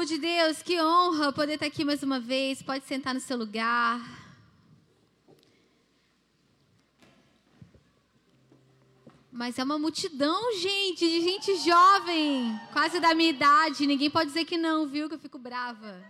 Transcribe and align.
Povo 0.00 0.08
de 0.08 0.16
Deus, 0.16 0.62
que 0.62 0.80
honra 0.80 1.30
poder 1.30 1.54
estar 1.54 1.66
aqui 1.66 1.84
mais 1.84 2.02
uma 2.02 2.18
vez. 2.18 2.62
Pode 2.62 2.86
sentar 2.86 3.12
no 3.12 3.20
seu 3.20 3.36
lugar. 3.36 4.00
Mas 9.30 9.58
é 9.58 9.62
uma 9.62 9.78
multidão, 9.78 10.56
gente, 10.56 11.00
de 11.00 11.20
gente 11.20 11.54
jovem, 11.56 12.58
quase 12.72 12.98
da 12.98 13.14
minha 13.14 13.28
idade. 13.28 13.86
Ninguém 13.86 14.08
pode 14.08 14.28
dizer 14.28 14.46
que 14.46 14.56
não, 14.56 14.86
viu? 14.86 15.06
Que 15.06 15.16
eu 15.16 15.18
fico 15.18 15.38
brava. 15.38 16.02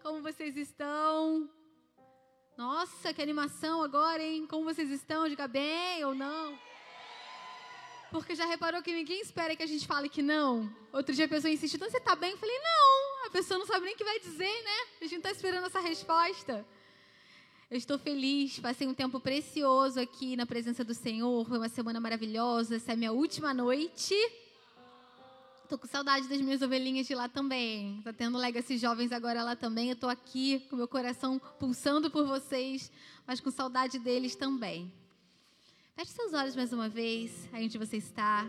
Como 0.00 0.22
vocês 0.22 0.56
estão? 0.56 1.50
Nossa, 2.56 3.12
que 3.12 3.20
animação 3.20 3.82
agora, 3.82 4.22
hein? 4.22 4.46
Como 4.46 4.62
vocês 4.62 4.88
estão? 4.88 5.28
Diga 5.28 5.48
bem 5.48 6.04
ou 6.04 6.14
não? 6.14 6.56
Porque 8.14 8.36
já 8.36 8.46
reparou 8.46 8.80
que 8.80 8.94
ninguém 8.94 9.20
espera 9.20 9.56
que 9.56 9.62
a 9.64 9.66
gente 9.66 9.88
fale 9.88 10.08
que 10.08 10.22
não? 10.22 10.72
Outro 10.92 11.12
dia 11.12 11.24
a 11.24 11.28
pessoa 11.28 11.52
insistiu, 11.52 11.78
então 11.78 11.90
você 11.90 11.98
tá 11.98 12.14
bem? 12.14 12.30
Eu 12.30 12.38
falei, 12.38 12.56
não. 12.60 13.26
A 13.26 13.30
pessoa 13.30 13.58
não 13.58 13.66
sabe 13.66 13.86
nem 13.86 13.94
o 13.94 13.98
que 13.98 14.04
vai 14.04 14.20
dizer, 14.20 14.62
né? 14.62 14.86
A 15.00 15.04
gente 15.04 15.16
não 15.16 15.22
tá 15.22 15.32
esperando 15.32 15.66
essa 15.66 15.80
resposta. 15.80 16.64
Eu 17.68 17.76
estou 17.76 17.98
feliz, 17.98 18.60
passei 18.60 18.86
um 18.86 18.94
tempo 18.94 19.18
precioso 19.18 19.98
aqui 19.98 20.36
na 20.36 20.46
presença 20.46 20.84
do 20.84 20.94
Senhor. 20.94 21.44
Foi 21.44 21.58
uma 21.58 21.68
semana 21.68 21.98
maravilhosa. 21.98 22.76
Essa 22.76 22.92
é 22.92 22.94
a 22.94 22.96
minha 22.96 23.10
última 23.10 23.52
noite. 23.52 24.14
Tô 25.68 25.76
com 25.76 25.88
saudade 25.88 26.28
das 26.28 26.40
minhas 26.40 26.62
ovelhinhas 26.62 27.08
de 27.08 27.16
lá 27.16 27.28
também. 27.28 28.00
Tá 28.04 28.12
tendo 28.12 28.38
Legacy 28.38 28.78
Jovens 28.78 29.10
agora 29.10 29.42
lá 29.42 29.56
também. 29.56 29.90
Eu 29.90 29.96
tô 29.96 30.08
aqui 30.08 30.60
com 30.70 30.76
meu 30.76 30.86
coração 30.86 31.40
pulsando 31.58 32.08
por 32.12 32.24
vocês, 32.24 32.92
mas 33.26 33.40
com 33.40 33.50
saudade 33.50 33.98
deles 33.98 34.36
também. 34.36 34.92
Feche 35.96 36.10
seus 36.10 36.32
olhos 36.32 36.56
mais 36.56 36.72
uma 36.72 36.88
vez, 36.88 37.48
aí 37.52 37.64
onde 37.64 37.78
você 37.78 37.98
está. 37.98 38.44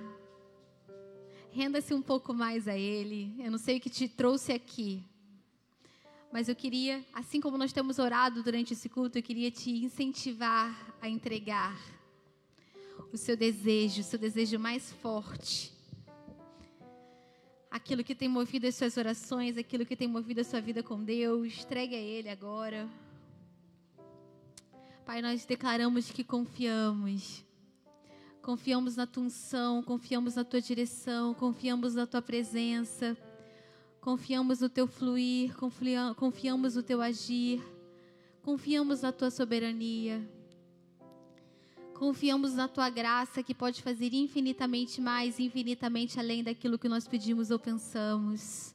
Renda-se 1.52 1.94
um 1.94 2.02
pouco 2.02 2.34
mais 2.34 2.68
a 2.68 2.76
Ele. 2.76 3.36
Eu 3.38 3.52
não 3.52 3.60
sei 3.60 3.78
o 3.78 3.80
que 3.80 3.88
te 3.88 4.08
trouxe 4.08 4.52
aqui, 4.52 5.04
mas 6.34 6.50
eu 6.50 6.56
queria, 6.56 7.06
assim 7.14 7.40
como 7.40 7.56
nós 7.56 7.72
temos 7.72 8.00
orado 8.00 8.42
durante 8.42 8.74
esse 8.74 8.90
culto, 8.90 9.20
eu 9.20 9.22
queria 9.22 9.52
te 9.52 9.70
incentivar 9.70 10.96
a 11.00 11.08
entregar 11.08 11.80
o 13.14 13.16
seu 13.16 13.38
desejo, 13.38 14.02
o 14.02 14.04
seu 14.04 14.18
desejo 14.18 14.58
mais 14.58 14.92
forte. 14.94 15.72
Aquilo 17.70 18.04
que 18.04 18.16
tem 18.16 18.28
movido 18.28 18.66
as 18.66 18.74
suas 18.74 18.98
orações, 18.98 19.56
aquilo 19.56 19.86
que 19.86 19.96
tem 19.96 20.08
movido 20.08 20.42
a 20.42 20.44
sua 20.44 20.62
vida 20.62 20.82
com 20.82 21.04
Deus, 21.04 21.60
entregue 21.60 21.94
a 21.94 22.00
Ele 22.00 22.28
agora. 22.28 22.90
Pai, 25.06 25.22
nós 25.22 25.46
declaramos 25.46 26.10
que 26.10 26.24
confiamos. 26.24 27.46
Confiamos 28.42 28.96
na 28.96 29.06
tua 29.06 29.24
unção, 29.24 29.84
confiamos 29.84 30.34
na 30.34 30.44
tua 30.44 30.60
direção, 30.60 31.36
confiamos 31.36 31.94
na 31.94 32.08
tua 32.08 32.24
presença, 32.24 33.16
confiamos 34.02 34.62
no 34.62 34.70
teu 34.70 34.88
fluir, 34.88 35.56
confiamos 36.16 36.74
no 36.76 36.82
teu 36.82 37.04
agir, 37.04 37.62
confiamos 38.42 39.02
na 39.02 39.12
tua 39.12 39.30
soberania. 39.30 40.28
Confiamos 41.94 42.54
na 42.56 42.68
tua 42.68 42.90
graça 42.90 43.42
que 43.42 43.54
pode 43.54 43.82
fazer 43.82 44.12
infinitamente 44.12 45.00
mais, 45.00 45.40
infinitamente 45.40 46.20
além 46.20 46.44
daquilo 46.44 46.78
que 46.80 46.90
nós 46.90 47.08
pedimos 47.08 47.52
ou 47.52 47.60
pensamos. 47.60 48.75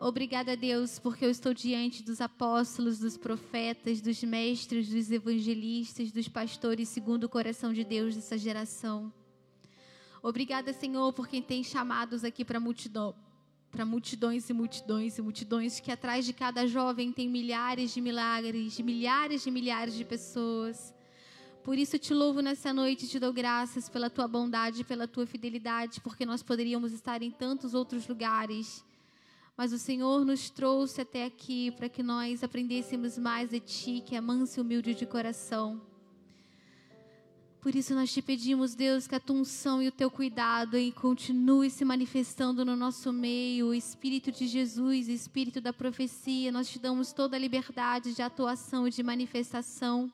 Obrigada, 0.00 0.56
Deus, 0.56 1.00
porque 1.00 1.24
eu 1.24 1.30
estou 1.30 1.52
diante 1.52 2.04
dos 2.04 2.20
apóstolos, 2.20 3.00
dos 3.00 3.16
profetas, 3.16 4.00
dos 4.00 4.22
mestres, 4.22 4.88
dos 4.88 5.10
evangelistas, 5.10 6.12
dos 6.12 6.28
pastores, 6.28 6.88
segundo 6.88 7.24
o 7.24 7.28
coração 7.28 7.72
de 7.72 7.82
Deus 7.82 8.14
dessa 8.14 8.38
geração. 8.38 9.12
Obrigada, 10.22 10.72
Senhor, 10.72 11.12
por 11.12 11.26
quem 11.26 11.42
tem 11.42 11.64
chamados 11.64 12.22
aqui 12.22 12.44
para 12.44 12.60
multidão, 12.60 13.12
para 13.72 13.84
multidões 13.84 14.48
e 14.48 14.52
multidões 14.52 15.18
e 15.18 15.22
multidões, 15.22 15.80
que 15.80 15.90
atrás 15.90 16.24
de 16.24 16.32
cada 16.32 16.64
jovem 16.64 17.10
tem 17.10 17.28
milhares 17.28 17.92
de 17.92 18.00
milagres, 18.00 18.78
milhares 18.78 19.42
de 19.42 19.50
milhares 19.50 19.94
de 19.94 20.04
pessoas. 20.04 20.94
Por 21.64 21.76
isso 21.76 21.98
te 21.98 22.14
louvo 22.14 22.40
nessa 22.40 22.72
noite 22.72 23.04
e 23.04 23.08
te 23.08 23.18
dou 23.18 23.32
graças 23.32 23.88
pela 23.88 24.08
tua 24.08 24.28
bondade, 24.28 24.84
pela 24.84 25.08
tua 25.08 25.26
fidelidade, 25.26 26.00
porque 26.00 26.24
nós 26.24 26.40
poderíamos 26.40 26.92
estar 26.92 27.20
em 27.20 27.32
tantos 27.32 27.74
outros 27.74 28.06
lugares 28.06 28.86
mas 29.58 29.72
o 29.72 29.78
Senhor 29.78 30.24
nos 30.24 30.50
trouxe 30.50 31.00
até 31.00 31.24
aqui 31.24 31.72
para 31.72 31.88
que 31.88 32.00
nós 32.00 32.44
aprendêssemos 32.44 33.18
mais 33.18 33.50
de 33.50 33.58
Ti, 33.58 34.00
que 34.06 34.14
é 34.14 34.20
manso 34.20 34.60
e 34.60 34.62
humilde 34.62 34.94
de 34.94 35.04
coração. 35.04 35.82
Por 37.60 37.74
isso 37.74 37.92
nós 37.92 38.12
te 38.12 38.22
pedimos, 38.22 38.76
Deus, 38.76 39.08
que 39.08 39.16
a 39.16 39.20
tua 39.20 39.34
unção 39.34 39.82
e 39.82 39.88
o 39.88 39.92
teu 39.92 40.12
cuidado 40.12 40.78
e 40.78 40.92
continue 40.92 41.70
se 41.70 41.84
manifestando 41.84 42.64
no 42.64 42.76
nosso 42.76 43.12
meio, 43.12 43.66
o 43.66 43.74
Espírito 43.74 44.30
de 44.30 44.46
Jesus, 44.46 45.08
o 45.08 45.10
Espírito 45.10 45.60
da 45.60 45.72
profecia. 45.72 46.52
Nós 46.52 46.70
te 46.70 46.78
damos 46.78 47.12
toda 47.12 47.34
a 47.34 47.40
liberdade 47.40 48.14
de 48.14 48.22
atuação 48.22 48.86
e 48.86 48.92
de 48.92 49.02
manifestação. 49.02 50.08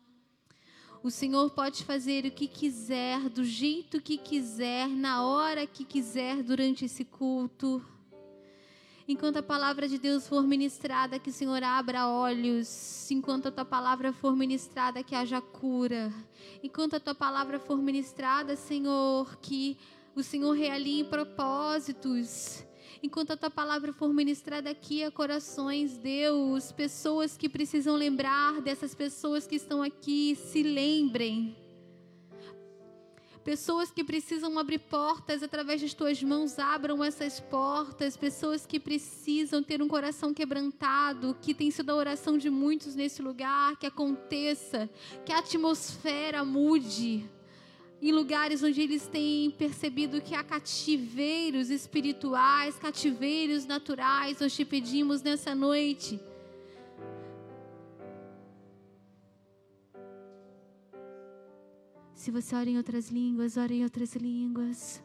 O 1.03 1.11
Senhor 1.11 1.50
pode 1.50 1.84
fazer 1.84 2.25
o 2.25 2.31
que 2.31 2.49
quiser, 2.49 3.28
do 3.28 3.44
jeito 3.44 4.00
que 4.00 4.16
quiser, 4.16 4.88
na 4.88 5.22
hora 5.22 5.66
que 5.66 5.84
quiser 5.84 6.43
durante 6.43 6.87
esse 6.87 7.05
culto. 7.05 7.84
Enquanto 9.07 9.37
a 9.37 9.43
palavra 9.43 9.87
de 9.87 9.99
Deus 9.99 10.27
for 10.27 10.43
ministrada, 10.43 11.19
que 11.19 11.29
o 11.29 11.33
Senhor 11.33 11.63
abra 11.63 12.09
olhos. 12.09 13.11
Enquanto 13.11 13.49
a 13.49 13.53
tua 13.53 13.65
palavra 13.65 14.15
for 14.15 14.35
ministrada, 14.35 15.03
que 15.03 15.15
haja 15.15 15.43
cura. 15.43 16.11
Enquanto 16.63 16.95
a 16.95 17.01
tua 17.01 17.15
palavra 17.15 17.59
for 17.59 17.77
ministrada, 17.77 18.57
Senhor, 18.57 19.37
que 19.43 19.77
o 20.17 20.23
Senhor 20.23 20.53
realinhe 20.53 21.05
propósitos. 21.05 22.65
Enquanto 23.03 23.33
a 23.33 23.37
tua 23.37 23.51
palavra 23.51 23.93
for 23.93 24.11
ministrada 24.11 24.71
aqui 24.71 25.05
a 25.05 25.11
corações, 25.11 25.99
Deus, 25.99 26.73
pessoas 26.73 27.37
que 27.37 27.47
precisam 27.47 27.97
lembrar 27.97 28.63
dessas 28.63 28.95
pessoas 28.95 29.47
que 29.47 29.57
estão 29.57 29.83
aqui, 29.83 30.35
se 30.35 30.63
lembrem 30.63 31.55
Pessoas 33.44 33.91
que 33.91 34.03
precisam 34.03 34.59
abrir 34.59 34.78
portas 34.78 35.43
através 35.43 35.82
das 35.82 35.93
tuas 35.93 36.22
mãos, 36.22 36.59
abram 36.59 37.05
essas 37.05 37.41
portas. 37.41 38.16
Pessoas 38.16 38.65
que 38.65 38.81
precisam 38.81 39.62
ter 39.62 39.82
um 39.82 39.88
coração 39.88 40.32
quebrantado, 40.32 41.37
que 41.43 41.53
tem 41.53 41.71
sido 41.71 41.91
a 41.91 41.94
oração 41.94 42.38
de 42.38 42.49
muitos 42.49 42.94
nesse 42.94 43.21
lugar, 43.21 43.77
que 43.77 43.84
aconteça, 43.84 44.88
que 45.27 45.32
a 45.32 45.41
atmosfera 45.41 46.43
mude. 46.43 47.28
Em 48.00 48.12
lugares 48.12 48.62
onde 48.62 48.81
eles 48.81 49.06
têm 49.06 49.50
percebido 49.50 50.22
que 50.22 50.34
há 50.34 50.43
cativeiros 50.43 51.69
espirituais, 51.69 52.78
cativeiros 52.78 53.66
naturais, 53.66 54.41
nós 54.41 54.56
te 54.56 54.65
pedimos 54.65 55.21
nessa 55.21 55.55
noite 55.55 56.19
Se 62.15 62.31
você 62.31 62.55
ora 62.55 62.71
em 62.71 62.77
outras 62.77 63.11
línguas, 63.11 63.57
ora 63.57 63.73
em 63.73 63.83
outras 63.83 64.15
línguas. 64.15 65.03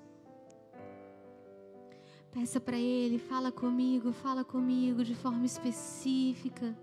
Peça 2.32 2.60
para 2.60 2.78
Ele, 2.78 3.18
fala 3.18 3.52
comigo, 3.52 4.14
fala 4.14 4.44
comigo 4.44 5.04
de 5.04 5.16
forma 5.16 5.46
específica. 5.46 6.78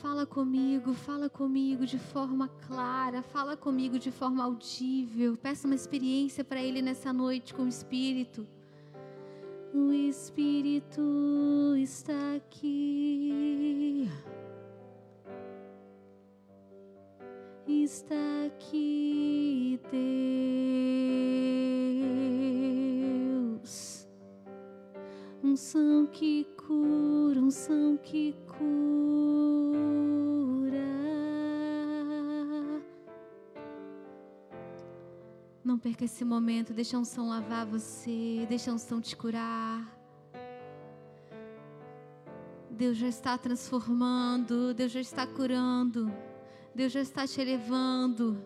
Fala 0.00 0.24
comigo, 0.24 0.94
fala 0.94 1.28
comigo 1.28 1.84
de 1.84 1.98
forma 1.98 2.48
clara, 2.66 3.22
fala 3.22 3.56
comigo 3.56 3.98
de 3.98 4.12
forma 4.12 4.44
audível. 4.44 5.36
Peça 5.36 5.66
uma 5.66 5.74
experiência 5.74 6.44
para 6.44 6.62
Ele 6.62 6.80
nessa 6.80 7.12
noite 7.12 7.52
com 7.52 7.64
o 7.64 7.68
Espírito. 7.68 8.46
O 9.74 9.90
Espírito 9.92 11.02
está 11.76 12.36
aqui. 12.36 14.08
Está 17.68 18.14
aqui, 18.46 19.80
Deus. 23.50 24.06
Um 25.42 25.56
som 25.56 26.06
que 26.06 26.44
cura, 26.56 27.40
um 27.40 27.50
som 27.50 27.96
que 27.96 28.36
cura. 28.46 28.56
Não 35.64 35.78
perca 35.78 36.04
esse 36.04 36.24
momento, 36.24 36.72
deixa 36.72 36.96
um 36.96 37.04
som 37.04 37.28
lavar 37.28 37.66
você, 37.66 38.46
deixa 38.48 38.72
um 38.72 38.78
som 38.78 39.00
te 39.00 39.16
curar. 39.16 39.96
Deus 42.70 42.96
já 42.96 43.08
está 43.08 43.36
transformando, 43.38 44.72
Deus 44.74 44.92
já 44.92 45.00
está 45.00 45.26
curando. 45.26 46.12
Deus 46.76 46.92
já 46.92 47.00
está 47.00 47.26
te 47.26 47.40
elevando. 47.40 48.38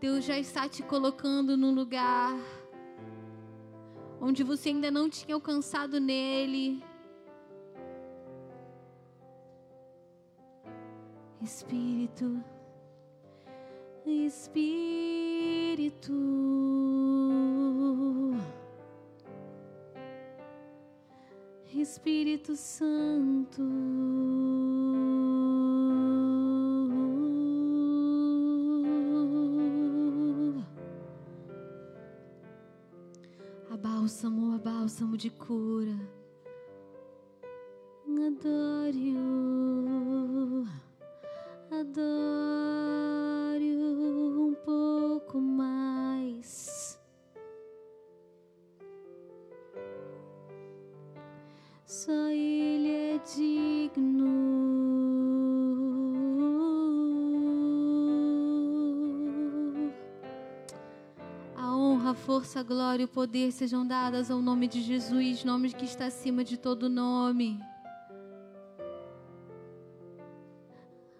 Deus 0.00 0.24
já 0.24 0.38
está 0.38 0.68
te 0.68 0.80
colocando 0.84 1.56
num 1.56 1.74
lugar 1.74 2.38
onde 4.20 4.44
você 4.44 4.68
ainda 4.68 4.92
não 4.92 5.10
tinha 5.10 5.34
alcançado 5.34 5.98
nele. 5.98 6.80
Espírito, 11.42 12.40
Espírito. 14.06 16.12
Espírito 21.74 22.54
Santo. 22.54 23.64
Bálsamo, 34.04 34.54
a 34.54 34.58
bálsamo 34.58 35.16
de 35.16 35.30
cura. 35.30 35.98
Adoro, 38.06 39.13
força, 62.54 62.60
a 62.60 62.62
glória 62.62 63.02
e 63.02 63.04
o 63.04 63.08
poder 63.08 63.50
sejam 63.50 63.84
dadas 63.84 64.30
ao 64.30 64.40
nome 64.40 64.68
de 64.68 64.80
Jesus, 64.80 65.44
nome 65.44 65.72
que 65.72 65.84
está 65.84 66.06
acima 66.06 66.44
de 66.44 66.56
todo 66.56 66.88
nome. 66.88 67.60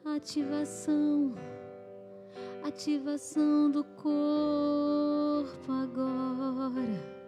Ativação, 0.05 1.35
ativação 2.63 3.71
do 3.71 3.83
corpo 3.85 5.73
agora. 5.73 7.24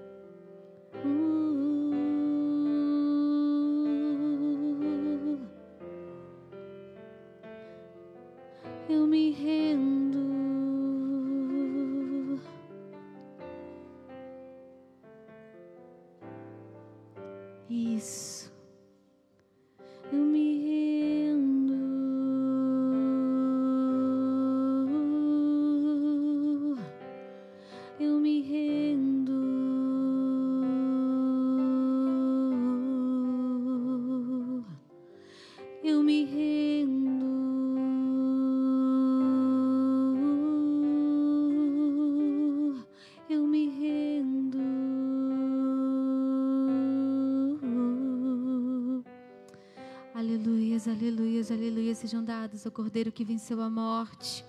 Aleluias 51.50 51.98
sejam 51.98 52.25
dados 52.25 52.66
ao 52.66 52.72
Cordeiro 52.72 53.12
que 53.12 53.25
venceu 53.25 53.60
a 53.60 53.70
morte. 53.70 54.44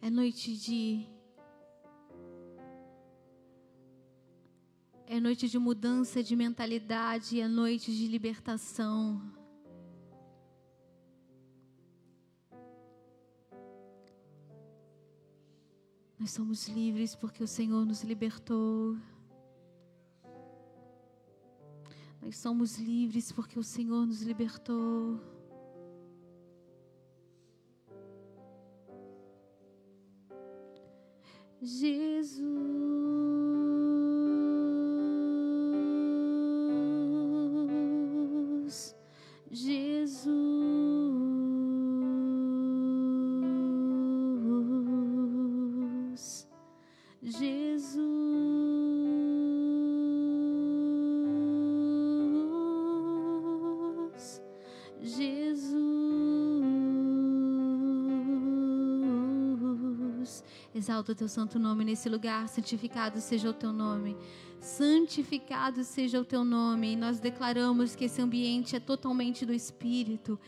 É 0.00 0.10
noite 0.10 0.56
de. 0.56 1.06
É 5.06 5.20
noite 5.20 5.48
de 5.48 5.58
mudança 5.58 6.22
de 6.22 6.34
mentalidade, 6.34 7.40
é 7.40 7.48
noite 7.48 7.94
de 7.94 8.06
libertação. 8.06 9.20
Nós 16.18 16.30
somos 16.30 16.68
livres 16.68 17.14
porque 17.14 17.42
o 17.42 17.46
Senhor 17.46 17.84
nos 17.84 18.02
libertou. 18.02 18.96
Nós 22.24 22.38
somos 22.38 22.78
livres 22.78 23.30
porque 23.30 23.58
o 23.58 23.62
Senhor 23.62 24.06
nos 24.06 24.22
libertou. 24.22 25.20
Jesus, 31.60 32.63
Exalta 60.94 61.10
o 61.10 61.14
teu 61.16 61.28
santo 61.28 61.58
nome 61.58 61.84
nesse 61.84 62.08
lugar, 62.08 62.48
santificado 62.48 63.20
seja 63.20 63.50
o 63.50 63.52
teu 63.52 63.72
nome. 63.72 64.16
Santificado 64.60 65.82
seja 65.82 66.20
o 66.20 66.24
teu 66.24 66.44
nome. 66.44 66.92
E 66.92 66.96
nós 66.96 67.18
declaramos 67.18 67.96
que 67.96 68.04
esse 68.04 68.22
ambiente 68.22 68.76
é 68.76 68.78
totalmente 68.78 69.44
do 69.44 69.52
Espírito. 69.52 70.38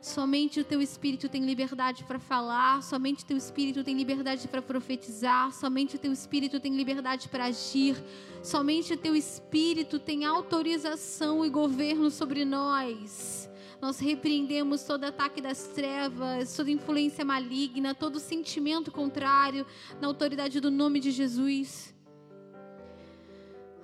Somente 0.00 0.58
o 0.58 0.64
teu 0.64 0.80
espírito 0.80 1.28
tem 1.28 1.44
liberdade 1.44 2.04
para 2.04 2.18
falar, 2.18 2.82
somente 2.82 3.24
o 3.24 3.26
teu 3.26 3.36
espírito 3.36 3.84
tem 3.84 3.94
liberdade 3.94 4.48
para 4.48 4.62
profetizar, 4.62 5.52
somente 5.52 5.96
o 5.96 5.98
teu 5.98 6.10
espírito 6.10 6.58
tem 6.58 6.74
liberdade 6.74 7.28
para 7.28 7.44
agir, 7.44 8.02
somente 8.42 8.94
o 8.94 8.96
teu 8.96 9.14
espírito 9.14 9.98
tem 9.98 10.24
autorização 10.24 11.44
e 11.44 11.50
governo 11.50 12.10
sobre 12.10 12.46
nós. 12.46 13.49
Nós 13.80 13.98
repreendemos 13.98 14.82
todo 14.82 15.04
ataque 15.04 15.40
das 15.40 15.68
trevas, 15.68 16.54
toda 16.54 16.70
influência 16.70 17.24
maligna, 17.24 17.94
todo 17.94 18.20
sentimento 18.20 18.92
contrário 18.92 19.66
na 20.00 20.06
autoridade 20.06 20.60
do 20.60 20.70
nome 20.70 21.00
de 21.00 21.10
Jesus. 21.10 21.94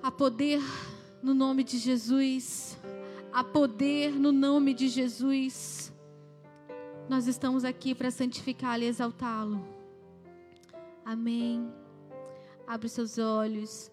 Há 0.03 0.11
poder 0.11 0.61
no 1.21 1.33
nome 1.33 1.63
de 1.63 1.79
Jesus. 1.79 2.77
Há 3.33 3.43
poder 3.43 4.11
no 4.11 4.31
nome 4.31 4.73
de 4.73 4.87
Jesus. 4.87 5.91
Nós 7.09 7.25
estamos 7.25 7.65
aqui 7.65 7.95
para 7.95 8.11
santificá-lo 8.11 8.83
e 8.83 8.87
exaltá-lo. 8.87 9.65
Amém. 11.03 11.71
Abre 12.67 12.85
os 12.85 12.91
seus 12.91 13.17
olhos. 13.17 13.91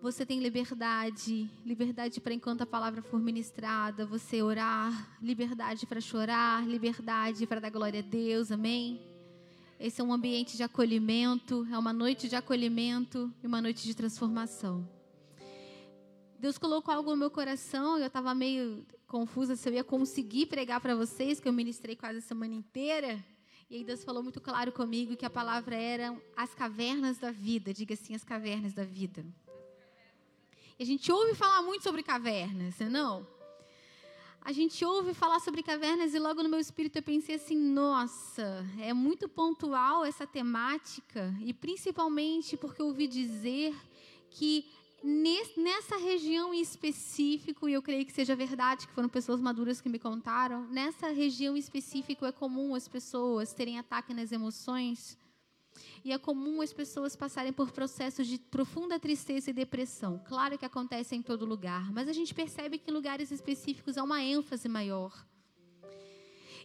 Você 0.00 0.24
tem 0.24 0.38
liberdade, 0.38 1.50
liberdade 1.66 2.20
para 2.20 2.32
enquanto 2.32 2.62
a 2.62 2.66
palavra 2.66 3.02
for 3.02 3.18
ministrada, 3.18 4.06
você 4.06 4.40
orar, 4.40 5.18
liberdade 5.20 5.86
para 5.86 6.00
chorar, 6.00 6.64
liberdade 6.64 7.44
para 7.48 7.60
dar 7.60 7.70
glória 7.70 7.98
a 7.98 8.02
Deus, 8.02 8.52
amém? 8.52 9.00
Esse 9.78 10.00
é 10.00 10.04
um 10.04 10.12
ambiente 10.12 10.56
de 10.56 10.62
acolhimento, 10.62 11.66
é 11.72 11.76
uma 11.76 11.92
noite 11.92 12.28
de 12.28 12.36
acolhimento 12.36 13.32
e 13.42 13.46
uma 13.48 13.60
noite 13.60 13.84
de 13.84 13.94
transformação. 13.94 14.88
Deus 16.38 16.58
colocou 16.58 16.94
algo 16.94 17.10
no 17.10 17.16
meu 17.16 17.30
coração, 17.30 17.98
eu 17.98 18.06
estava 18.06 18.32
meio 18.36 18.86
confusa 19.08 19.56
se 19.56 19.68
eu 19.68 19.72
ia 19.72 19.82
conseguir 19.82 20.46
pregar 20.46 20.80
para 20.80 20.94
vocês, 20.94 21.40
que 21.40 21.48
eu 21.48 21.52
ministrei 21.52 21.96
quase 21.96 22.18
a 22.18 22.22
semana 22.22 22.54
inteira. 22.54 23.18
E 23.68 23.74
aí 23.74 23.84
Deus 23.84 24.04
falou 24.04 24.22
muito 24.22 24.40
claro 24.40 24.70
comigo 24.70 25.16
que 25.16 25.26
a 25.26 25.30
palavra 25.30 25.74
era 25.74 26.16
as 26.36 26.54
cavernas 26.54 27.18
da 27.18 27.32
vida. 27.32 27.74
Diga 27.74 27.94
assim, 27.94 28.14
as 28.14 28.22
cavernas 28.22 28.72
da 28.72 28.84
vida. 28.84 29.26
A 30.80 30.84
gente 30.84 31.10
ouve 31.10 31.34
falar 31.34 31.60
muito 31.62 31.82
sobre 31.82 32.04
cavernas, 32.04 32.78
não? 32.78 33.26
A 34.40 34.52
gente 34.52 34.84
ouve 34.84 35.12
falar 35.12 35.40
sobre 35.40 35.60
cavernas 35.60 36.14
e 36.14 36.20
logo 36.20 36.40
no 36.40 36.48
meu 36.48 36.60
espírito 36.60 36.98
eu 36.98 37.02
pensei 37.02 37.34
assim, 37.34 37.56
nossa, 37.56 38.64
é 38.78 38.92
muito 38.94 39.28
pontual 39.28 40.04
essa 40.04 40.24
temática 40.24 41.34
e 41.40 41.52
principalmente 41.52 42.56
porque 42.56 42.80
eu 42.80 42.86
ouvi 42.86 43.08
dizer 43.08 43.74
que 44.30 44.70
nessa 45.02 45.96
região 45.96 46.54
em 46.54 46.60
específico, 46.60 47.68
e 47.68 47.72
eu 47.72 47.82
creio 47.82 48.06
que 48.06 48.12
seja 48.12 48.36
verdade, 48.36 48.86
que 48.86 48.94
foram 48.94 49.08
pessoas 49.08 49.40
maduras 49.40 49.80
que 49.80 49.88
me 49.88 49.98
contaram, 49.98 50.64
nessa 50.68 51.10
região 51.10 51.56
em 51.56 51.60
específico 51.60 52.24
é 52.24 52.30
comum 52.30 52.76
as 52.76 52.86
pessoas 52.86 53.52
terem 53.52 53.80
ataque 53.80 54.14
nas 54.14 54.30
emoções. 54.30 55.18
E 56.04 56.12
é 56.12 56.18
comum 56.18 56.60
as 56.60 56.72
pessoas 56.72 57.16
passarem 57.16 57.52
por 57.52 57.70
processos 57.70 58.26
de 58.26 58.38
profunda 58.38 58.98
tristeza 58.98 59.50
e 59.50 59.52
depressão. 59.52 60.22
Claro 60.26 60.58
que 60.58 60.64
acontece 60.64 61.14
em 61.14 61.22
todo 61.22 61.44
lugar, 61.44 61.92
mas 61.92 62.08
a 62.08 62.12
gente 62.12 62.34
percebe 62.34 62.78
que 62.78 62.90
em 62.90 62.94
lugares 62.94 63.30
específicos 63.30 63.98
há 63.98 64.02
uma 64.02 64.22
ênfase 64.22 64.68
maior. 64.68 65.12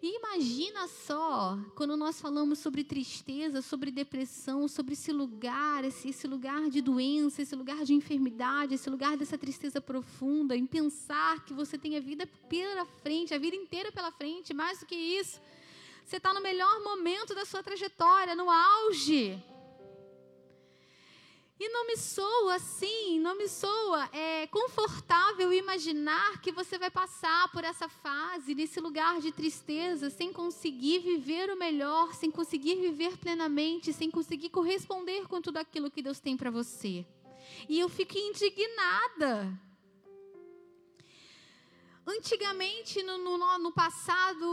E 0.06 0.18
imagina 0.18 0.86
só, 0.90 1.58
quando 1.76 1.96
nós 1.96 2.20
falamos 2.20 2.60
sobre 2.60 2.84
tristeza, 2.84 3.62
sobre 3.62 3.90
depressão, 3.90 4.68
sobre 4.68 4.96
esse 4.96 5.14
lugar, 5.14 5.86
esse, 5.86 6.10
esse 6.10 6.28
lugar 6.28 6.70
de 6.70 6.82
doença, 6.82 7.42
esse 7.42 7.56
lugar 7.56 7.86
de 7.86 7.94
enfermidade, 7.94 8.74
esse 8.74 8.90
lugar 8.90 9.16
dessa 9.16 9.38
tristeza 9.38 9.80
profunda, 9.80 10.58
em 10.58 10.66
pensar 10.66 11.46
que 11.46 11.54
você 11.54 11.78
tem 11.78 11.96
a 11.96 12.02
vida 12.02 12.28
pela 12.50 12.86
frente, 12.86 13.34
a 13.34 13.38
vida 13.38 13.56
inteira 13.56 13.94
pela 13.94 14.12
frente, 14.12 14.54
mais 14.54 14.82
do 14.82 14.86
que 14.86 14.94
isso. 14.94 15.40
Você 16.06 16.18
está 16.18 16.34
no 16.34 16.42
melhor 16.42 16.82
momento 16.82 17.34
da 17.34 17.46
sua 17.46 17.64
trajetória, 17.64 18.36
no 18.36 18.50
auge. 18.50 19.42
E 21.60 21.70
não 21.70 21.88
me 21.88 21.96
soa 21.96 22.56
assim, 22.56 23.20
não 23.20 23.38
me 23.38 23.48
soa 23.48 24.10
é, 24.12 24.48
confortável 24.48 25.54
imaginar 25.54 26.42
que 26.42 26.52
você 26.52 26.78
vai 26.78 26.92
passar 26.92 27.50
por 27.52 27.64
essa 27.64 27.88
fase, 27.88 28.54
nesse 28.54 28.82
lugar 28.82 29.22
de 29.22 29.32
tristeza, 29.32 30.10
sem 30.10 30.34
conseguir 30.34 31.00
viver 31.00 31.50
o 31.50 31.56
melhor, 31.56 32.14
sem 32.16 32.30
conseguir 32.30 32.76
viver 32.76 33.18
plenamente, 33.18 33.94
sem 33.94 34.12
conseguir 34.12 34.50
corresponder 34.50 35.26
com 35.28 35.42
tudo 35.42 35.58
aquilo 35.58 35.90
que 35.90 36.02
Deus 36.02 36.20
tem 36.20 36.36
para 36.36 36.52
você. 36.52 37.06
E 37.70 37.80
eu 37.80 37.88
fico 37.88 38.18
indignada. 38.18 39.58
Antigamente, 42.06 43.02
no, 43.04 43.18
no, 43.18 43.58
no 43.60 43.72
passado, 43.72 44.46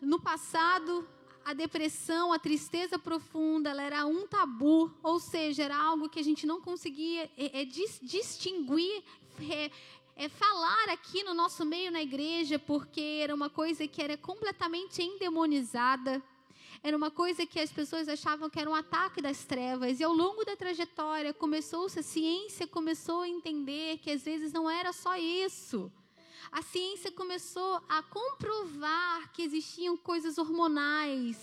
no 0.00 0.20
passado, 0.20 1.06
a 1.44 1.52
depressão, 1.52 2.32
a 2.32 2.38
tristeza 2.38 2.98
profunda, 2.98 3.70
ela 3.70 3.82
era 3.82 4.06
um 4.06 4.26
tabu, 4.26 4.92
ou 5.02 5.18
seja, 5.18 5.64
era 5.64 5.76
algo 5.76 6.08
que 6.08 6.20
a 6.20 6.24
gente 6.24 6.46
não 6.46 6.60
conseguia 6.60 7.30
é, 7.36 7.60
é, 7.60 7.64
dis, 7.64 7.98
distinguir, 8.02 9.02
é, 9.50 9.70
é, 10.16 10.28
falar 10.28 10.90
aqui 10.90 11.22
no 11.22 11.34
nosso 11.34 11.64
meio 11.64 11.90
na 11.90 12.02
igreja, 12.02 12.58
porque 12.58 13.20
era 13.22 13.34
uma 13.34 13.48
coisa 13.50 13.86
que 13.86 14.02
era 14.02 14.16
completamente 14.16 15.02
endemonizada. 15.02 16.22
Era 16.82 16.96
uma 16.96 17.10
coisa 17.10 17.44
que 17.44 17.60
as 17.60 17.70
pessoas 17.70 18.08
achavam 18.08 18.48
que 18.48 18.58
era 18.58 18.70
um 18.70 18.74
ataque 18.74 19.20
das 19.20 19.44
trevas. 19.44 20.00
E 20.00 20.04
ao 20.04 20.14
longo 20.14 20.44
da 20.46 20.56
trajetória, 20.56 21.34
começou-se, 21.34 21.98
a 21.98 22.02
ciência 22.02 22.66
começou 22.66 23.20
a 23.20 23.28
entender 23.28 23.98
que 23.98 24.10
às 24.10 24.22
vezes 24.22 24.50
não 24.50 24.70
era 24.70 24.92
só 24.92 25.14
isso 25.16 25.92
a 26.52 26.62
ciência 26.62 27.12
começou 27.12 27.80
a 27.88 28.02
comprovar 28.02 29.32
que 29.32 29.42
existiam 29.42 29.96
coisas 29.96 30.36
hormonais, 30.36 31.36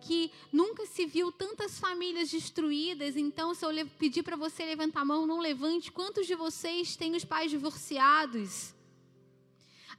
que 0.00 0.30
nunca 0.52 0.86
se 0.86 1.04
viu 1.04 1.32
tantas 1.32 1.78
famílias 1.78 2.30
destruídas. 2.30 3.16
Então, 3.16 3.54
se 3.54 3.64
eu 3.64 3.70
pedir 3.98 4.22
para 4.22 4.36
você 4.36 4.64
levantar 4.64 5.00
a 5.00 5.04
mão, 5.04 5.26
não 5.26 5.40
levante. 5.40 5.90
Quantos 5.90 6.26
de 6.26 6.34
vocês 6.34 6.96
têm 6.96 7.16
os 7.16 7.24
pais 7.24 7.50
divorciados? 7.50 8.71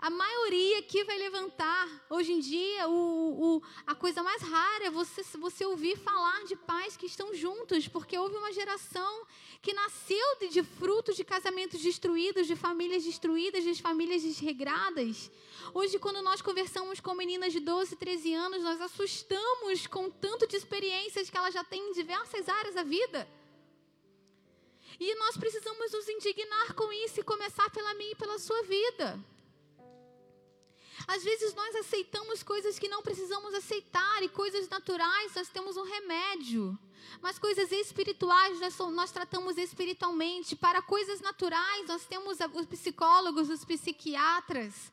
A 0.04 0.10
maioria 0.10 0.80
aqui 0.80 1.02
vai 1.06 1.18
levantar. 1.18 1.88
Hoje 2.10 2.34
em 2.34 2.42
dia, 2.42 2.90
o, 2.90 3.56
o, 3.56 3.62
a 3.88 3.96
coisa 3.96 4.22
mais 4.22 4.42
rara 4.42 4.88
é 4.88 4.92
você, 4.92 5.24
você 5.38 5.66
ouvir 5.66 5.98
falar 5.98 6.44
de 6.44 6.58
pais 6.58 6.98
que 6.98 7.06
estão 7.06 7.34
juntos, 7.34 7.88
porque 7.88 8.18
houve 8.18 8.36
uma 8.36 8.52
geração 8.52 9.26
que 9.62 9.72
nasceu 9.72 10.40
de, 10.42 10.50
de 10.50 10.62
frutos 10.62 11.16
de 11.16 11.24
casamentos 11.24 11.80
destruídos, 11.82 12.48
de 12.48 12.54
famílias 12.54 13.06
destruídas, 13.06 13.64
de 13.64 13.82
famílias 13.82 14.24
desregradas. 14.24 15.32
Hoje, 15.74 15.98
quando 15.98 16.22
nós 16.22 16.42
conversamos 16.42 17.00
com 17.00 17.16
meninas 17.16 17.54
de 17.54 17.62
12, 17.62 17.96
13 17.96 18.34
anos, 18.34 18.62
nós 18.62 18.82
assustamos 18.82 19.88
com 19.88 20.10
tanto 20.10 20.46
de 20.46 20.58
experiências 20.58 21.30
que 21.30 21.38
elas 21.38 21.54
já 21.54 21.64
têm 21.64 21.80
em 21.82 21.94
diversas 21.94 22.50
áreas 22.50 22.76
da 22.76 22.84
vida. 22.84 23.26
E 25.00 25.16
nós 25.16 25.38
precisamos 25.38 25.94
nos 25.94 26.10
indignar 26.10 26.74
com 26.74 26.92
isso 26.92 27.22
e 27.22 27.24
começar 27.24 27.70
pela 27.70 27.94
minha 27.94 28.12
e 28.12 28.16
pela 28.16 28.38
sua 28.38 28.64
vida. 28.64 29.18
Às 31.08 31.24
vezes 31.24 31.54
nós 31.54 31.76
aceitamos 31.76 32.44
coisas 32.44 32.80
que 32.80 32.88
não 32.88 33.02
precisamos 33.02 33.54
aceitar 33.54 34.24
e 34.24 34.30
coisas 34.30 34.68
naturais 34.70 35.34
nós 35.36 35.50
temos 35.50 35.76
um 35.78 35.84
remédio. 35.84 36.78
Mas 37.22 37.38
coisas 37.38 37.72
espirituais 37.72 38.60
nós, 38.60 38.78
nós 38.92 39.12
tratamos 39.12 39.58
espiritualmente. 39.58 40.56
Para 40.56 40.82
coisas 40.82 41.20
naturais 41.22 41.88
nós 41.88 42.06
temos 42.06 42.38
os 42.54 42.66
psicólogos, 42.66 43.50
os 43.50 43.66
psiquiatras. 43.66 44.92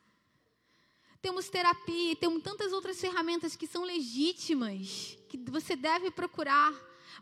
Temos 1.22 1.48
terapia, 1.48 2.16
temos 2.16 2.42
tantas 2.42 2.72
outras 2.72 2.98
ferramentas 2.98 3.54
que 3.54 3.66
são 3.66 3.84
legítimas, 3.84 5.18
que 5.28 5.38
você 5.50 5.76
deve 5.76 6.10
procurar. 6.10 6.72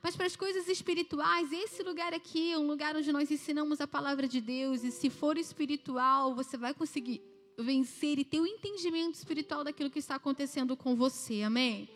Mas 0.03 0.15
para 0.15 0.27
as 0.27 0.37
coisas 0.37 0.69
espirituais, 0.69 1.53
esse 1.53 1.83
lugar 1.83 2.15
aqui 2.15 2.53
é 2.53 2.59
um 2.59 2.67
lugar 2.67 2.95
onde 2.95 3.11
nós 3.11 3.31
ensinamos 3.31 3.81
a 3.81 3.87
palavra 3.87 4.29
de 4.29 4.41
Deus. 4.41 4.85
E 4.85 4.93
se 4.93 5.11
for 5.11 5.37
espiritual, 5.37 6.35
você 6.35 6.57
vai 6.57 6.73
conseguir 6.73 7.21
vencer 7.59 8.19
e 8.19 8.25
ter 8.25 8.41
o 8.41 8.47
entendimento 8.47 9.17
espiritual 9.17 9.65
daquilo 9.65 9.91
que 9.91 9.99
está 9.99 10.15
acontecendo 10.15 10.77
com 10.77 10.95
você. 10.95 11.43
Amém? 11.43 11.89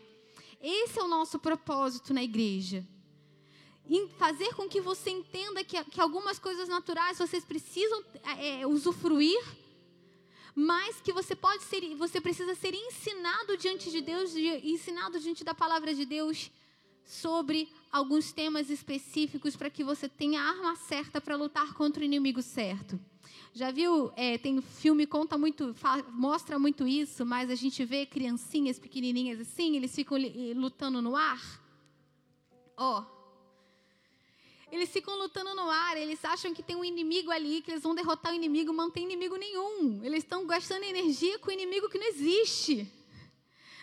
Esse 0.60 0.98
é 0.98 1.02
o 1.02 1.08
nosso 1.08 1.38
propósito 1.38 2.12
na 2.12 2.22
igreja. 2.22 2.86
Em 3.88 4.08
fazer 4.10 4.54
com 4.54 4.68
que 4.68 4.80
você 4.80 5.10
entenda 5.10 5.64
que, 5.64 5.82
que 5.84 6.00
algumas 6.00 6.38
coisas 6.38 6.68
naturais 6.68 7.18
vocês 7.18 7.44
precisam 7.44 8.02
é, 8.38 8.66
usufruir, 8.66 9.40
mas 10.54 11.00
que 11.00 11.12
você 11.12 11.34
pode 11.34 11.62
ser, 11.64 11.94
você 11.96 12.20
precisa 12.20 12.54
ser 12.54 12.74
ensinado 12.74 13.56
diante 13.56 13.90
de 13.90 14.00
Deus, 14.00 14.34
ensinado 14.36 15.18
diante 15.18 15.42
da 15.42 15.54
palavra 15.54 15.94
de 15.94 16.04
Deus 16.04 16.50
sobre 17.04 17.68
alguns 17.90 18.32
temas 18.32 18.70
específicos 18.70 19.56
para 19.56 19.70
que 19.70 19.82
você 19.82 20.08
tenha 20.08 20.40
a 20.40 20.48
arma 20.48 20.76
certa 20.76 21.20
para 21.20 21.36
lutar 21.36 21.74
contra 21.74 22.02
o 22.02 22.04
inimigo 22.04 22.42
certo. 22.42 23.00
Já 23.54 23.70
viu? 23.70 24.10
É, 24.16 24.38
tem 24.38 24.62
filme 24.62 25.06
conta 25.06 25.36
muito, 25.36 25.74
fala, 25.74 26.02
mostra 26.10 26.58
muito 26.58 26.86
isso, 26.86 27.26
mas 27.26 27.50
a 27.50 27.54
gente 27.54 27.84
vê 27.84 28.06
criancinhas 28.06 28.78
pequenininhas 28.78 29.40
assim, 29.40 29.76
eles 29.76 29.94
ficam 29.94 30.16
lutando 30.56 31.02
no 31.02 31.14
ar. 31.14 31.60
Ó, 32.76 33.00
oh, 33.00 33.12
eles 34.72 34.88
ficam 34.88 35.18
lutando 35.18 35.54
no 35.54 35.68
ar, 35.68 35.98
eles 35.98 36.24
acham 36.24 36.54
que 36.54 36.62
tem 36.62 36.74
um 36.74 36.82
inimigo 36.82 37.30
ali, 37.30 37.60
que 37.60 37.70
eles 37.70 37.82
vão 37.82 37.94
derrotar 37.94 38.32
o 38.32 38.34
inimigo, 38.34 38.72
mas 38.72 38.86
não 38.86 38.90
tem 38.90 39.04
inimigo 39.04 39.36
nenhum. 39.36 40.02
Eles 40.02 40.24
estão 40.24 40.46
gastando 40.46 40.84
energia 40.84 41.38
com 41.38 41.50
o 41.50 41.52
inimigo 41.52 41.90
que 41.90 41.98
não 41.98 42.08
existe. 42.08 42.90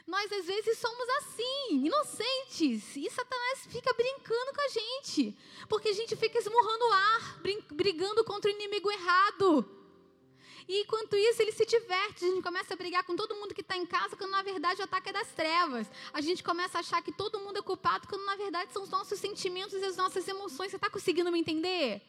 Nós 0.10 0.32
às 0.32 0.44
vezes 0.44 0.80
somos 0.80 1.08
assim, 1.20 1.86
inocentes, 1.86 2.96
e 2.96 3.08
Satanás 3.12 3.68
fica 3.68 3.94
brincando 3.94 4.52
com 4.56 4.62
a 4.62 4.68
gente, 4.70 5.38
porque 5.70 5.90
a 5.90 5.94
gente 5.94 6.16
fica 6.16 6.40
esmurrando 6.40 6.86
o 6.86 6.92
ar, 6.92 7.42
brigando 7.72 8.24
contra 8.24 8.50
o 8.50 8.54
inimigo 8.56 8.90
errado. 8.90 9.70
E 10.68 10.82
enquanto 10.82 11.16
isso, 11.16 11.44
ele 11.44 11.52
se 11.52 11.64
diverte. 11.64 12.26
A 12.26 12.28
gente 12.28 12.42
começa 12.42 12.74
a 12.74 12.78
brigar 12.78 13.04
com 13.04 13.16
todo 13.16 13.36
mundo 13.36 13.54
que 13.54 13.62
está 13.62 13.78
em 13.78 13.86
casa, 13.86 14.16
quando 14.16 14.32
na 14.32 14.42
verdade 14.42 14.82
o 14.82 14.86
ataque 14.86 15.10
é 15.10 15.14
das 15.14 15.32
trevas. 15.32 15.86
A 16.12 16.22
gente 16.22 16.44
começa 16.44 16.80
a 16.80 16.82
achar 16.82 17.04
que 17.04 17.12
todo 17.12 17.40
mundo 17.40 17.60
é 17.60 17.62
culpado, 17.62 18.08
quando 18.08 18.26
na 18.26 18.36
verdade 18.36 18.74
são 18.74 18.82
os 18.82 18.90
nossos 18.90 19.20
sentimentos 19.20 19.80
e 19.80 19.86
as 19.86 19.96
nossas 19.96 20.28
emoções. 20.28 20.72
Você 20.72 20.78
está 20.78 20.90
conseguindo 20.90 21.32
me 21.32 21.40
entender? 21.40 22.02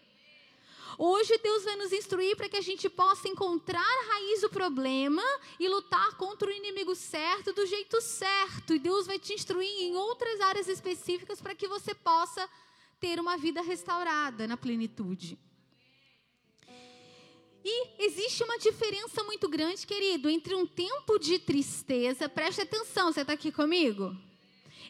Hoje 0.98 1.38
Deus 1.38 1.64
vai 1.64 1.76
nos 1.76 1.92
instruir 1.92 2.36
para 2.36 2.48
que 2.48 2.56
a 2.56 2.60
gente 2.60 2.88
possa 2.88 3.28
encontrar 3.28 3.80
a 3.80 4.14
raiz 4.14 4.40
do 4.40 4.50
problema 4.50 5.22
e 5.58 5.68
lutar 5.68 6.16
contra 6.16 6.48
o 6.48 6.52
inimigo 6.52 6.94
certo 6.94 7.52
do 7.52 7.66
jeito 7.66 8.00
certo. 8.00 8.74
E 8.74 8.78
Deus 8.78 9.06
vai 9.06 9.18
te 9.18 9.32
instruir 9.32 9.68
em 9.82 9.96
outras 9.96 10.40
áreas 10.40 10.68
específicas 10.68 11.40
para 11.40 11.54
que 11.54 11.68
você 11.68 11.94
possa 11.94 12.48
ter 13.00 13.18
uma 13.18 13.36
vida 13.36 13.62
restaurada 13.62 14.46
na 14.46 14.56
plenitude. 14.56 15.38
E 17.64 18.04
existe 18.04 18.42
uma 18.42 18.58
diferença 18.58 19.22
muito 19.22 19.48
grande, 19.48 19.86
querido, 19.86 20.30
entre 20.30 20.54
um 20.54 20.66
tempo 20.66 21.18
de 21.18 21.38
tristeza, 21.38 22.28
preste 22.28 22.62
atenção, 22.62 23.12
você 23.12 23.20
está 23.20 23.34
aqui 23.34 23.52
comigo? 23.52 24.16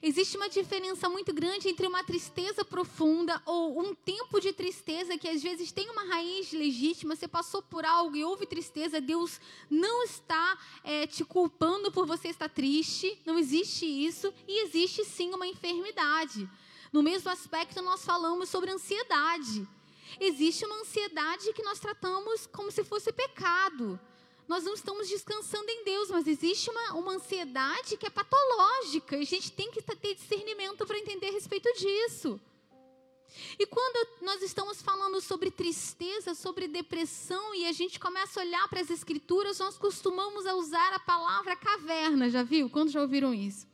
Existe 0.02 0.38
uma 0.38 0.48
diferença 0.48 1.10
muito 1.10 1.30
grande 1.30 1.68
entre 1.68 1.86
uma 1.86 2.02
tristeza 2.02 2.64
profunda 2.64 3.40
ou 3.44 3.78
um 3.78 3.94
tempo 3.94 4.40
de 4.40 4.50
tristeza 4.50 5.18
que 5.18 5.28
às 5.28 5.42
vezes 5.42 5.72
tem 5.72 5.90
uma 5.90 6.04
raiz 6.04 6.50
legítima. 6.52 7.14
Você 7.14 7.28
passou 7.28 7.60
por 7.60 7.84
algo 7.84 8.16
e 8.16 8.24
houve 8.24 8.46
tristeza. 8.46 8.98
Deus 8.98 9.38
não 9.68 10.02
está 10.02 10.58
é, 10.82 11.06
te 11.06 11.22
culpando 11.22 11.92
por 11.92 12.06
você 12.06 12.28
estar 12.28 12.48
triste. 12.48 13.20
Não 13.26 13.38
existe 13.38 13.84
isso. 13.84 14.32
E 14.48 14.64
existe 14.64 15.04
sim 15.04 15.34
uma 15.34 15.46
enfermidade. 15.46 16.48
No 16.90 17.02
mesmo 17.02 17.30
aspecto, 17.30 17.82
nós 17.82 18.02
falamos 18.02 18.48
sobre 18.48 18.70
ansiedade. 18.70 19.68
Existe 20.18 20.64
uma 20.64 20.80
ansiedade 20.80 21.52
que 21.52 21.62
nós 21.62 21.78
tratamos 21.78 22.46
como 22.46 22.70
se 22.70 22.82
fosse 22.82 23.12
pecado 23.12 24.00
nós 24.50 24.64
não 24.64 24.74
estamos 24.74 25.08
descansando 25.08 25.70
em 25.70 25.84
Deus, 25.84 26.10
mas 26.10 26.26
existe 26.26 26.68
uma, 26.70 26.94
uma 26.94 27.12
ansiedade 27.12 27.96
que 27.96 28.04
é 28.04 28.10
patológica 28.10 29.16
e 29.16 29.22
a 29.22 29.24
gente 29.24 29.52
tem 29.52 29.70
que 29.70 29.80
ter 29.80 30.16
discernimento 30.16 30.84
para 30.84 30.98
entender 30.98 31.28
a 31.28 31.30
respeito 31.30 31.72
disso. 31.74 32.40
E 33.56 33.64
quando 33.64 34.08
nós 34.20 34.42
estamos 34.42 34.82
falando 34.82 35.20
sobre 35.20 35.52
tristeza, 35.52 36.34
sobre 36.34 36.66
depressão, 36.66 37.54
e 37.54 37.64
a 37.64 37.70
gente 37.70 38.00
começa 38.00 38.40
a 38.40 38.42
olhar 38.42 38.68
para 38.68 38.80
as 38.80 38.90
escrituras, 38.90 39.60
nós 39.60 39.78
costumamos 39.78 40.44
usar 40.44 40.94
a 40.94 40.98
palavra 40.98 41.54
caverna, 41.54 42.28
já 42.28 42.42
viu? 42.42 42.68
Quantos 42.68 42.92
já 42.92 43.02
ouviram 43.02 43.32
isso? 43.32 43.68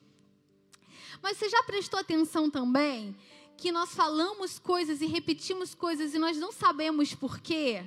Mas 1.23 1.38
você 1.38 1.49
já 1.49 1.62
prestou 1.62 1.99
atenção 1.99 2.50
também 2.50 3.16
que 3.56 3.73
nós 3.73 3.95
falamos 3.95 4.59
coisas 4.59 5.00
e 5.00 5.06
repetimos 5.06 5.75
coisas 5.75 6.12
e 6.12 6.18
nós 6.18 6.37
não 6.37 6.52
sabemos 6.52 7.14
por 7.14 7.40
quê? 7.40 7.83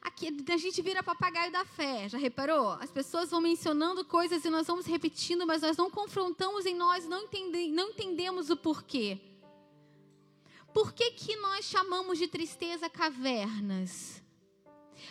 Aqui, 0.00 0.28
a 0.48 0.56
gente 0.56 0.80
vira 0.80 1.02
papagaio 1.02 1.50
da 1.50 1.64
fé, 1.64 2.08
já 2.08 2.18
reparou? 2.18 2.70
As 2.72 2.90
pessoas 2.90 3.30
vão 3.30 3.40
mencionando 3.40 4.04
coisas 4.04 4.44
e 4.44 4.50
nós 4.50 4.66
vamos 4.66 4.86
repetindo, 4.86 5.46
mas 5.46 5.62
nós 5.62 5.76
não 5.76 5.90
confrontamos 5.90 6.66
em 6.66 6.74
nós, 6.74 7.06
não, 7.06 7.22
entende, 7.22 7.68
não 7.68 7.90
entendemos 7.90 8.50
o 8.50 8.56
porquê. 8.56 9.18
Por 10.72 10.92
que, 10.92 11.10
que 11.12 11.36
nós 11.36 11.64
chamamos 11.64 12.18
de 12.18 12.28
tristeza 12.28 12.88
cavernas? 12.88 14.22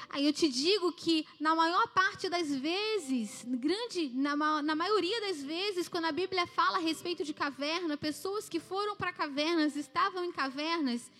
Aí 0.09 0.25
eu 0.25 0.33
te 0.33 0.47
digo 0.47 0.91
que 0.91 1.25
na 1.39 1.55
maior 1.55 1.87
parte 1.89 2.29
das 2.29 2.53
vezes, 2.53 3.45
grande, 3.45 4.09
na, 4.13 4.61
na 4.61 4.75
maioria 4.75 5.19
das 5.21 5.43
vezes, 5.43 5.87
quando 5.87 6.05
a 6.05 6.11
Bíblia 6.11 6.45
fala 6.47 6.77
a 6.77 6.81
respeito 6.81 7.23
de 7.23 7.33
caverna, 7.33 7.97
pessoas 7.97 8.47
que 8.47 8.59
foram 8.59 8.95
para 8.95 9.13
cavernas, 9.13 9.75
estavam 9.75 10.23
em 10.23 10.31
cavernas, 10.31 11.11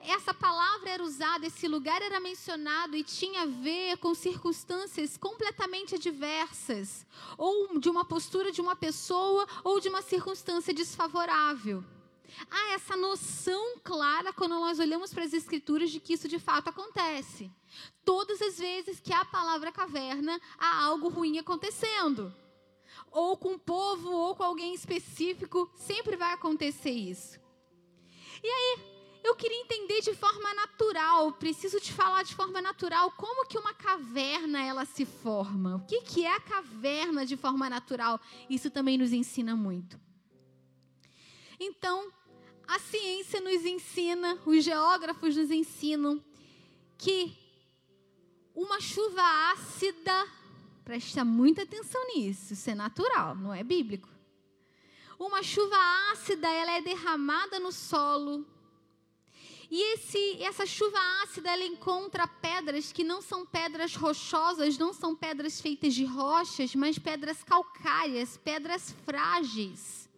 essa 0.00 0.34
palavra 0.34 0.90
era 0.90 1.02
usada, 1.02 1.46
esse 1.46 1.66
lugar 1.68 2.02
era 2.02 2.20
mencionado 2.20 2.96
e 2.96 3.02
tinha 3.02 3.42
a 3.42 3.46
ver 3.46 3.96
com 3.98 4.14
circunstâncias 4.14 5.16
completamente 5.16 5.94
adversas, 5.94 7.06
ou 7.36 7.78
de 7.78 7.88
uma 7.88 8.04
postura 8.04 8.52
de 8.52 8.60
uma 8.60 8.76
pessoa, 8.76 9.46
ou 9.62 9.80
de 9.80 9.88
uma 9.88 10.02
circunstância 10.02 10.74
desfavorável. 10.74 11.84
Há 12.50 12.72
essa 12.72 12.96
noção 12.96 13.78
clara 13.82 14.32
quando 14.32 14.52
nós 14.52 14.78
olhamos 14.78 15.12
para 15.12 15.24
as 15.24 15.32
Escrituras 15.32 15.90
de 15.90 16.00
que 16.00 16.14
isso 16.14 16.28
de 16.28 16.38
fato 16.38 16.68
acontece. 16.68 17.50
Todas 18.04 18.40
as 18.42 18.58
vezes 18.58 19.00
que 19.00 19.12
há 19.12 19.24
palavra 19.24 19.70
caverna, 19.70 20.40
há 20.58 20.84
algo 20.84 21.08
ruim 21.08 21.38
acontecendo. 21.38 22.34
Ou 23.10 23.36
com 23.36 23.54
o 23.54 23.58
povo, 23.58 24.10
ou 24.10 24.34
com 24.34 24.42
alguém 24.42 24.74
específico, 24.74 25.70
sempre 25.76 26.16
vai 26.16 26.32
acontecer 26.32 26.90
isso. 26.90 27.38
E 28.42 28.46
aí, 28.46 28.93
eu 29.24 29.34
queria 29.34 29.58
entender 29.62 30.02
de 30.02 30.14
forma 30.14 30.52
natural, 30.52 31.32
preciso 31.32 31.80
te 31.80 31.90
falar 31.90 32.22
de 32.22 32.34
forma 32.34 32.60
natural, 32.60 33.10
como 33.12 33.46
que 33.46 33.56
uma 33.56 33.72
caverna 33.72 34.62
ela 34.62 34.84
se 34.84 35.06
forma? 35.06 35.76
O 35.76 35.86
que, 35.86 36.02
que 36.02 36.26
é 36.26 36.36
a 36.36 36.40
caverna 36.40 37.24
de 37.24 37.34
forma 37.34 37.70
natural? 37.70 38.20
Isso 38.50 38.70
também 38.70 38.98
nos 38.98 39.14
ensina 39.14 39.56
muito. 39.56 39.98
Então, 41.58 42.12
a 42.68 42.78
ciência 42.78 43.40
nos 43.40 43.64
ensina, 43.64 44.38
os 44.44 44.62
geógrafos 44.62 45.34
nos 45.34 45.50
ensinam 45.50 46.22
que 46.98 47.34
uma 48.54 48.78
chuva 48.78 49.22
ácida, 49.52 50.28
presta 50.84 51.24
muita 51.24 51.62
atenção 51.62 52.00
nisso, 52.14 52.52
isso 52.52 52.68
é 52.68 52.74
natural, 52.74 53.34
não 53.34 53.54
é 53.54 53.64
bíblico. 53.64 54.08
Uma 55.18 55.42
chuva 55.42 55.76
ácida, 56.12 56.46
ela 56.46 56.72
é 56.72 56.82
derramada 56.82 57.58
no 57.58 57.72
solo 57.72 58.46
e 59.76 59.94
esse, 59.94 60.40
essa 60.40 60.64
chuva 60.64 60.96
ácida, 61.24 61.50
ela 61.50 61.64
encontra 61.64 62.28
pedras 62.28 62.92
que 62.92 63.02
não 63.02 63.20
são 63.20 63.44
pedras 63.44 63.96
rochosas, 63.96 64.78
não 64.78 64.94
são 64.94 65.16
pedras 65.16 65.60
feitas 65.60 65.92
de 65.94 66.04
rochas, 66.04 66.76
mas 66.76 66.96
pedras 66.96 67.42
calcárias, 67.42 68.36
pedras 68.36 68.94
frágeis. 69.04 70.08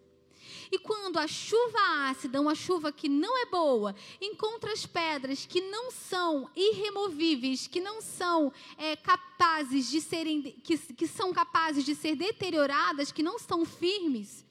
E 0.70 0.78
quando 0.78 1.18
a 1.18 1.26
chuva 1.26 2.10
ácida, 2.10 2.38
uma 2.38 2.54
chuva 2.54 2.92
que 2.92 3.08
não 3.08 3.38
é 3.38 3.46
boa, 3.46 3.96
encontra 4.20 4.74
as 4.74 4.84
pedras 4.84 5.46
que 5.46 5.62
não 5.62 5.90
são 5.90 6.50
irremovíveis, 6.54 7.66
que 7.66 7.80
não 7.80 8.02
são 8.02 8.52
é, 8.76 8.94
capazes 8.94 9.90
de 9.90 10.02
serem, 10.02 10.42
que, 10.42 10.76
que 10.76 11.06
são 11.06 11.32
capazes 11.32 11.82
de 11.82 11.94
ser 11.94 12.14
deterioradas, 12.14 13.10
que 13.10 13.22
não 13.22 13.36
estão 13.36 13.64
firmes, 13.64 14.45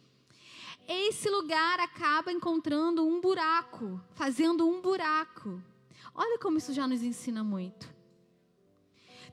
esse 0.88 1.30
lugar 1.30 1.80
acaba 1.80 2.32
encontrando 2.32 3.06
um 3.06 3.20
buraco, 3.20 4.00
fazendo 4.13 4.68
um 4.68 4.82
buraco. 4.82 5.62
Olha 6.13 6.38
como 6.39 6.58
isso 6.58 6.74
já 6.74 6.88
nos 6.88 7.01
ensina 7.01 7.44
muito. 7.44 7.94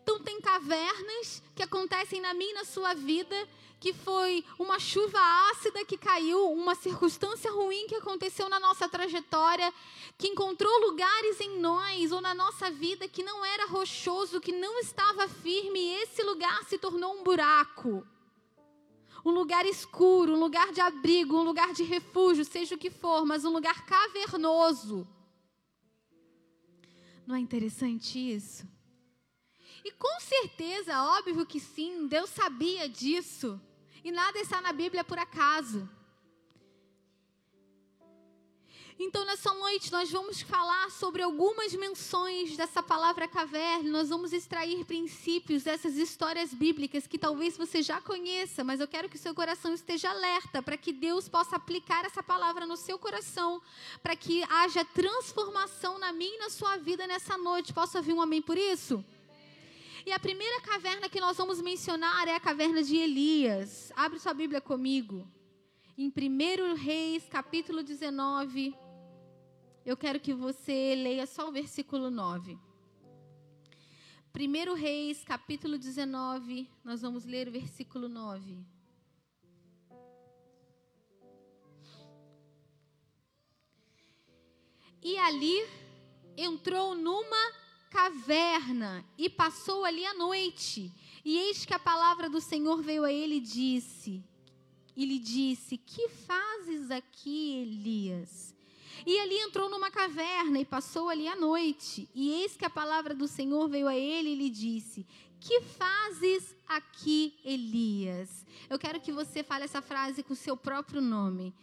Então, 0.02 0.18
tem 0.20 0.40
cavernas 0.40 1.42
que 1.54 1.62
acontecem 1.62 2.20
na 2.20 2.34
minha 2.34 2.50
e 2.50 2.54
na 2.54 2.64
sua 2.64 2.92
vida, 2.92 3.36
que 3.78 3.92
foi 3.92 4.44
uma 4.58 4.78
chuva 4.78 5.18
ácida 5.50 5.84
que 5.84 5.96
caiu, 5.96 6.50
uma 6.52 6.74
circunstância 6.74 7.52
ruim 7.52 7.86
que 7.86 7.94
aconteceu 7.94 8.48
na 8.48 8.58
nossa 8.58 8.88
trajetória, 8.88 9.72
que 10.18 10.28
encontrou 10.28 10.72
lugares 10.80 11.40
em 11.40 11.60
nós 11.60 12.10
ou 12.10 12.20
na 12.20 12.34
nossa 12.34 12.70
vida 12.70 13.06
que 13.06 13.22
não 13.22 13.44
era 13.44 13.66
rochoso, 13.66 14.40
que 14.40 14.52
não 14.52 14.78
estava 14.80 15.28
firme, 15.28 15.78
e 15.78 16.02
esse 16.02 16.22
lugar 16.22 16.64
se 16.64 16.78
tornou 16.78 17.14
um 17.14 17.22
buraco 17.22 18.04
um 19.24 19.30
lugar 19.30 19.64
escuro, 19.66 20.34
um 20.34 20.40
lugar 20.40 20.72
de 20.72 20.80
abrigo, 20.80 21.36
um 21.36 21.44
lugar 21.44 21.72
de 21.72 21.82
refúgio, 21.82 22.44
seja 22.44 22.74
o 22.74 22.78
que 22.78 22.90
for, 22.90 23.24
mas 23.24 23.44
um 23.44 23.50
lugar 23.50 23.86
cavernoso. 23.86 25.06
Não 27.26 27.36
é 27.36 27.38
interessante 27.38 28.18
isso? 28.18 28.66
E 29.84 29.90
com 29.92 30.20
certeza, 30.20 31.02
óbvio 31.02 31.46
que 31.46 31.60
sim, 31.60 32.06
Deus 32.06 32.30
sabia 32.30 32.88
disso. 32.88 33.60
E 34.04 34.10
nada 34.10 34.38
está 34.38 34.60
na 34.60 34.72
Bíblia 34.72 35.04
por 35.04 35.18
acaso. 35.18 35.88
Então, 38.98 39.24
nessa 39.24 39.52
noite, 39.54 39.90
nós 39.90 40.10
vamos 40.10 40.42
falar 40.42 40.90
sobre 40.90 41.22
algumas 41.22 41.74
menções 41.74 42.56
dessa 42.56 42.82
palavra 42.82 43.26
caverna. 43.26 43.90
Nós 43.90 44.10
vamos 44.10 44.32
extrair 44.32 44.84
princípios 44.84 45.62
dessas 45.62 45.96
histórias 45.96 46.52
bíblicas 46.52 47.06
que 47.06 47.18
talvez 47.18 47.56
você 47.56 47.82
já 47.82 48.00
conheça, 48.00 48.62
mas 48.62 48.80
eu 48.80 48.88
quero 48.88 49.08
que 49.08 49.16
o 49.16 49.18
seu 49.18 49.34
coração 49.34 49.72
esteja 49.72 50.10
alerta 50.10 50.62
para 50.62 50.76
que 50.76 50.92
Deus 50.92 51.28
possa 51.28 51.56
aplicar 51.56 52.04
essa 52.04 52.22
palavra 52.22 52.66
no 52.66 52.76
seu 52.76 52.98
coração, 52.98 53.62
para 54.02 54.14
que 54.14 54.42
haja 54.44 54.84
transformação 54.84 55.98
na 55.98 56.12
minha 56.12 56.36
e 56.36 56.38
na 56.38 56.50
sua 56.50 56.76
vida 56.76 57.06
nessa 57.06 57.38
noite. 57.38 57.72
Posso 57.72 57.96
ouvir 57.96 58.12
um 58.12 58.20
amém 58.20 58.42
por 58.42 58.58
isso? 58.58 59.02
E 60.04 60.12
a 60.12 60.18
primeira 60.18 60.60
caverna 60.60 61.08
que 61.08 61.20
nós 61.20 61.36
vamos 61.36 61.60
mencionar 61.60 62.28
é 62.28 62.34
a 62.34 62.40
caverna 62.40 62.82
de 62.82 62.96
Elias. 62.96 63.90
Abre 63.96 64.18
sua 64.18 64.34
Bíblia 64.34 64.60
comigo. 64.60 65.26
Em 65.96 66.08
1 66.08 66.74
Reis, 66.74 67.28
capítulo 67.28 67.82
19, 67.82 68.74
eu 69.84 69.94
quero 69.94 70.18
que 70.18 70.32
você 70.32 70.94
leia 70.94 71.26
só 71.26 71.50
o 71.50 71.52
versículo 71.52 72.10
9. 72.10 72.58
1 74.34 74.74
Reis, 74.74 75.22
capítulo 75.22 75.76
19, 75.76 76.66
nós 76.82 77.02
vamos 77.02 77.26
ler 77.26 77.46
o 77.48 77.52
versículo 77.52 78.08
9. 78.08 78.64
E 85.02 85.18
ali 85.18 85.58
entrou 86.38 86.94
numa 86.94 87.52
caverna 87.90 89.04
e 89.18 89.28
passou 89.28 89.84
ali 89.84 90.06
a 90.06 90.14
noite. 90.14 90.90
E 91.22 91.36
eis 91.36 91.66
que 91.66 91.74
a 91.74 91.78
palavra 91.78 92.30
do 92.30 92.40
Senhor 92.40 92.80
veio 92.80 93.04
a 93.04 93.12
ele 93.12 93.34
e 93.34 93.40
disse: 93.40 94.24
E 94.96 95.04
lhe 95.06 95.18
disse: 95.18 95.76
Que 95.76 96.08
fazes 96.08 96.90
aqui, 96.90 97.62
Elias? 97.62 98.54
E 99.06 99.18
ali 99.18 99.38
entrou 99.38 99.68
numa 99.68 99.90
caverna 99.90 100.60
e 100.60 100.64
passou 100.64 101.08
ali 101.08 101.26
a 101.26 101.34
noite. 101.34 102.08
E 102.14 102.32
eis 102.42 102.56
que 102.56 102.64
a 102.64 102.70
palavra 102.70 103.14
do 103.14 103.26
Senhor 103.26 103.68
veio 103.68 103.88
a 103.88 103.96
ele 103.96 104.30
e 104.30 104.34
lhe 104.36 104.50
disse: 104.50 105.06
Que 105.40 105.60
fazes 105.62 106.54
aqui, 106.68 107.34
Elias? 107.44 108.46
Eu 108.68 108.78
quero 108.78 109.00
que 109.00 109.12
você 109.12 109.42
fale 109.42 109.64
essa 109.64 109.82
frase 109.82 110.22
com 110.22 110.32
o 110.32 110.36
seu 110.36 110.56
próprio 110.56 111.00
nome. 111.00 111.54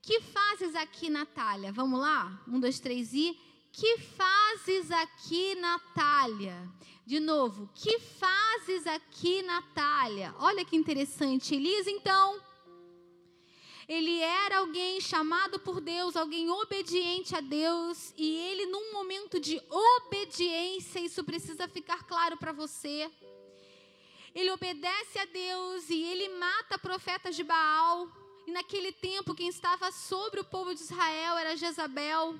Que 0.00 0.20
fazes 0.20 0.74
aqui, 0.76 1.10
Natália? 1.10 1.72
Vamos 1.72 1.98
lá? 1.98 2.40
Um, 2.46 2.60
dois, 2.60 2.78
três 2.78 3.12
e. 3.12 3.36
Que 3.72 3.98
fazes 3.98 4.90
aqui, 4.90 5.54
Natália? 5.56 6.56
De 7.04 7.20
novo, 7.20 7.68
que 7.74 7.98
fazes 7.98 8.86
aqui, 8.86 9.42
Natália? 9.42 10.34
Olha 10.38 10.64
que 10.64 10.76
interessante. 10.76 11.54
Elias, 11.54 11.86
então, 11.86 12.40
ele 13.88 14.20
era 14.20 14.58
alguém 14.58 15.00
chamado 15.00 15.60
por 15.60 15.80
Deus, 15.80 16.16
alguém 16.16 16.50
obediente 16.50 17.36
a 17.36 17.40
Deus, 17.40 18.12
e 18.16 18.34
ele, 18.34 18.66
num 18.66 18.92
momento 18.92 19.38
de 19.38 19.62
obediência, 19.70 20.98
isso 20.98 21.22
precisa 21.22 21.68
ficar 21.68 22.02
claro 22.04 22.36
para 22.36 22.52
você. 22.52 23.08
Ele 24.34 24.50
obedece 24.50 25.18
a 25.18 25.24
Deus 25.24 25.88
e 25.88 26.02
ele 26.02 26.28
mata 26.30 26.78
profetas 26.78 27.36
de 27.36 27.44
Baal. 27.44 28.08
E 28.46 28.50
naquele 28.50 28.92
tempo, 28.92 29.34
quem 29.34 29.48
estava 29.48 29.90
sobre 29.90 30.40
o 30.40 30.44
povo 30.44 30.74
de 30.74 30.80
Israel 30.82 31.38
era 31.38 31.56
Jezabel. 31.56 32.38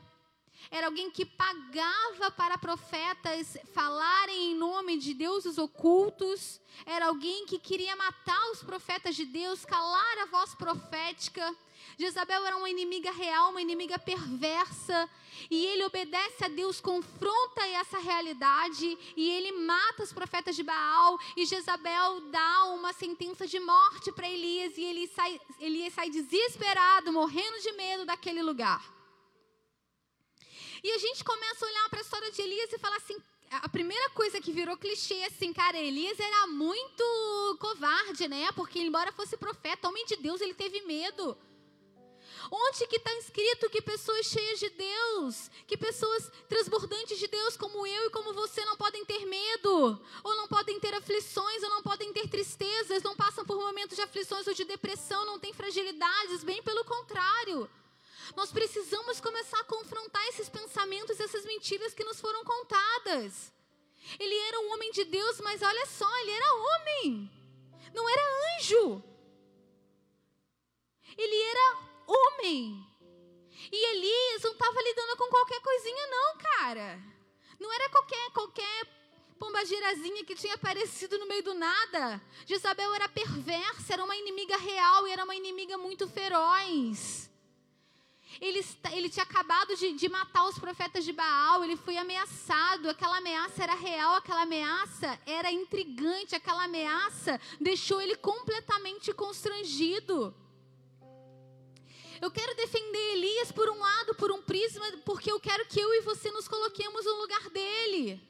Era 0.70 0.86
alguém 0.86 1.10
que 1.10 1.24
pagava 1.24 2.30
para 2.30 2.58
profetas 2.58 3.56
falarem 3.72 4.52
em 4.52 4.54
nome 4.54 4.98
de 4.98 5.14
deuses 5.14 5.58
ocultos. 5.58 6.60
Era 6.84 7.06
alguém 7.06 7.46
que 7.46 7.58
queria 7.58 7.94
matar 7.96 8.50
os 8.50 8.62
profetas 8.62 9.14
de 9.14 9.24
Deus, 9.24 9.64
calar 9.64 10.18
a 10.18 10.26
voz 10.26 10.54
profética. 10.54 11.54
Jezabel 11.98 12.44
era 12.44 12.56
uma 12.56 12.68
inimiga 12.68 13.10
real, 13.12 13.50
uma 13.50 13.62
inimiga 13.62 13.98
perversa. 13.98 15.08
E 15.50 15.64
ele 15.66 15.84
obedece 15.84 16.44
a 16.44 16.48
Deus, 16.48 16.80
confronta 16.80 17.66
essa 17.68 17.98
realidade. 17.98 18.98
E 19.16 19.30
ele 19.30 19.52
mata 19.52 20.02
os 20.02 20.12
profetas 20.12 20.56
de 20.56 20.62
Baal. 20.62 21.18
E 21.36 21.46
Jezabel 21.46 22.20
dá 22.30 22.64
uma 22.74 22.92
sentença 22.92 23.46
de 23.46 23.60
morte 23.60 24.10
para 24.12 24.28
Elias. 24.28 24.76
E 24.76 24.82
ele 24.82 25.06
sai, 25.08 25.40
Elias 25.60 25.94
sai 25.94 26.10
desesperado, 26.10 27.12
morrendo 27.12 27.60
de 27.60 27.72
medo 27.72 28.04
daquele 28.04 28.42
lugar. 28.42 28.95
E 30.86 30.92
a 30.92 30.98
gente 30.98 31.24
começa 31.24 31.64
a 31.64 31.68
olhar 31.68 31.88
para 31.88 31.98
a 31.98 32.02
história 32.02 32.30
de 32.30 32.40
Elias 32.40 32.72
e 32.72 32.78
falar 32.78 32.98
assim: 32.98 33.20
a 33.50 33.68
primeira 33.68 34.08
coisa 34.10 34.40
que 34.40 34.52
virou 34.52 34.76
clichê 34.76 35.20
assim, 35.24 35.52
cara, 35.52 35.76
Elias 35.76 36.20
era 36.20 36.46
muito 36.46 37.56
covarde, 37.58 38.28
né? 38.28 38.52
Porque 38.52 38.78
embora 38.78 39.10
fosse 39.10 39.36
profeta, 39.36 39.88
homem 39.88 40.06
de 40.06 40.14
Deus, 40.14 40.40
ele 40.40 40.54
teve 40.54 40.82
medo. 40.82 41.36
Onde 42.52 42.86
que 42.86 42.98
está 42.98 43.12
escrito 43.14 43.68
que 43.68 43.82
pessoas 43.82 44.26
cheias 44.26 44.60
de 44.60 44.70
Deus, 44.70 45.50
que 45.66 45.76
pessoas 45.76 46.30
transbordantes 46.48 47.18
de 47.18 47.26
Deus 47.26 47.56
como 47.56 47.84
eu 47.84 48.06
e 48.06 48.10
como 48.10 48.32
você 48.32 48.64
não 48.64 48.76
podem 48.76 49.04
ter 49.04 49.26
medo, 49.26 50.00
ou 50.22 50.36
não 50.36 50.46
podem 50.46 50.78
ter 50.78 50.94
aflições, 50.94 51.64
ou 51.64 51.70
não 51.70 51.82
podem 51.82 52.12
ter 52.12 52.28
tristezas, 52.28 53.02
não 53.02 53.16
passam 53.16 53.44
por 53.44 53.56
momentos 53.56 53.96
de 53.96 54.02
aflições 54.02 54.46
ou 54.46 54.54
de 54.54 54.64
depressão, 54.64 55.26
não 55.26 55.40
têm 55.40 55.52
fragilidades, 55.52 56.44
bem 56.44 56.62
pelo 56.62 56.84
contrário. 56.84 57.68
Nós 58.34 58.50
precisamos 58.50 59.20
começar 59.20 59.60
a 59.60 59.64
confrontar 59.64 60.26
esses 60.28 60.48
pensamentos, 60.48 61.20
essas 61.20 61.44
mentiras 61.44 61.94
que 61.94 62.04
nos 62.04 62.20
foram 62.20 62.44
contadas. 62.44 63.52
Ele 64.18 64.34
era 64.34 64.60
um 64.60 64.72
homem 64.72 64.90
de 64.92 65.04
Deus, 65.04 65.40
mas 65.40 65.62
olha 65.62 65.86
só, 65.86 66.18
ele 66.20 66.30
era 66.30 66.54
homem, 66.54 67.30
não 67.92 68.08
era 68.08 68.22
anjo. 68.56 69.02
Ele 71.16 71.36
era 71.42 71.78
homem. 72.06 72.86
E 73.72 73.90
Elias 73.90 74.42
não 74.42 74.52
estava 74.52 74.82
lidando 74.82 75.16
com 75.16 75.28
qualquer 75.28 75.60
coisinha, 75.60 76.06
não, 76.08 76.38
cara. 76.38 77.00
Não 77.58 77.72
era 77.72 77.88
qualquer, 77.88 78.30
qualquer 78.32 78.86
pombagirazinha 79.38 80.24
que 80.24 80.34
tinha 80.34 80.54
aparecido 80.54 81.18
no 81.18 81.26
meio 81.26 81.42
do 81.42 81.54
nada. 81.54 82.20
Jezabel 82.44 82.94
era 82.94 83.08
perversa, 83.08 83.94
era 83.94 84.04
uma 84.04 84.16
inimiga 84.16 84.56
real 84.56 85.06
e 85.06 85.10
era 85.10 85.24
uma 85.24 85.34
inimiga 85.34 85.78
muito 85.78 86.06
feroz. 86.06 87.30
Ele, 88.40 88.64
ele 88.92 89.08
tinha 89.08 89.22
acabado 89.22 89.74
de, 89.76 89.92
de 89.92 90.08
matar 90.08 90.46
os 90.46 90.58
profetas 90.58 91.04
de 91.04 91.12
Baal, 91.12 91.64
ele 91.64 91.76
foi 91.76 91.96
ameaçado. 91.96 92.88
Aquela 92.88 93.18
ameaça 93.18 93.62
era 93.62 93.74
real, 93.74 94.14
aquela 94.14 94.42
ameaça 94.42 95.18
era 95.26 95.50
intrigante, 95.50 96.34
aquela 96.34 96.64
ameaça 96.64 97.40
deixou 97.60 98.00
ele 98.00 98.16
completamente 98.16 99.12
constrangido. 99.12 100.34
Eu 102.20 102.30
quero 102.30 102.56
defender 102.56 103.12
Elias 103.12 103.52
por 103.52 103.68
um 103.68 103.78
lado, 103.78 104.14
por 104.14 104.32
um 104.32 104.42
prisma, 104.42 104.84
porque 105.04 105.30
eu 105.30 105.38
quero 105.38 105.66
que 105.66 105.78
eu 105.78 105.92
e 105.94 106.00
você 106.00 106.30
nos 106.30 106.48
coloquemos 106.48 107.04
no 107.04 107.14
lugar 107.20 107.50
dele. 107.50 108.20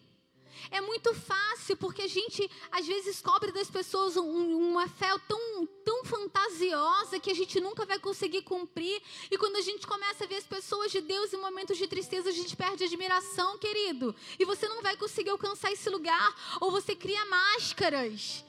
É 0.71 0.81
muito 0.81 1.15
fácil, 1.15 1.77
porque 1.77 2.03
a 2.03 2.09
gente 2.09 2.51
às 2.71 2.87
vezes 2.87 3.21
cobre 3.21 3.53
das 3.53 3.71
pessoas 3.71 4.17
um, 4.17 4.71
uma 4.71 4.89
fé 4.89 5.09
tão, 5.29 5.67
tão 5.85 6.05
fantasiosa 6.05 7.21
que 7.21 7.31
a 7.31 7.35
gente 7.35 7.61
nunca 7.61 7.85
vai 7.85 7.99
conseguir 7.99 8.43
cumprir. 8.43 9.01
E 9.31 9.39
quando 9.39 9.57
a 9.57 9.61
gente 9.61 9.87
começa 9.87 10.25
a 10.25 10.27
ver 10.27 10.37
as 10.37 10.45
pessoas 10.45 10.91
de 10.91 11.01
Deus 11.01 11.33
em 11.33 11.39
momentos 11.39 11.79
de 11.79 11.87
tristeza, 11.87 12.31
a 12.31 12.33
gente 12.33 12.57
perde 12.57 12.85
admiração, 12.85 13.59
querido. 13.59 14.15
E 14.39 14.45
você 14.45 14.69
não 14.69 14.83
vai 14.83 14.97
conseguir 14.97 15.31
alcançar 15.31 15.73
esse 15.73 15.89
lugar, 15.89 16.35
ou 16.61 16.71
você 16.71 16.95
cria 16.95 17.25
máscaras. 17.27 18.45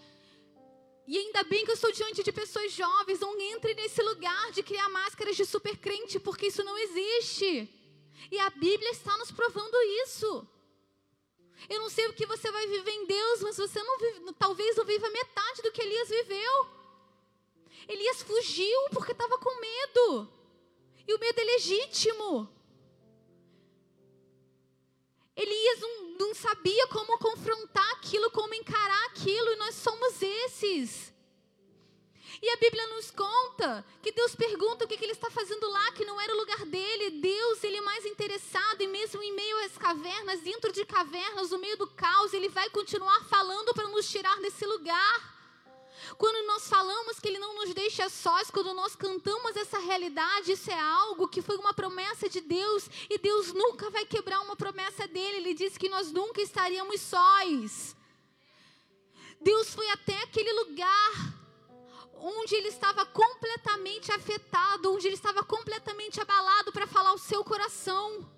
E 1.07 1.17
ainda 1.17 1.43
bem 1.43 1.63
que 1.63 1.71
eu 1.71 1.75
estou 1.75 1.91
diante 1.91 2.21
de 2.21 2.31
pessoas 2.33 2.73
jovens. 2.73 3.19
Não 3.21 3.39
entre 3.39 3.73
nesse 3.75 4.01
lugar 4.01 4.51
de 4.51 4.61
criar 4.61 4.89
máscaras 4.89 5.37
de 5.37 5.45
super 5.45 5.77
crente, 5.77 6.19
porque 6.19 6.47
isso 6.47 6.63
não 6.63 6.77
existe. 6.77 7.69
E 8.29 8.39
a 8.39 8.49
Bíblia 8.49 8.91
está 8.91 9.17
nos 9.17 9.31
provando 9.31 9.75
isso. 10.03 10.45
Eu 11.69 11.79
não 11.79 11.89
sei 11.89 12.07
o 12.07 12.13
que 12.13 12.25
você 12.25 12.51
vai 12.51 12.67
viver 12.67 12.91
em 12.91 13.05
Deus, 13.05 13.41
mas 13.41 13.57
você 13.57 13.81
não 13.81 13.97
vive, 13.97 14.33
talvez 14.33 14.75
não 14.75 14.85
viva 14.85 15.09
metade 15.09 15.61
do 15.61 15.71
que 15.71 15.81
Elias 15.81 16.09
viveu. 16.09 16.67
Elias 17.87 18.21
fugiu 18.21 18.89
porque 18.91 19.11
estava 19.11 19.37
com 19.37 19.59
medo. 19.59 20.29
E 21.07 21.13
o 21.13 21.19
medo 21.19 21.39
é 21.39 21.43
legítimo. 21.43 22.49
Elias 25.35 25.79
não, 25.79 26.03
não 26.19 26.35
sabia 26.35 26.87
como 26.87 27.17
confrontar 27.19 27.89
aquilo, 27.91 28.31
como 28.31 28.53
encarar 28.53 29.05
aquilo, 29.05 29.51
e 29.51 29.55
nós 29.57 29.75
somos 29.75 30.21
esses. 30.21 31.13
E 32.41 32.49
a 32.49 32.57
Bíblia 32.57 32.87
nos 32.87 33.09
conta 33.09 33.83
que 34.01 34.11
Deus 34.11 34.35
pergunta 34.35 34.85
o 34.85 34.87
que, 34.87 34.97
que, 34.97 35.05
ele 35.05 35.11
está 35.11 35.29
fazendo 35.29 35.67
lá, 35.69 35.91
que 35.91 36.05
não 36.05 36.19
era 36.21 36.33
o 36.33 36.37
lugar 36.37 36.65
dele. 36.65 37.21
Deus, 37.21 37.63
ele 37.63 37.77
é 37.77 37.81
mais 37.81 38.05
interessado, 38.05 38.81
e 38.81 38.87
mesmo 38.87 39.21
em 39.23 39.33
meio 39.33 39.65
às 39.65 39.77
cavernas, 39.77 40.41
dentro 40.41 40.71
de 40.71 40.85
cavernas, 40.85 41.49
no 41.49 41.57
meio 41.57 41.77
do 41.77 41.87
caos, 41.87 42.33
ele 42.33 42.49
vai 42.49 42.69
continuar 42.69 43.23
falando 43.25 43.73
para 43.73 43.87
nos 43.87 44.09
tirar 44.09 44.39
desse 44.39 44.65
lugar. 44.65 45.37
Quando 46.17 46.45
nós 46.47 46.67
falamos 46.69 47.19
que 47.19 47.27
Ele 47.27 47.39
não 47.39 47.55
nos 47.55 47.73
deixa 47.73 48.07
sós, 48.07 48.51
quando 48.51 48.73
nós 48.73 48.95
cantamos 48.95 49.55
essa 49.55 49.79
realidade, 49.79 50.51
isso 50.51 50.69
é 50.69 50.79
algo 50.79 51.27
que 51.27 51.41
foi 51.41 51.57
uma 51.57 51.73
promessa 51.73 52.29
de 52.29 52.39
Deus 52.39 52.87
e 53.09 53.17
Deus 53.17 53.51
nunca 53.51 53.89
vai 53.89 54.05
quebrar 54.05 54.41
uma 54.41 54.55
promessa 54.55 55.07
dele. 55.07 55.37
Ele 55.37 55.53
disse 55.53 55.79
que 55.79 55.89
nós 55.89 56.11
nunca 56.11 56.41
estaríamos 56.41 57.01
sós. 57.01 57.95
Deus 59.41 59.73
foi 59.73 59.89
até 59.89 60.21
aquele 60.21 60.51
lugar 60.53 61.37
onde 62.19 62.55
ele 62.55 62.69
estava 62.69 63.05
completamente 63.05 64.11
afetado, 64.11 64.93
onde 64.93 65.07
ele 65.07 65.15
estava 65.15 65.43
completamente 65.43 66.19
abalado 66.19 66.71
para 66.71 66.87
falar 66.87 67.13
o 67.13 67.17
seu 67.17 67.43
coração. 67.43 68.29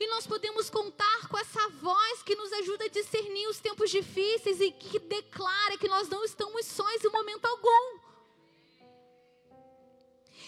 E 0.00 0.06
nós 0.08 0.26
podemos 0.26 0.70
contar 0.70 1.28
com 1.28 1.36
essa 1.36 1.68
voz 1.68 2.22
que 2.22 2.34
nos 2.34 2.52
ajuda 2.52 2.84
a 2.86 2.88
discernir 2.88 3.46
os 3.48 3.60
tempos 3.60 3.90
difíceis 3.90 4.60
e 4.60 4.70
que 4.70 4.98
declara 4.98 5.76
que 5.76 5.88
nós 5.88 6.08
não 6.08 6.24
estamos 6.24 6.64
sós 6.64 7.04
em 7.04 7.10
momento 7.10 7.44
algum. 7.44 7.98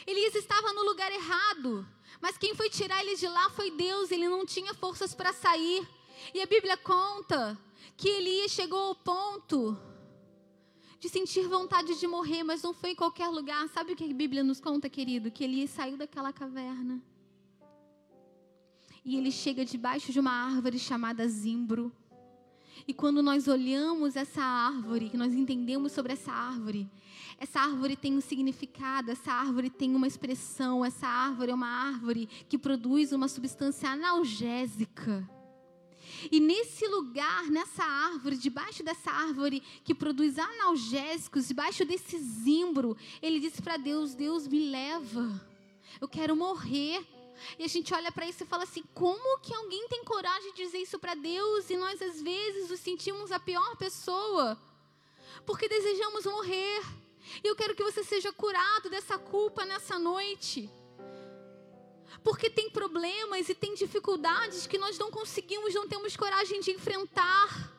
Elias 0.07 0.35
estava 0.35 0.73
no 0.73 0.85
lugar 0.85 1.13
errado, 1.13 1.87
mas 2.21 2.39
quem 2.39 2.55
foi 2.55 2.71
tirar 2.71 3.03
ele 3.03 3.17
de 3.17 3.29
lá 3.29 3.51
foi 3.51 3.71
Deus, 3.71 4.11
ele 4.11 4.29
não 4.29 4.47
tinha 4.47 4.73
forças 4.73 5.15
para 5.15 5.33
sair. 5.33 5.87
E 6.33 6.41
a 6.41 6.47
Bíblia 6.47 6.77
conta 6.77 7.59
que 7.97 8.09
Elias 8.09 8.53
chegou 8.53 8.79
ao 8.79 8.95
ponto 8.95 9.79
de 10.99 11.09
sentir 11.09 11.47
vontade 11.49 11.99
de 11.99 12.07
morrer, 12.07 12.43
mas 12.43 12.63
não 12.63 12.73
foi 12.73 12.91
em 12.91 12.97
qualquer 12.97 13.29
lugar. 13.29 13.69
Sabe 13.69 13.93
o 13.93 13.97
que 13.97 14.05
a 14.05 14.15
Bíblia 14.15 14.43
nos 14.43 14.61
conta, 14.61 14.89
querido? 14.89 15.31
Que 15.31 15.45
Elias 15.45 15.71
saiu 15.71 15.97
daquela 15.97 16.33
caverna 16.33 17.03
e 19.07 19.17
ele 19.17 19.31
chega 19.31 19.65
debaixo 19.65 20.13
de 20.13 20.19
uma 20.19 20.33
árvore 20.33 20.81
chamada 20.81 21.29
zimbro. 21.29 21.93
E 22.89 22.93
quando 22.93 23.23
nós 23.23 23.47
olhamos 23.47 24.17
essa 24.17 24.43
árvore, 24.43 25.09
que 25.09 25.17
nós 25.17 25.33
entendemos 25.33 25.93
sobre 25.93 26.13
essa 26.13 26.33
árvore, 26.33 26.91
essa 27.39 27.61
árvore 27.61 27.95
tem 27.95 28.17
um 28.17 28.21
significado, 28.21 29.13
essa 29.13 29.33
árvore 29.33 29.71
tem 29.71 29.95
uma 29.95 30.09
expressão, 30.09 30.85
essa 30.85 31.07
árvore 31.07 31.53
é 31.53 31.55
uma 31.55 31.69
árvore 31.69 32.29
que 32.49 32.59
produz 32.59 33.13
uma 33.13 33.29
substância 33.29 33.89
analgésica. 33.89 35.29
E 36.31 36.41
nesse 36.41 36.86
lugar, 37.07 37.45
nessa 37.45 37.85
árvore, 37.85 38.37
debaixo 38.37 38.83
dessa 38.83 39.11
árvore 39.11 39.62
que 39.85 39.95
produz 39.95 40.38
analgésicos, 40.38 41.47
debaixo 41.49 41.85
desse 41.85 42.19
zimbro, 42.19 42.97
ele 43.23 43.38
disse 43.38 43.62
para 43.62 43.77
Deus: 43.77 44.14
Deus 44.14 44.47
me 44.49 44.71
leva, 44.71 45.40
eu 46.01 46.09
quero 46.09 46.35
morrer. 46.35 47.07
E 47.59 47.64
a 47.64 47.69
gente 47.69 47.92
olha 47.92 48.11
para 48.11 48.27
isso 48.27 48.42
e 48.42 48.47
fala 48.47 48.64
assim: 48.64 48.83
como 48.95 49.38
que 49.40 49.55
alguém 49.55 49.87
tem 49.88 50.05
coragem 50.05 50.53
de 50.53 50.64
dizer 50.64 50.79
isso 50.79 50.99
para 50.99 51.14
Deus 51.14 51.71
e 51.71 51.77
nós 51.77 52.01
às 52.03 52.21
vezes 52.21 52.71
nos 52.71 52.81
sentimos 52.81 53.31
a 53.31 53.38
pior 53.38 53.77
pessoa? 53.77 54.59
Porque 55.45 55.69
desejamos 55.69 56.25
morrer. 56.25 56.83
E 57.42 57.47
eu 57.47 57.57
quero 57.57 57.75
que 57.75 57.83
você 57.83 58.03
seja 58.03 58.33
curado 58.33 58.88
dessa 58.88 59.19
culpa 59.19 59.64
nessa 59.64 59.99
noite. 59.99 60.71
Porque 62.23 62.51
tem 62.51 62.71
problemas 62.71 63.49
e 63.49 63.55
tem 63.55 63.75
dificuldades 63.75 64.66
que 64.66 64.79
nós 64.79 64.99
não 64.99 65.11
conseguimos, 65.11 65.75
não 65.75 65.88
temos 65.88 66.16
coragem 66.16 66.61
de 66.61 66.71
enfrentar. 66.71 67.77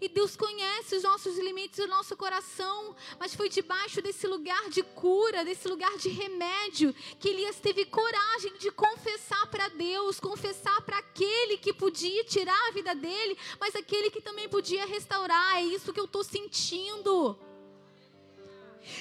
E 0.00 0.08
Deus 0.08 0.36
conhece 0.36 0.96
os 0.96 1.02
nossos 1.02 1.36
limites 1.38 1.78
o 1.78 1.88
nosso 1.88 2.16
coração. 2.16 2.94
Mas 3.18 3.34
foi 3.34 3.48
debaixo 3.48 4.00
desse 4.00 4.26
lugar 4.26 4.68
de 4.68 4.82
cura, 4.82 5.44
desse 5.44 5.66
lugar 5.66 5.96
de 5.96 6.08
remédio, 6.08 6.94
que 7.18 7.28
Elias 7.28 7.56
teve 7.56 7.84
coragem 7.86 8.56
de 8.58 8.70
confessar 8.70 9.46
para 9.50 9.68
Deus, 9.68 10.20
confessar 10.20 10.80
para 10.82 10.98
aquele 10.98 11.56
que 11.56 11.72
podia 11.72 12.24
tirar 12.24 12.68
a 12.68 12.72
vida 12.72 12.94
dele, 12.94 13.36
mas 13.58 13.74
aquele 13.74 14.10
que 14.10 14.20
também 14.20 14.48
podia 14.48 14.86
restaurar. 14.86 15.56
É 15.56 15.62
isso 15.62 15.92
que 15.92 16.00
eu 16.00 16.04
estou 16.04 16.22
sentindo. 16.22 17.38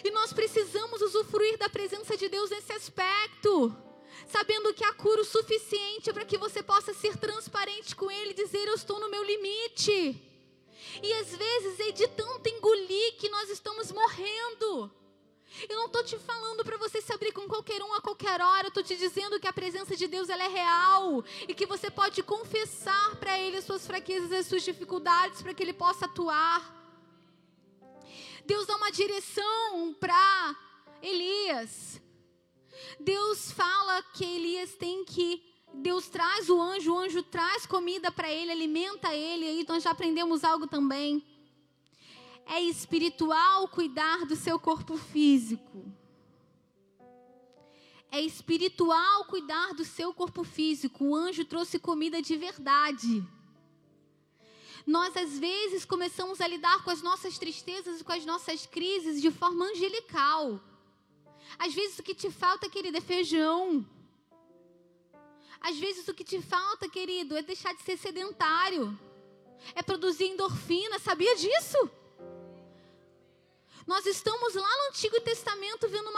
E 0.04 0.12
nós 0.12 0.34
precisamos 0.34 1.02
usufruir 1.02 1.58
da 1.58 1.70
presença 1.70 2.18
de 2.18 2.28
Deus 2.28 2.50
nesse 2.50 2.74
aspecto 2.74 3.89
sabendo 4.30 4.74
que 4.74 4.84
há 4.84 4.94
cura 4.94 5.22
o 5.22 5.26
suficiente 5.26 6.14
para 6.14 6.26
que 6.26 6.38
você 6.38 6.62
possa 6.62 6.94
ser 6.94 7.18
transparente 7.18 7.96
com 7.96 8.10
Ele 8.10 8.32
e 8.32 8.36
dizer: 8.36 8.68
Eu 8.68 8.76
estou 8.76 9.00
no 9.00 9.10
meu 9.10 9.24
limite. 9.24 10.22
E 11.04 11.14
às 11.14 11.36
vezes 11.36 11.80
é 11.80 11.92
de 11.92 12.08
tanto 12.08 12.48
engolir 12.48 13.16
que 13.18 13.30
nós 13.30 13.50
estamos 13.50 13.92
morrendo. 13.92 14.92
Eu 15.68 15.78
não 15.78 15.88
estou 15.88 16.04
te 16.04 16.18
falando 16.20 16.64
para 16.64 16.78
você 16.78 17.02
se 17.02 17.12
abrir 17.12 17.32
com 17.32 17.48
qualquer 17.48 17.82
um 17.82 17.94
a 17.94 18.02
qualquer 18.02 18.40
hora. 18.40 18.68
Eu 18.68 18.70
estou 18.70 18.84
te 18.84 18.96
dizendo 18.96 19.40
que 19.40 19.48
a 19.48 19.54
presença 19.54 19.96
de 19.96 20.08
Deus 20.08 20.30
ela 20.30 20.44
é 20.44 20.48
real 20.48 21.24
e 21.48 21.54
que 21.54 21.66
você 21.66 21.90
pode 21.90 22.22
confessar 22.22 23.16
para 23.16 23.38
Ele 23.38 23.58
as 23.58 23.66
suas 23.66 23.86
fraquezas, 23.86 24.32
as 24.32 24.46
suas 24.46 24.64
dificuldades, 24.64 25.42
para 25.42 25.54
que 25.54 25.64
Ele 25.64 25.74
possa 25.74 26.06
atuar. 26.06 26.76
Deus 28.46 28.66
dá 28.66 28.76
uma 28.76 28.92
direção 28.92 29.94
para 30.00 30.56
Elias. 31.02 32.00
Deus 33.00 33.52
fala 33.52 34.02
que 34.14 34.24
Elias 34.24 34.76
tem 34.76 35.04
que 35.06 35.44
Deus 35.74 36.08
traz 36.08 36.50
o 36.50 36.60
anjo, 36.60 36.94
o 36.94 36.98
anjo 36.98 37.22
traz 37.24 37.66
comida 37.66 38.12
para 38.12 38.32
ele, 38.32 38.52
alimenta 38.52 39.14
ele, 39.14 39.46
aí 39.46 39.66
nós 39.68 39.84
já 39.84 39.92
aprendemos 39.92 40.44
algo 40.44 40.68
também. 40.68 41.24
É 42.46 42.60
espiritual 42.62 43.68
cuidar 43.68 44.26
do 44.26 44.36
seu 44.36 44.60
corpo 44.60 44.98
físico. 44.98 45.86
É 48.12 48.20
espiritual 48.20 49.26
cuidar 49.26 49.74
do 49.76 49.86
seu 49.86 50.12
corpo 50.12 50.44
físico. 50.44 51.06
O 51.06 51.16
anjo 51.16 51.46
trouxe 51.46 51.78
comida 51.78 52.20
de 52.22 52.36
verdade. 52.36 53.24
Nós, 54.86 55.16
às 55.16 55.38
vezes, 55.38 55.86
começamos 55.86 56.42
a 56.42 56.48
lidar 56.48 56.84
com 56.84 56.90
as 56.90 57.04
nossas 57.04 57.38
tristezas 57.38 58.02
e 58.02 58.04
com 58.04 58.12
as 58.12 58.26
nossas 58.26 58.66
crises 58.66 59.22
de 59.22 59.30
forma 59.30 59.66
angelical. 59.66 60.60
Às 61.58 61.74
vezes, 61.74 62.00
o 62.00 62.04
que 62.04 62.14
te 62.14 62.30
falta, 62.30 62.70
querida, 62.70 62.98
é 62.98 63.02
feijão. 63.02 63.86
Às 65.62 65.78
vezes 65.78 66.08
o 66.08 66.14
que 66.14 66.24
te 66.24 66.42
falta, 66.42 66.88
querido, 66.88 67.36
é 67.36 67.42
deixar 67.42 67.74
de 67.74 67.82
ser 67.84 67.98
sedentário. 67.98 68.98
É 69.76 69.84
produzir 69.84 70.26
endorfina, 70.26 71.00
sabia 71.00 71.36
disso? 71.36 71.92
Nós 73.86 74.06
estamos 74.06 74.54
lá 74.54 74.78
no 74.78 74.90
Antigo 74.90 75.20
Testamento 75.22 75.90
vendo 75.90 76.09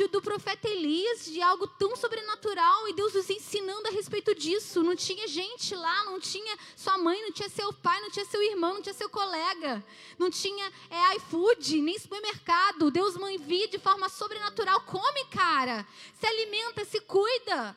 de, 0.00 0.08
do 0.08 0.22
profeta 0.22 0.68
Elias, 0.68 1.26
de 1.26 1.42
algo 1.42 1.66
tão 1.66 1.94
sobrenatural, 1.94 2.88
e 2.88 2.94
Deus 2.94 3.12
nos 3.12 3.28
ensinando 3.28 3.88
a 3.88 3.90
respeito 3.90 4.34
disso. 4.34 4.82
Não 4.82 4.96
tinha 4.96 5.28
gente 5.28 5.74
lá, 5.74 6.04
não 6.04 6.18
tinha 6.18 6.56
sua 6.74 6.96
mãe, 6.96 7.20
não 7.22 7.32
tinha 7.32 7.48
seu 7.48 7.72
pai, 7.72 8.00
não 8.00 8.10
tinha 8.10 8.24
seu 8.24 8.42
irmão, 8.42 8.74
não 8.74 8.82
tinha 8.82 8.94
seu 8.94 9.10
colega, 9.10 9.84
não 10.18 10.30
tinha 10.30 10.72
é, 10.90 11.16
iFood, 11.16 11.82
nem 11.82 11.98
supermercado. 11.98 12.90
Deus 12.90 13.16
mãe 13.16 13.36
via 13.36 13.68
de 13.68 13.78
forma 13.78 14.08
sobrenatural. 14.08 14.80
Come, 14.82 15.24
cara, 15.26 15.86
se 16.18 16.26
alimenta, 16.26 16.84
se 16.84 17.00
cuida. 17.00 17.76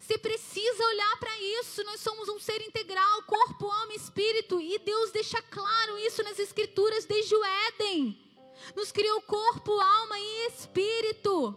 Você 0.00 0.16
precisa 0.16 0.84
olhar 0.86 1.16
para 1.18 1.40
isso. 1.60 1.82
Nós 1.84 2.00
somos 2.00 2.28
um 2.28 2.38
ser 2.38 2.62
integral, 2.62 3.22
corpo, 3.24 3.66
alma 3.66 3.94
espírito. 3.94 4.60
E 4.60 4.78
Deus 4.78 5.10
deixa 5.10 5.42
claro 5.42 5.98
isso 5.98 6.22
nas 6.22 6.38
Escrituras 6.38 7.04
desde 7.04 7.34
o 7.34 7.44
Éden. 7.44 8.25
Nos 8.74 8.90
criou 8.90 9.22
corpo, 9.22 9.72
alma 9.72 10.18
e 10.18 10.46
espírito. 10.48 11.56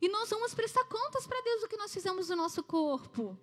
E 0.00 0.08
nós 0.08 0.28
vamos 0.28 0.54
prestar 0.54 0.84
contas 0.84 1.26
para 1.26 1.40
Deus 1.40 1.62
do 1.62 1.68
que 1.68 1.76
nós 1.76 1.92
fizemos 1.92 2.28
no 2.28 2.36
nosso 2.36 2.62
corpo. 2.62 3.38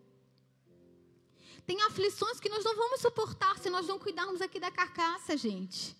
Tem 1.65 1.81
aflições 1.83 2.39
que 2.39 2.49
nós 2.49 2.63
não 2.63 2.75
vamos 2.75 3.01
suportar 3.01 3.57
se 3.59 3.69
nós 3.69 3.87
não 3.87 3.99
cuidarmos 3.99 4.41
aqui 4.41 4.59
da 4.59 4.71
carcaça, 4.71 5.37
gente. 5.37 5.95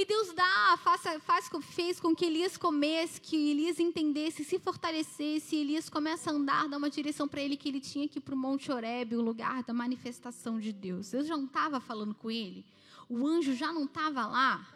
E 0.00 0.04
Deus 0.06 0.32
dá, 0.32 0.78
faz, 0.82 1.02
faz, 1.22 1.50
fez 1.60 2.00
com 2.00 2.16
que 2.16 2.24
Elias 2.24 2.56
comesse, 2.56 3.20
que 3.20 3.50
Elias 3.50 3.78
entendesse, 3.78 4.42
se 4.42 4.58
fortalecesse. 4.58 5.54
E 5.54 5.60
Elias 5.60 5.90
começa 5.90 6.30
a 6.30 6.32
andar, 6.32 6.66
dá 6.70 6.78
uma 6.78 6.88
direção 6.88 7.28
para 7.28 7.42
ele 7.42 7.54
que 7.54 7.68
ele 7.68 7.82
tinha 7.82 8.08
que 8.08 8.16
ir 8.16 8.22
para 8.22 8.34
o 8.34 8.38
Monte 8.38 8.72
Horebe, 8.72 9.14
o 9.14 9.20
lugar 9.20 9.62
da 9.62 9.74
manifestação 9.74 10.58
de 10.58 10.72
Deus. 10.72 11.10
Deus 11.10 11.26
já 11.26 11.36
não 11.36 11.44
estava 11.44 11.80
falando 11.80 12.14
com 12.14 12.30
ele, 12.30 12.64
o 13.10 13.26
anjo 13.26 13.54
já 13.54 13.74
não 13.74 13.84
estava 13.84 14.26
lá. 14.26 14.66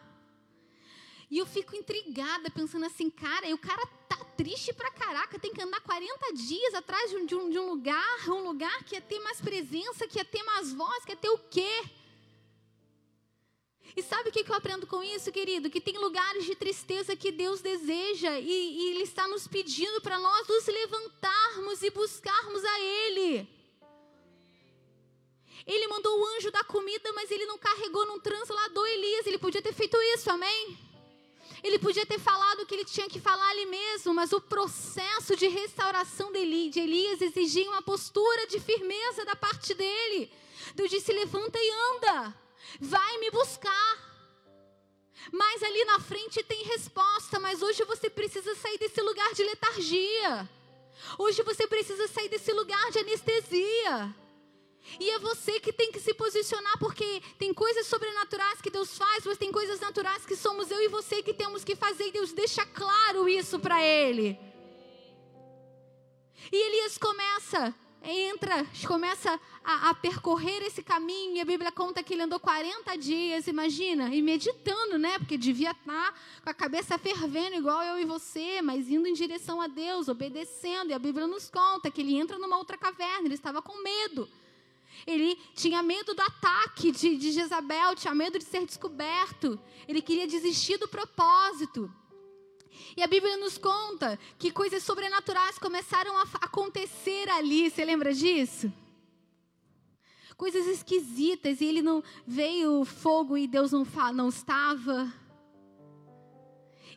E 1.31 1.39
eu 1.39 1.47
fico 1.47 1.75
intrigada, 1.75 2.51
pensando 2.51 2.85
assim, 2.85 3.09
cara, 3.09 3.49
e 3.49 3.55
o 3.55 3.59
cara 3.59 3.87
tá 4.07 4.23
triste 4.37 4.75
pra 4.75 4.91
caraca, 4.91 5.39
tem 5.39 5.55
que 5.55 5.63
andar 5.63 5.81
40 5.81 6.35
dias 6.35 6.75
atrás 6.75 7.09
de 7.09 7.17
um, 7.17 7.25
de 7.25 7.35
um, 7.35 7.49
de 7.49 7.59
um 7.59 7.71
lugar, 7.71 8.29
um 8.29 8.45
lugar 8.45 8.85
que 8.85 8.95
ia 8.95 9.01
ter 9.01 9.21
mais 9.21 9.41
presença, 9.41 10.07
que 10.07 10.19
ia 10.19 10.25
ter 10.27 10.43
mais 10.43 10.71
voz, 10.71 11.03
que 11.03 11.13
ia 11.13 11.17
ter 11.17 11.31
o 11.31 11.39
quê? 11.39 11.83
E 13.97 14.03
sabe 14.03 14.29
o 14.29 14.33
que 14.33 14.45
eu 14.51 14.55
aprendo 14.57 14.87
com 14.87 15.03
isso, 15.03 15.31
querido? 15.31 15.71
Que 15.71 15.81
tem 15.81 15.97
lugares 15.97 16.45
de 16.45 16.57
tristeza 16.57 17.15
que 17.15 17.31
Deus 17.31 17.61
deseja 17.61 18.41
e, 18.41 18.51
e 18.51 18.91
Ele 18.91 19.05
está 19.05 19.29
nos 19.29 19.47
pedindo 19.47 20.01
para 20.01 20.19
nós 20.19 20.49
nos 20.49 20.67
levantarmos 20.67 21.83
e 21.83 21.91
buscarmos 21.91 22.65
a 22.65 22.81
Ele. 22.81 23.49
Ele 25.67 25.87
mandou 25.89 26.19
o 26.19 26.27
anjo 26.37 26.51
da 26.51 26.63
comida, 26.65 27.11
mas 27.13 27.31
ele 27.31 27.47
não 27.47 27.57
carregou, 27.57 28.05
não 28.05 28.21
transladou 28.21 28.87
Elias. 28.87 29.27
Ele 29.27 29.39
podia 29.39 29.63
ter 29.63 29.73
feito 29.73 29.97
isso, 30.15 30.31
amém? 30.31 30.77
Ele 31.63 31.79
podia 31.79 32.05
ter 32.05 32.19
falado 32.19 32.61
o 32.61 32.67
que 32.67 32.75
ele 32.75 32.85
tinha 32.85 33.09
que 33.09 33.19
falar 33.19 33.49
ali 33.49 33.65
mesmo, 33.65 34.13
mas 34.13 34.33
o 34.35 34.41
processo 34.41 35.35
de 35.35 35.49
restauração 35.49 36.31
de 36.31 36.39
Elias 36.39 37.23
exigia 37.23 37.71
uma 37.71 37.81
postura 37.81 38.47
de 38.47 38.61
firmeza 38.61 39.25
da 39.25 39.35
parte 39.35 39.73
dele. 39.73 40.31
Deus 40.75 40.91
disse: 40.91 41.11
levanta 41.13 41.59
e 41.59 41.71
anda 41.71 42.44
vai 42.81 43.19
me 43.19 43.31
buscar. 43.31 44.15
Mas 45.33 45.63
ali 45.63 45.85
na 45.85 46.01
frente 46.01 46.43
tem 46.43 46.65
resposta, 46.65 47.39
mas 47.41 47.63
hoje 47.63 47.85
você 47.85 48.11
precisa 48.11 48.55
sair 48.57 48.79
desse 48.79 49.01
lugar 49.01 49.33
de 49.33 49.43
letargia. 49.43 50.49
Hoje 51.19 51.43
você 51.43 51.67
precisa 51.67 52.07
sair 52.09 52.29
desse 52.29 52.53
lugar 52.53 52.91
de 52.91 52.99
anestesia. 52.99 54.15
E 55.01 55.11
é 55.11 55.19
você 55.19 55.59
que 55.59 55.73
tem 55.73 55.91
que 55.91 55.99
se 55.99 56.13
posicionar, 56.13 56.79
porque 56.79 57.23
tem 57.39 57.55
coisas 57.55 57.87
sobrenaturais 57.87 58.61
que 58.61 58.71
Deus 58.71 58.97
faz, 58.97 59.25
mas 59.25 59.39
tem 59.39 59.51
coisas 59.51 59.81
naturais 59.81 60.27
que 60.27 60.37
somos 60.37 60.71
eu 60.71 60.81
e 60.83 60.89
você 60.89 61.23
que 61.23 61.33
temos 61.33 61.65
que 61.65 61.75
fazer, 61.75 62.09
e 62.09 62.13
Deus 62.13 62.33
deixa 62.33 62.67
claro 62.67 63.29
isso 63.29 63.59
para 63.59 63.83
ele. 63.83 64.39
E 66.53 66.57
Elias 66.57 66.99
começa 66.99 67.75
entra, 68.05 68.67
começa 68.87 69.41
a, 69.65 69.91
a, 69.91 69.95
percorrer 69.95 70.63
esse 70.63 70.83
caminho, 70.83 71.37
e 71.37 71.41
a 71.41 71.45
Bíblia 71.45 71.73
conta 71.73 72.03
que 72.03 72.15
ele 72.15 72.23
andou 72.23 72.39
40 72.39 72.97
dias, 72.97 73.47
imagina, 73.47 74.15
e 74.15 74.21
meditando, 74.21 74.99
né? 74.99 75.19
Porque 75.19 75.39
devia 75.39 75.71
estar 75.71 76.15
com 76.43 76.51
a 76.51 76.55
cabeça 76.55 76.99
fervendo, 76.99 77.57
igual 77.57 77.83
eu 77.83 77.99
e 77.99 78.05
você, 78.05 78.61
mas 78.61 78.89
indo 78.89 79.09
em 79.09 79.15
direção 79.15 79.61
a 79.61 79.67
Deus, 79.67 80.09
obedecendo. 80.09 80.91
E 80.91 80.93
a 80.93 80.99
Bíblia 80.99 81.27
nos 81.27 81.49
conta 81.49 81.91
que 81.91 82.03
ele 82.03 82.15
entra 82.15 82.39
numa 82.39 82.59
outra 82.59 82.77
caverna, 82.77 83.27
ele 83.27 83.35
estava 83.35 83.63
com 83.63 83.83
medo. 83.83 84.29
Ele 85.07 85.37
tinha 85.55 85.83
medo 85.83 86.15
do 86.15 86.23
ataque 86.23 86.91
de, 86.91 87.17
de 87.17 87.33
Jezabel, 87.33 87.97
tinha 87.97 88.15
medo 88.15 88.39
de 88.39 88.45
ser 88.45 88.65
descoberto. 88.65 89.59
Ele 89.89 90.01
queria 90.01 90.27
desistir 90.27 90.77
do 90.79 90.89
propósito. 90.89 91.93
E 92.97 93.03
a 93.03 93.07
Bíblia 93.07 93.37
nos 93.37 93.59
conta 93.59 94.19
que 94.39 94.51
coisas 94.51 94.83
sobrenaturais 94.83 95.59
começaram 95.59 96.17
a 96.19 96.23
acontecer 96.41 97.29
ali. 97.29 97.71
Você 97.71 97.85
lembra 97.85 98.13
disso? 98.13 98.73
Coisas 100.37 100.67
esquisitas 100.67 101.61
e 101.61 101.65
ele 101.65 101.83
não 101.83 102.03
veio 102.27 102.85
fogo 102.85 103.37
e 103.37 103.47
Deus 103.47 103.73
não, 103.73 103.87
não 104.13 104.29
estava. 104.29 105.13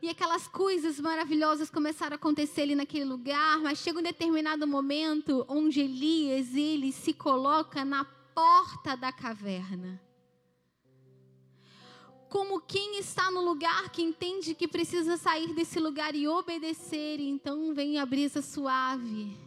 E 0.01 0.09
aquelas 0.09 0.47
coisas 0.47 0.99
maravilhosas 0.99 1.69
começaram 1.69 2.13
a 2.13 2.17
acontecer 2.17 2.61
ali 2.61 2.75
naquele 2.75 3.05
lugar, 3.05 3.59
mas 3.59 3.79
chega 3.79 3.99
um 3.99 4.03
determinado 4.03 4.67
momento 4.67 5.45
onde 5.47 5.81
Elias 5.81 6.53
ele 6.55 6.91
se 6.91 7.13
coloca 7.13 7.83
na 7.83 8.05
porta 8.05 8.95
da 8.95 9.11
caverna 9.11 10.06
como 12.29 12.61
quem 12.61 12.99
está 12.99 13.31
no 13.31 13.41
lugar 13.41 13.89
que 13.89 14.01
entende 14.01 14.53
que 14.53 14.67
precisa 14.67 15.17
sair 15.17 15.53
desse 15.53 15.79
lugar 15.79 16.15
e 16.15 16.27
obedecer. 16.27 17.19
Então 17.19 17.73
vem 17.73 17.99
a 17.99 18.05
brisa 18.05 18.41
suave 18.41 19.37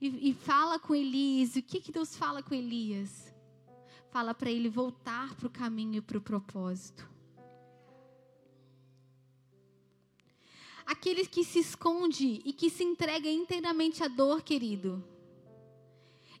e, 0.00 0.30
e 0.30 0.34
fala 0.34 0.78
com 0.78 0.94
Elias. 0.94 1.56
O 1.56 1.62
que, 1.62 1.80
que 1.80 1.92
Deus 1.92 2.16
fala 2.16 2.42
com 2.42 2.54
Elias? 2.54 3.32
Fala 4.10 4.34
para 4.34 4.50
ele 4.50 4.68
voltar 4.68 5.34
para 5.34 5.46
o 5.46 5.50
caminho 5.50 5.96
e 5.96 6.00
para 6.00 6.18
o 6.18 6.20
propósito. 6.20 7.08
Aquele 10.84 11.26
que 11.26 11.42
se 11.42 11.58
esconde 11.58 12.40
e 12.44 12.52
que 12.52 12.70
se 12.70 12.84
entrega 12.84 13.28
inteiramente 13.28 14.02
à 14.04 14.08
dor, 14.08 14.42
querido 14.42 15.15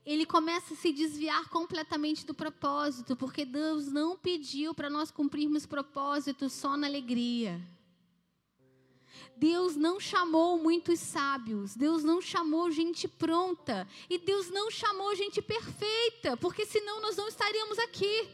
ele 0.06 0.24
começa 0.24 0.72
a 0.72 0.76
se 0.76 0.92
desviar 0.92 1.48
completamente 1.48 2.24
do 2.24 2.32
propósito, 2.32 3.16
porque 3.16 3.44
Deus 3.44 3.88
não 3.88 4.16
pediu 4.16 4.72
para 4.72 4.88
nós 4.88 5.10
cumprirmos 5.10 5.66
propósitos 5.66 6.52
só 6.52 6.76
na 6.76 6.86
alegria. 6.86 7.60
Deus 9.36 9.74
não 9.74 9.98
chamou 9.98 10.58
muitos 10.58 11.00
sábios, 11.00 11.74
Deus 11.74 12.04
não 12.04 12.22
chamou 12.22 12.70
gente 12.70 13.08
pronta, 13.08 13.86
e 14.08 14.16
Deus 14.16 14.48
não 14.48 14.70
chamou 14.70 15.12
gente 15.16 15.42
perfeita, 15.42 16.36
porque 16.36 16.64
senão 16.64 17.00
nós 17.00 17.16
não 17.16 17.26
estaríamos 17.26 17.76
aqui. 17.80 18.28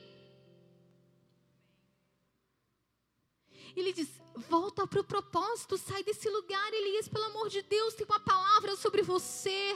Ele 3.75 3.95
diz: 3.95 4.11
volta 4.49 4.87
para 4.87 5.01
o 5.01 5.05
propósito, 5.05 5.79
sai 5.79 6.05
desse 6.05 6.29
lugar, 6.29 6.73
Elias, 6.75 7.09
pelo 7.09 7.25
amor 7.25 7.49
de 7.49 7.63
Deus, 7.63 7.95
tem 7.95 8.07
uma 8.07 8.21
palavra 8.21 8.77
sobre 8.77 9.01
você. 9.01 9.75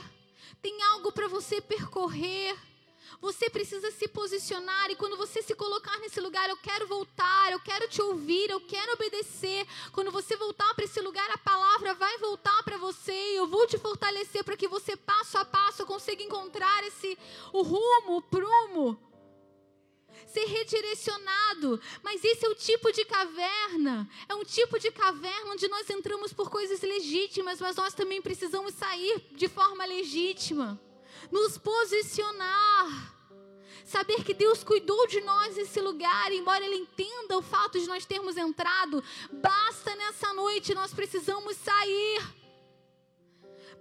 Tem 0.63 0.83
algo 0.83 1.13
para 1.13 1.29
você 1.29 1.61
percorrer. 1.61 2.57
Você 3.21 3.49
precisa 3.49 3.91
se 3.91 4.07
posicionar 4.09 4.91
e 4.91 4.97
quando 4.97 5.17
você 5.17 5.43
se 5.43 5.55
colocar 5.55 5.99
nesse 6.01 6.21
lugar, 6.21 6.49
eu 6.51 6.57
quero 6.57 6.87
voltar, 6.87 7.53
eu 7.53 7.61
quero 7.61 7.89
te 7.89 8.03
ouvir, 8.03 8.51
eu 8.51 8.61
quero 8.61 8.93
obedecer. 8.93 9.67
Quando 9.93 10.11
você 10.11 10.37
voltar 10.37 10.75
para 10.75 10.85
esse 10.85 11.01
lugar, 11.01 11.29
a 11.31 11.39
palavra 11.39 11.95
vai 11.95 12.19
voltar 12.19 12.63
para 12.63 12.77
você 12.77 13.13
e 13.13 13.37
eu 13.37 13.47
vou 13.47 13.67
te 13.67 13.79
fortalecer 13.79 14.45
para 14.45 14.57
que 14.57 14.69
você 14.69 14.97
passo 14.97 15.39
a 15.39 15.45
passo 15.45 15.87
consiga 15.87 16.23
encontrar 16.23 16.85
esse 16.85 17.19
o 17.53 17.63
rumo, 17.63 18.19
o 18.19 18.23
prumo. 18.23 19.06
Ser 20.37 20.45
redirecionado. 20.45 21.81
Mas 22.03 22.23
esse 22.23 22.45
é 22.45 22.49
o 22.49 22.55
tipo 22.55 22.93
de 22.93 23.05
caverna. 23.07 24.07
É 24.29 24.35
um 24.35 24.45
tipo 24.45 24.79
de 24.79 24.91
caverna 24.91 25.53
onde 25.53 25.67
nós 25.69 25.89
entramos 25.89 26.33
por 26.35 26.51
coisas 26.51 26.83
legítimas, 26.83 27.59
mas 27.59 27.77
nós 27.77 27.95
também 27.95 28.21
precisamos 28.21 28.75
sair 28.75 29.23
de 29.33 29.49
forma 29.49 29.87
legítima. 29.87 30.79
Nos 31.31 31.57
posicionar. 31.57 33.15
Saber 33.87 34.23
que 34.25 34.35
Deus 34.35 34.63
cuidou 34.63 35.07
de 35.07 35.21
nós 35.21 35.57
nesse 35.57 35.81
lugar, 35.81 36.33
embora 36.33 36.65
Ele 36.65 36.77
entenda 36.77 37.39
o 37.39 37.43
fato 37.43 37.79
de 37.79 37.87
nós 37.87 38.05
termos 38.05 38.37
entrado, 38.37 39.03
basta 39.33 39.95
nessa 39.95 40.35
noite, 40.35 40.75
nós 40.75 40.93
precisamos 40.93 41.57
sair. 41.57 42.21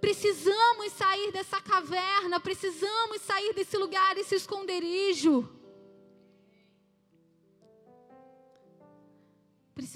Precisamos 0.00 0.92
sair 0.92 1.32
dessa 1.32 1.60
caverna, 1.60 2.38
precisamos 2.38 3.20
sair 3.22 3.52
desse 3.52 3.76
lugar, 3.76 4.16
esse 4.16 4.36
esconderijo. 4.36 5.55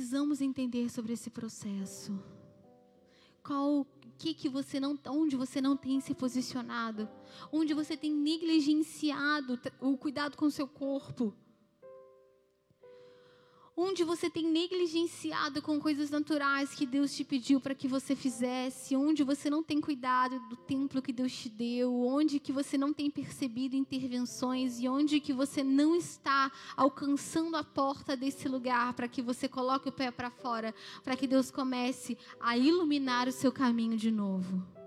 Precisamos 0.00 0.40
entender 0.40 0.88
sobre 0.88 1.12
esse 1.12 1.28
processo. 1.28 2.18
Qual 3.44 3.86
que 4.16 4.32
que 4.32 4.48
você 4.48 4.80
não, 4.80 4.98
onde 5.08 5.36
você 5.36 5.60
não 5.60 5.76
tem 5.76 6.00
se 6.00 6.14
posicionado, 6.14 7.06
onde 7.52 7.74
você 7.74 7.98
tem 7.98 8.10
negligenciado 8.10 9.60
o 9.78 9.98
cuidado 9.98 10.38
com 10.38 10.46
o 10.46 10.50
seu 10.50 10.66
corpo 10.66 11.34
onde 13.80 14.04
você 14.04 14.28
tem 14.28 14.46
negligenciado 14.46 15.62
com 15.62 15.80
coisas 15.80 16.10
naturais 16.10 16.74
que 16.74 16.84
Deus 16.84 17.14
te 17.14 17.24
pediu 17.24 17.58
para 17.58 17.74
que 17.74 17.88
você 17.88 18.14
fizesse, 18.14 18.94
onde 18.94 19.24
você 19.24 19.48
não 19.48 19.62
tem 19.62 19.80
cuidado 19.80 20.38
do 20.48 20.56
templo 20.56 21.00
que 21.00 21.12
Deus 21.12 21.32
te 21.32 21.48
deu, 21.48 21.94
onde 22.06 22.38
que 22.38 22.52
você 22.52 22.76
não 22.76 22.92
tem 22.92 23.10
percebido 23.10 23.74
intervenções 23.74 24.78
e 24.78 24.86
onde 24.86 25.18
que 25.18 25.32
você 25.32 25.64
não 25.64 25.96
está 25.96 26.52
alcançando 26.76 27.56
a 27.56 27.64
porta 27.64 28.14
desse 28.14 28.48
lugar 28.48 28.92
para 28.92 29.08
que 29.08 29.22
você 29.22 29.48
coloque 29.48 29.88
o 29.88 29.92
pé 29.92 30.10
para 30.10 30.30
fora, 30.30 30.74
para 31.02 31.16
que 31.16 31.26
Deus 31.26 31.50
comece 31.50 32.18
a 32.38 32.58
iluminar 32.58 33.28
o 33.28 33.32
seu 33.32 33.50
caminho 33.50 33.96
de 33.96 34.10
novo. 34.10 34.79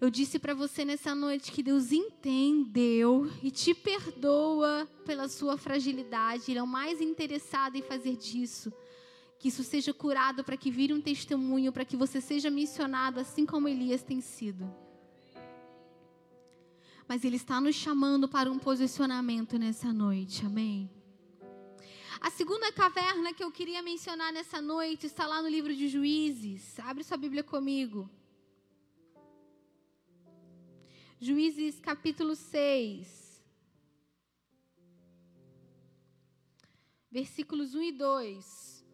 Eu 0.00 0.08
disse 0.08 0.38
para 0.38 0.54
você 0.54 0.82
nessa 0.82 1.14
noite 1.14 1.52
que 1.52 1.62
Deus 1.62 1.92
entendeu 1.92 3.30
e 3.42 3.50
te 3.50 3.74
perdoa 3.74 4.88
pela 5.04 5.28
sua 5.28 5.58
fragilidade. 5.58 6.50
Ele 6.50 6.58
é 6.58 6.62
o 6.62 6.66
mais 6.66 7.02
interessado 7.02 7.76
em 7.76 7.82
fazer 7.82 8.16
disso. 8.16 8.72
Que 9.38 9.48
isso 9.48 9.62
seja 9.62 9.92
curado 9.92 10.42
para 10.42 10.56
que 10.56 10.70
vire 10.70 10.94
um 10.94 11.02
testemunho, 11.02 11.70
para 11.70 11.84
que 11.84 11.98
você 11.98 12.18
seja 12.18 12.50
missionado 12.50 13.20
assim 13.20 13.44
como 13.44 13.68
Elias 13.68 14.02
tem 14.02 14.22
sido. 14.22 14.74
Mas 17.06 17.22
Ele 17.22 17.36
está 17.36 17.60
nos 17.60 17.74
chamando 17.74 18.26
para 18.26 18.50
um 18.50 18.58
posicionamento 18.58 19.58
nessa 19.58 19.92
noite, 19.92 20.46
amém? 20.46 20.90
A 22.22 22.30
segunda 22.30 22.72
caverna 22.72 23.34
que 23.34 23.44
eu 23.44 23.50
queria 23.50 23.82
mencionar 23.82 24.32
nessa 24.32 24.62
noite 24.62 25.06
está 25.06 25.26
lá 25.26 25.42
no 25.42 25.48
livro 25.48 25.74
de 25.74 25.88
Juízes. 25.88 26.78
Abre 26.80 27.04
sua 27.04 27.18
Bíblia 27.18 27.42
comigo. 27.42 28.08
Juízes 31.22 31.78
capítulo 31.78 32.34
6. 32.34 33.44
Versículos 37.10 37.74
1 37.74 37.82
e 37.82 37.92
2. 37.92 38.86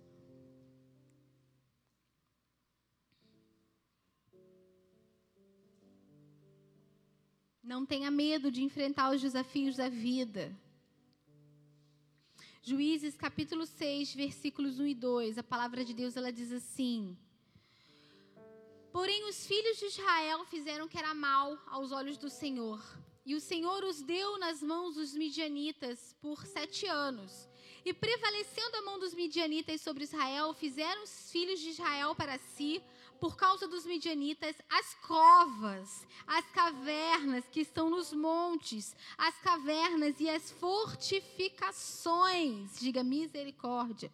Não 7.63 7.87
tenha 7.87 8.11
medo 8.11 8.51
de 8.51 8.61
enfrentar 8.61 9.15
os 9.15 9.21
desafios 9.21 9.77
da 9.77 9.89
vida. 9.89 10.53
Juízes 12.61 13.17
capítulo 13.17 13.65
6, 13.65 14.15
versículos 14.15 14.81
1 14.81 14.87
e 14.89 14.95
2. 14.97 15.39
A 15.39 15.45
palavra 15.45 15.85
de 15.85 15.95
Deus 15.95 16.17
ela 16.17 16.33
diz 16.33 16.51
assim: 16.51 17.17
Porém, 18.97 19.29
os 19.29 19.47
filhos 19.47 19.77
de 19.77 19.85
Israel 19.85 20.43
fizeram 20.47 20.89
que 20.89 20.97
era 20.97 21.13
mal 21.13 21.59
aos 21.67 21.93
olhos 21.93 22.17
do 22.17 22.31
Senhor. 22.31 22.83
E 23.27 23.35
o 23.35 23.41
Senhor 23.43 23.85
os 23.85 24.01
deu 24.01 24.39
nas 24.39 24.63
mãos 24.63 24.95
dos 24.95 25.15
midianitas 25.15 26.17
por 26.19 26.47
sete 26.47 26.87
anos. 26.87 27.47
E 27.85 27.93
prevalecendo 27.93 28.75
a 28.79 28.81
mão 28.81 28.99
dos 28.99 29.13
midianitas 29.13 29.83
sobre 29.83 30.05
Israel, 30.05 30.55
fizeram 30.55 31.03
os 31.03 31.31
filhos 31.31 31.61
de 31.61 31.69
Israel 31.69 32.15
para 32.15 32.39
si, 32.39 32.83
por 33.21 33.37
causa 33.37 33.69
dos 33.69 33.85
midianitas, 33.85 34.57
as 34.67 34.95
covas, 35.07 36.07
as 36.27 36.51
cavernas 36.53 37.47
que 37.49 37.61
estão 37.61 37.91
nos 37.91 38.15
montes, 38.15 38.97
as 39.19 39.39
cavernas 39.43 40.19
e 40.21 40.31
as 40.31 40.51
fortificações. 40.53 42.81
Diga 42.81 43.05
misericórdia 43.05 44.11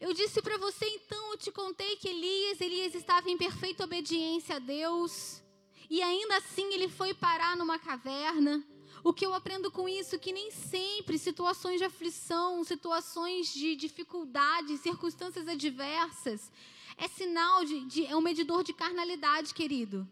eu 0.00 0.12
disse 0.12 0.40
para 0.42 0.58
você 0.58 0.86
então, 0.86 1.32
eu 1.32 1.38
te 1.38 1.50
contei 1.50 1.96
que 1.96 2.08
Elias, 2.08 2.60
Elias 2.60 2.94
estava 2.94 3.30
em 3.30 3.36
perfeita 3.36 3.84
obediência 3.84 4.56
a 4.56 4.58
Deus, 4.58 5.42
e 5.88 6.02
ainda 6.02 6.36
assim 6.38 6.72
ele 6.72 6.88
foi 6.88 7.14
parar 7.14 7.56
numa 7.56 7.78
caverna. 7.78 8.64
O 9.02 9.12
que 9.12 9.26
eu 9.26 9.34
aprendo 9.34 9.70
com 9.70 9.86
isso 9.86 10.18
que 10.18 10.32
nem 10.32 10.50
sempre 10.50 11.18
situações 11.18 11.78
de 11.78 11.84
aflição, 11.84 12.64
situações 12.64 13.52
de 13.52 13.76
dificuldade, 13.76 14.78
circunstâncias 14.78 15.46
adversas, 15.46 16.50
é 16.96 17.06
sinal 17.06 17.64
de, 17.64 17.84
de 17.84 18.06
é 18.06 18.16
um 18.16 18.22
medidor 18.22 18.64
de 18.64 18.72
carnalidade, 18.72 19.52
querido. 19.52 20.08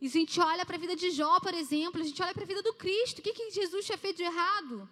E 0.00 0.06
a 0.06 0.10
gente 0.10 0.40
olha 0.40 0.64
para 0.64 0.76
a 0.76 0.78
vida 0.78 0.96
de 0.96 1.10
Jó, 1.10 1.40
por 1.40 1.54
exemplo, 1.54 2.00
a 2.00 2.04
gente 2.04 2.22
olha 2.22 2.34
para 2.34 2.44
a 2.44 2.46
vida 2.46 2.62
do 2.62 2.74
Cristo. 2.74 3.18
O 3.18 3.22
que, 3.22 3.32
que 3.32 3.50
Jesus 3.50 3.84
tinha 3.84 3.98
feito 3.98 4.18
de 4.18 4.24
errado? 4.24 4.88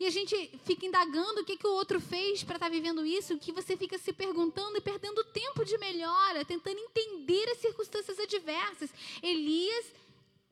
E 0.00 0.06
a 0.06 0.10
gente 0.10 0.34
fica 0.64 0.86
indagando 0.86 1.40
o 1.40 1.44
que, 1.44 1.56
que 1.56 1.66
o 1.66 1.72
outro 1.72 2.00
fez 2.00 2.42
para 2.42 2.56
estar 2.56 2.66
tá 2.66 2.72
vivendo 2.72 3.04
isso, 3.04 3.38
que 3.38 3.52
você 3.52 3.76
fica 3.76 3.98
se 3.98 4.12
perguntando 4.12 4.78
e 4.78 4.80
perdendo 4.80 5.22
tempo 5.24 5.64
de 5.64 5.76
melhora, 5.78 6.44
tentando 6.44 6.78
entender 6.78 7.50
as 7.50 7.58
circunstâncias 7.58 8.18
adversas. 8.18 8.90
Elias 9.22 9.92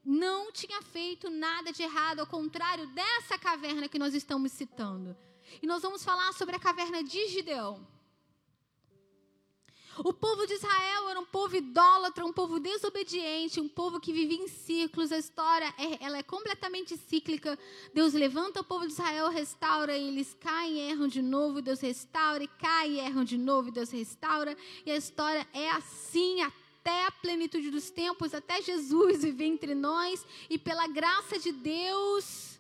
não 0.05 0.53
tinha 0.53 0.83
feito 0.83 1.31
nada 1.31 1.73
de 1.73 1.83
errado, 1.83 2.21
ao 2.21 2.27
contrário 2.27 2.87
dessa 2.89 3.39
caverna 3.39 3.89
que 3.89 3.99
nós 3.99 4.15
estamos 4.15 4.53
citando. 4.53 5.17
E 5.63 5.67
nós 5.67 5.83
vamos 5.83 6.05
falar 6.05 6.33
sobre 6.33 6.57
a 6.57 6.61
caverna 6.61 7.03
de 7.03 7.27
Gideão. 7.29 7.94
O 9.99 10.13
povo 10.13 10.45
de 10.47 10.55
Israel 10.55 11.09
era 11.09 11.21
um 11.21 11.25
povo 11.25 11.55
idólatra, 11.55 12.25
um 12.25 12.33
povo 12.33 12.59
desobediente, 12.59 13.61
um 13.61 13.69
povo 13.69 14.01
que 14.01 14.13
vivia 14.13 14.39
em 14.39 14.49
ciclos. 14.49 15.13
A 15.13 15.19
história 15.19 15.73
é, 15.79 16.05
ela 16.05 16.19
é 16.19 16.23
completamente 16.23 16.97
cíclica. 16.97 17.57
Deus 17.93 18.13
levanta 18.13 18.61
o 18.61 18.65
povo 18.65 18.87
de 18.87 18.93
Israel, 18.93 19.29
restaura, 19.29 19.97
e 19.97 20.09
eles 20.09 20.37
caem 20.41 20.79
e 20.79 20.91
erram 20.91 21.07
de 21.07 21.23
novo, 21.23 21.63
Deus 21.63 21.81
restaura, 21.81 22.43
e 22.43 22.49
caem 22.49 22.95
e 22.95 23.01
erram 23.01 23.23
de 23.23 23.39
novo, 23.39 23.71
Deus 23.71 23.91
restaura. 23.91 24.57
E 24.85 24.91
a 24.91 24.97
história 24.97 25.47
é 25.53 25.71
assim 25.71 26.43
até 26.43 27.07
a 27.07 27.13
plenitude 27.13 27.71
dos 27.71 27.89
tempos, 27.91 28.35
até 28.35 28.61
Jesus 28.61 29.23
viver 29.23 29.45
entre 29.45 29.75
nós, 29.75 30.25
e 30.51 30.59
pela 30.59 30.89
graça 30.89 31.39
de 31.39 31.53
Deus 31.53 32.54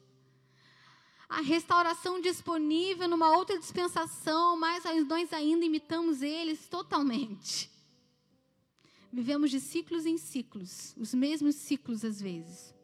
a 1.28 1.40
restauração 1.40 2.20
disponível 2.20 3.08
numa 3.08 3.37
outra 3.37 3.58
dispensação, 3.58 4.56
mas 4.56 4.84
nós 5.06 5.32
ainda 5.32 5.64
imitamos 5.64 6.22
eles 6.22 6.68
totalmente. 6.68 7.70
Vivemos 9.12 9.50
de 9.50 9.60
ciclos 9.60 10.06
em 10.06 10.18
ciclos, 10.18 10.94
os 10.96 11.14
mesmos 11.14 11.54
ciclos 11.54 12.04
às 12.04 12.20
vezes. 12.20 12.74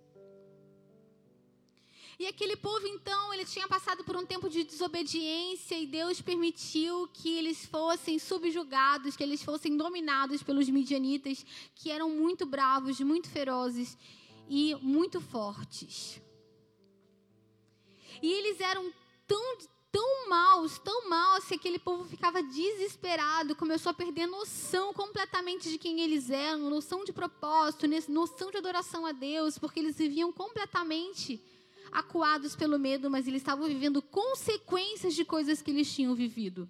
E 2.20 2.26
aquele 2.26 2.54
povo, 2.54 2.86
então, 2.86 3.32
ele 3.32 3.46
tinha 3.46 3.66
passado 3.66 4.04
por 4.04 4.14
um 4.14 4.26
tempo 4.26 4.50
de 4.50 4.62
desobediência 4.62 5.74
e 5.78 5.86
Deus 5.86 6.20
permitiu 6.20 7.08
que 7.14 7.30
eles 7.30 7.64
fossem 7.64 8.18
subjugados, 8.18 9.16
que 9.16 9.22
eles 9.22 9.42
fossem 9.42 9.74
dominados 9.74 10.42
pelos 10.42 10.68
midianitas, 10.68 11.44
que 11.74 11.90
eram 11.90 12.10
muito 12.10 12.44
bravos, 12.44 13.00
muito 13.00 13.30
ferozes 13.30 13.96
e 14.50 14.74
muito 14.82 15.18
fortes. 15.18 16.20
E 18.22 18.32
eles 18.32 18.60
eram 18.60 18.92
tão, 19.26 19.58
tão 19.92 20.28
maus, 20.28 20.78
tão 20.78 21.08
maus, 21.08 21.44
que 21.44 21.54
aquele 21.54 21.78
povo 21.78 22.04
ficava 22.04 22.42
desesperado, 22.42 23.56
começou 23.56 23.90
a 23.90 23.94
perder 23.94 24.26
noção 24.26 24.92
completamente 24.92 25.70
de 25.70 25.78
quem 25.78 26.00
eles 26.00 26.30
eram, 26.30 26.70
noção 26.70 27.04
de 27.04 27.12
propósito, 27.12 27.86
noção 28.08 28.50
de 28.50 28.58
adoração 28.58 29.06
a 29.06 29.12
Deus, 29.12 29.58
porque 29.58 29.80
eles 29.80 29.96
viviam 29.96 30.32
completamente 30.32 31.42
acuados 31.92 32.54
pelo 32.54 32.78
medo, 32.78 33.10
mas 33.10 33.26
eles 33.26 33.42
estavam 33.42 33.66
vivendo 33.66 34.00
consequências 34.00 35.14
de 35.14 35.24
coisas 35.24 35.60
que 35.60 35.70
eles 35.70 35.92
tinham 35.92 36.14
vivido. 36.14 36.68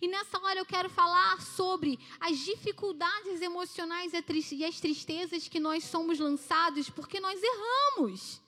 E 0.00 0.06
nessa 0.06 0.38
hora 0.38 0.60
eu 0.60 0.66
quero 0.66 0.90
falar 0.90 1.40
sobre 1.40 1.98
as 2.20 2.38
dificuldades 2.38 3.40
emocionais 3.40 4.12
e 4.12 4.64
as 4.64 4.80
tristezas 4.80 5.48
que 5.48 5.58
nós 5.58 5.84
somos 5.84 6.18
lançados 6.18 6.90
porque 6.90 7.18
nós 7.18 7.40
erramos 7.42 8.40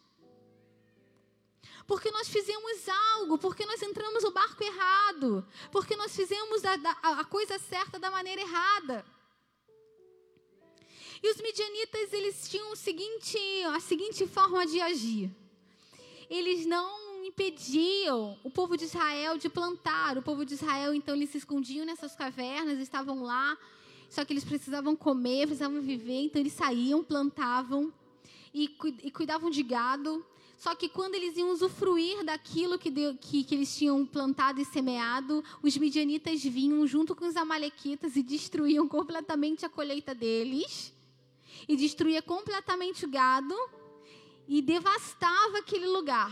porque 1.86 2.10
nós 2.10 2.28
fizemos 2.28 2.88
algo, 2.88 3.38
porque 3.38 3.66
nós 3.66 3.82
entramos 3.82 4.22
no 4.22 4.30
barco 4.30 4.62
errado, 4.62 5.46
porque 5.70 5.96
nós 5.96 6.14
fizemos 6.14 6.64
a, 6.64 6.74
a, 7.20 7.24
coisa 7.24 7.58
certa 7.58 7.98
da 7.98 8.10
maneira 8.10 8.40
errada. 8.40 9.04
E 11.22 11.30
os 11.30 11.36
midianitas, 11.36 12.12
eles 12.12 12.48
tinham 12.48 12.72
o 12.72 12.76
seguinte, 12.76 13.38
a 13.74 13.80
seguinte 13.80 14.26
forma 14.26 14.66
de 14.66 14.80
agir. 14.80 15.30
eles 16.28 16.66
não 16.66 17.24
impediam 17.24 18.36
o 18.42 18.50
povo 18.50 18.76
de 18.76 18.84
Israel 18.84 19.38
de 19.38 19.48
plantar. 19.48 20.18
O 20.18 20.22
povo 20.22 20.44
de 20.44 20.54
Israel, 20.54 20.92
então, 20.92 21.14
eles 21.14 21.30
se 21.30 21.38
escondiam 21.38 21.86
nessas 21.86 22.16
cavernas, 22.16 22.78
estavam 22.78 23.22
lá, 23.22 23.56
só 24.10 24.24
que 24.24 24.32
eles 24.32 24.44
precisavam 24.44 24.96
comer, 24.96 25.46
precisavam 25.46 25.80
viver, 25.80 26.24
então 26.24 26.40
eles 26.40 26.52
saíam, 26.52 27.04
plantavam 27.04 27.92
e 28.52 28.68
cuidavam 29.12 29.48
de 29.48 29.62
gado. 29.62 30.24
Só 30.62 30.76
que 30.76 30.88
quando 30.88 31.16
eles 31.16 31.36
iam 31.36 31.50
usufruir 31.50 32.22
daquilo 32.22 32.78
que, 32.78 32.88
deu, 32.88 33.16
que, 33.16 33.42
que, 33.42 33.52
eles 33.52 33.76
tinham 33.76 34.06
plantado 34.06 34.60
e 34.60 34.64
semeado, 34.64 35.42
os 35.60 35.76
midianitas 35.76 36.40
vinham 36.40 36.86
junto 36.86 37.16
com 37.16 37.26
os 37.26 37.34
amalequitas 37.34 38.14
e 38.14 38.22
destruíam 38.22 38.86
completamente 38.86 39.66
a 39.66 39.68
colheita 39.68 40.14
deles, 40.14 40.94
e 41.66 41.76
destruía 41.76 42.22
completamente 42.22 43.04
o 43.04 43.10
gado, 43.10 43.56
e 44.46 44.62
devastava 44.62 45.58
aquele 45.58 45.88
lugar. 45.88 46.30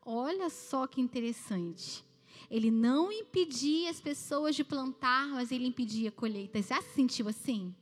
Olha 0.00 0.48
só 0.48 0.86
que 0.86 1.00
interessante. 1.00 2.04
Ele 2.48 2.70
não 2.70 3.10
impedia 3.10 3.90
as 3.90 4.00
pessoas 4.00 4.54
de 4.54 4.62
plantar, 4.62 5.26
mas 5.30 5.50
ele 5.50 5.66
impedia 5.66 6.10
a 6.10 6.12
colheita. 6.12 6.62
Já 6.62 6.80
se 6.80 6.94
sentiu 6.94 7.26
assim? 7.28 7.74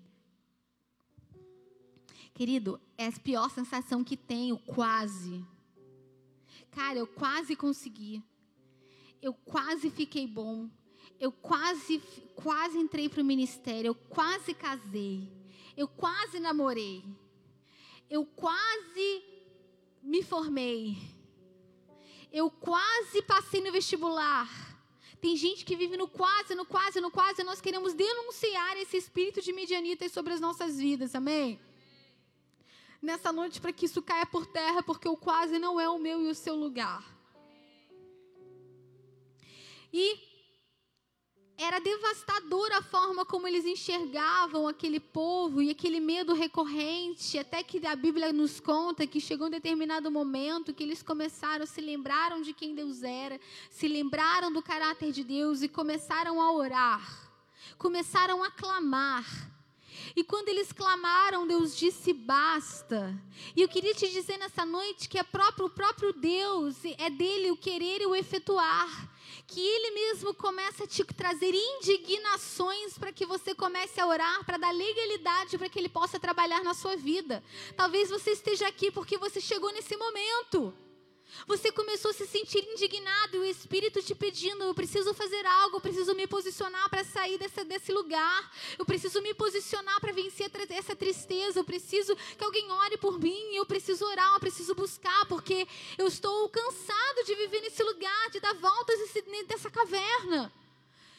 Querido, 2.33 2.81
é 2.97 3.09
a 3.09 3.13
pior 3.13 3.51
sensação 3.51 4.03
que 4.03 4.17
tenho, 4.17 4.57
quase. 4.57 5.45
Cara, 6.75 6.99
eu 6.99 7.07
quase 7.07 7.55
consegui. 7.55 8.23
Eu 9.23 9.33
quase 9.33 9.91
fiquei 9.91 10.27
bom. 10.27 10.69
Eu 11.21 11.31
quase, 11.31 12.03
quase 12.35 12.77
entrei 12.77 13.09
para 13.09 13.23
o 13.23 13.25
ministério. 13.25 13.89
Eu 13.89 13.95
quase 13.95 14.53
casei. 14.53 15.31
Eu 15.77 15.89
quase 15.89 16.41
namorei. 16.41 17.05
Eu 18.11 18.27
quase 18.27 19.23
me 20.03 20.23
formei. 20.23 20.97
Eu 22.33 22.51
quase 22.51 23.23
passei 23.23 23.61
no 23.61 23.73
vestibular. 23.73 24.49
Tem 25.21 25.37
gente 25.37 25.65
que 25.65 25.77
vive 25.77 25.97
no 25.97 26.09
quase, 26.09 26.55
no 26.55 26.67
quase, 26.67 27.01
no 27.01 27.11
quase. 27.11 27.43
Nós 27.45 27.61
queremos 27.61 27.95
denunciar 27.95 28.77
esse 28.77 28.97
espírito 28.97 29.41
de 29.41 29.53
medianitas 29.53 30.13
sobre 30.13 30.33
as 30.35 30.41
nossas 30.41 30.79
vidas. 30.79 31.15
Amém? 31.15 31.61
Nessa 33.05 33.31
noite 33.31 33.61
para 33.61 33.73
que 33.73 33.87
isso 33.87 34.03
caia 34.03 34.27
por 34.27 34.47
terra, 34.47 34.83
porque 34.83 35.09
o 35.09 35.17
quase 35.17 35.59
não 35.59 35.79
é 35.79 35.89
o 35.89 35.99
meu 35.99 36.23
e 36.23 36.29
o 36.29 36.35
seu 36.35 36.57
lugar. 36.57 37.05
E 39.93 40.19
era 41.57 41.79
devastadora 41.79 42.79
a 42.79 42.83
forma 42.83 43.25
como 43.25 43.47
eles 43.47 43.65
enxergavam 43.65 44.67
aquele 44.67 44.99
povo 44.99 45.63
e 45.63 45.71
aquele 45.71 46.01
medo 46.01 46.35
recorrente, 46.35 47.39
até 47.39 47.63
que 47.63 47.87
a 47.87 47.95
Bíblia 47.95 48.33
nos 48.33 48.59
conta 48.59 49.07
que 49.07 49.21
chegou 49.21 49.47
um 49.47 49.51
determinado 49.51 50.11
momento 50.11 50.75
que 50.75 50.83
eles 50.83 51.01
começaram, 51.01 51.65
se 51.65 51.81
lembraram 51.81 52.43
de 52.43 52.53
quem 52.53 52.75
Deus 52.75 53.05
era, 53.05 53.39
se 53.71 53.87
lembraram 53.87 54.53
do 54.53 54.63
caráter 54.63 55.13
de 55.13 55.23
Deus 55.23 55.63
e 55.63 55.69
começaram 55.69 56.43
a 56.43 56.51
orar, 56.51 57.31
começaram 57.79 58.43
a 58.43 58.51
clamar 58.51 59.54
e 60.17 60.23
quando 60.25 60.49
eles 60.49 60.73
clamaram, 60.73 61.47
Deus 61.47 61.77
disse 61.77 62.13
basta. 62.13 63.15
E 63.57 63.63
eu 63.63 63.69
queria 63.69 63.95
te 63.95 64.09
dizer 64.09 64.39
nessa 64.39 64.65
noite 64.65 65.09
que 65.09 65.19
é 65.19 65.23
próprio, 65.23 65.67
o 65.67 65.71
próprio 65.71 66.13
Deus, 66.13 66.77
é 66.99 67.11
dele 67.11 67.51
o 67.51 67.57
querer 67.57 68.01
e 68.01 68.07
o 68.07 68.15
efetuar. 68.15 69.11
Que 69.47 69.61
ele 69.61 69.91
mesmo 69.91 70.33
começa 70.35 70.85
a 70.85 70.87
te 70.87 71.05
trazer 71.05 71.53
indignações 71.55 72.97
para 72.99 73.13
que 73.13 73.27
você 73.27 73.55
comece 73.55 74.01
a 74.01 74.07
orar, 74.07 74.45
para 74.45 74.57
dar 74.57 74.71
legalidade 74.71 75.59
para 75.59 75.69
que 75.69 75.79
ele 75.79 75.89
possa 75.89 76.19
trabalhar 76.19 76.63
na 76.63 76.73
sua 76.73 76.97
vida. 76.97 77.43
Talvez 77.77 78.09
você 78.09 78.31
esteja 78.31 78.67
aqui 78.67 78.91
porque 78.91 79.19
você 79.19 79.41
chegou 79.41 79.73
nesse 79.73 79.97
momento. 79.97 80.73
Você 81.47 81.71
começou 81.71 82.11
a 82.11 82.15
se 82.15 82.27
sentir 82.27 82.65
indignado 82.65 83.37
e 83.37 83.41
o 83.41 83.45
Espírito 83.45 84.03
te 84.03 84.15
pedindo: 84.15 84.65
eu 84.65 84.75
preciso 84.75 85.13
fazer 85.13 85.45
algo, 85.45 85.77
eu 85.77 85.81
preciso 85.81 86.15
me 86.15 86.27
posicionar 86.27 86.89
para 86.89 87.05
sair 87.05 87.39
dessa, 87.39 87.65
desse 87.65 87.93
lugar, 87.93 88.53
eu 88.79 88.85
preciso 88.85 89.21
me 89.21 89.35
posicionar 89.35 90.01
para 90.01 90.13
vencer 90.13 90.51
essa 90.71 90.97
tristeza, 90.97 91.61
eu 91.61 91.65
preciso 91.65 92.17
que 92.17 92.45
alguém 92.45 92.71
ore 92.71 92.97
por 92.97 93.19
mim, 93.19 93.55
eu 93.55 93.67
preciso 93.67 94.05
orar, 94.07 94.35
eu 94.35 94.41
preciso 94.41 94.75
buscar, 94.75 95.27
porque 95.27 95.67
eu 95.99 96.07
estou 96.07 96.49
cansado 96.49 97.25
de 97.25 97.35
viver 97.35 97.61
nesse 97.61 97.83
lugar, 97.83 98.31
de 98.31 98.41
dar 98.41 98.55
voltas 98.55 98.99
nessa 99.49 99.71
caverna. 99.71 100.53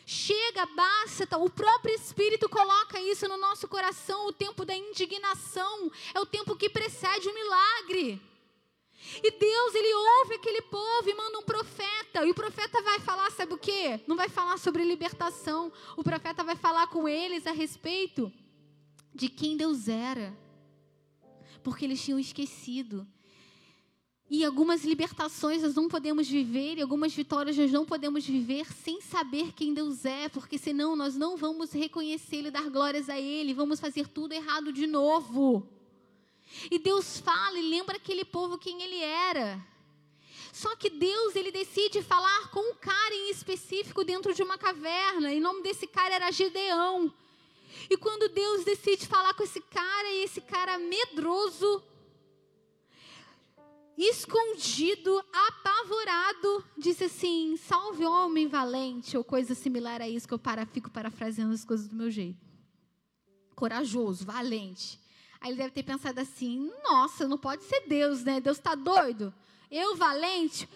Chega, 0.05 0.68
basta. 0.68 1.38
O 1.38 1.49
próprio 1.49 1.95
Espírito 1.95 2.47
coloca 2.47 2.99
isso 3.01 3.28
no 3.28 3.38
nosso 3.38 3.68
coração. 3.68 4.28
O 4.28 4.34
tempo 4.34 4.63
da 4.63 4.76
indignação 4.76 5.91
é 6.13 6.20
o 6.20 6.26
tempo 6.26 6.55
que 6.55 6.70
precede 6.70 7.28
o 7.28 7.34
milagre. 7.34 8.22
E 9.24 9.32
Deus, 9.32 9.76
ele 9.76 9.93
ouve 9.93 10.36
aquele 10.36 10.62
povo 10.64 11.10
e 11.10 11.14
manda 11.14 11.39
um 11.39 11.43
profeta. 11.43 12.26
E 12.26 12.32
o 12.32 12.36
profeta 12.36 12.82
vai 12.82 12.99
falar, 12.99 13.32
sabe 13.32 13.53
o 13.53 13.58
quê? 13.58 13.99
Não 14.08 14.16
vai 14.16 14.30
falar 14.30 14.58
sobre 14.58 14.84
libertação. 14.84 15.72
O 15.95 16.03
profeta 16.03 16.43
vai 16.43 16.56
falar 16.56 16.88
com 16.88 17.08
eles 17.08 17.45
a 17.47 17.51
respeito 17.51 18.32
de 19.14 19.30
quem 19.30 19.56
Deus 19.56 19.88
era. 19.88 20.36
Porque 21.64 21.86
eles 21.86 22.03
tinham 22.03 22.20
esquecido. 22.20 23.08
E 24.28 24.43
algumas 24.43 24.84
libertações 24.84 25.62
nós 25.62 25.76
não 25.76 25.88
podemos 25.88 26.28
viver, 26.28 26.78
e 26.78 26.82
algumas 26.82 27.14
vitórias 27.14 27.56
nós 27.56 27.72
não 27.72 27.86
podemos 27.86 28.26
viver 28.26 28.66
sem 28.74 28.99
saber 28.99 29.53
quem 29.53 29.72
Deus 29.72 30.03
é, 30.03 30.28
porque 30.30 30.58
senão 30.58 30.95
nós 30.95 31.16
não 31.16 31.38
vamos 31.38 31.72
reconhecê-lo 31.72 32.47
e 32.47 32.51
dar 32.51 32.68
glórias 32.72 33.08
a 33.08 33.20
Ele, 33.20 33.53
vamos 33.53 33.80
fazer 33.80 34.08
tudo 34.08 34.34
errado 34.34 34.74
de 34.74 34.88
novo. 34.88 35.74
E 36.70 36.80
Deus 36.80 37.20
fala 37.20 37.58
e 37.60 37.70
lembra 37.70 37.97
aquele 37.97 38.26
povo 38.26 38.58
quem 38.58 38.82
ele 38.82 38.99
era. 38.99 39.64
Só 40.51 40.74
que 40.76 40.89
Deus, 40.89 41.36
ele 41.36 41.51
decide 41.51 42.01
falar 42.01 42.49
com 42.49 42.72
um 42.72 42.76
cara 42.76 43.14
em 43.14 43.30
específico 43.30 44.06
dentro 44.06 44.34
de 44.34 44.41
uma 44.41 44.58
caverna. 44.58 45.34
E 45.34 45.39
o 45.39 45.41
nome 45.41 45.62
desse 45.62 45.86
cara 45.86 46.16
era 46.16 46.32
Gideão. 46.32 47.14
E 47.89 47.97
quando 47.97 48.30
Deus 48.30 48.64
decide 48.64 49.06
falar 49.06 49.34
com 49.34 49.43
esse 49.43 49.60
cara, 49.60 50.10
e 50.14 50.24
esse 50.24 50.39
cara 50.39 50.78
medroso, 50.78 51.84
escondido, 53.97 55.22
apavorado, 55.34 56.66
disse 56.78 57.03
assim: 57.03 57.58
Salve 57.58 58.06
homem 58.06 58.47
valente, 58.47 59.18
ou 59.18 59.24
coisa 59.24 59.53
similar 59.53 60.01
a 60.01 60.10
isso, 60.10 60.28
que 60.28 60.34
eu 60.34 60.39
para, 60.39 60.66
fico 60.66 60.89
parafraseando 60.89 61.53
as 61.53 61.66
coisas 61.66 61.88
do 61.88 61.95
meu 61.95 62.10
jeito. 62.10 62.39
Corajoso, 63.56 64.26
valente. 64.26 64.99
Aí 65.46 65.52
ele 65.52 65.58
deve 65.58 65.70
ter 65.70 65.84
pensado 65.84 66.20
assim: 66.20 66.72
nossa, 66.84 67.28
não 67.28 67.38
pode 67.38 67.64
ser 67.66 67.82
Deus, 67.82 68.24
né? 68.24 68.41
Deus 68.41 68.58
está 68.58 68.74
doido. 68.74 69.32
Eu, 69.70 69.96
valente. 69.96 70.68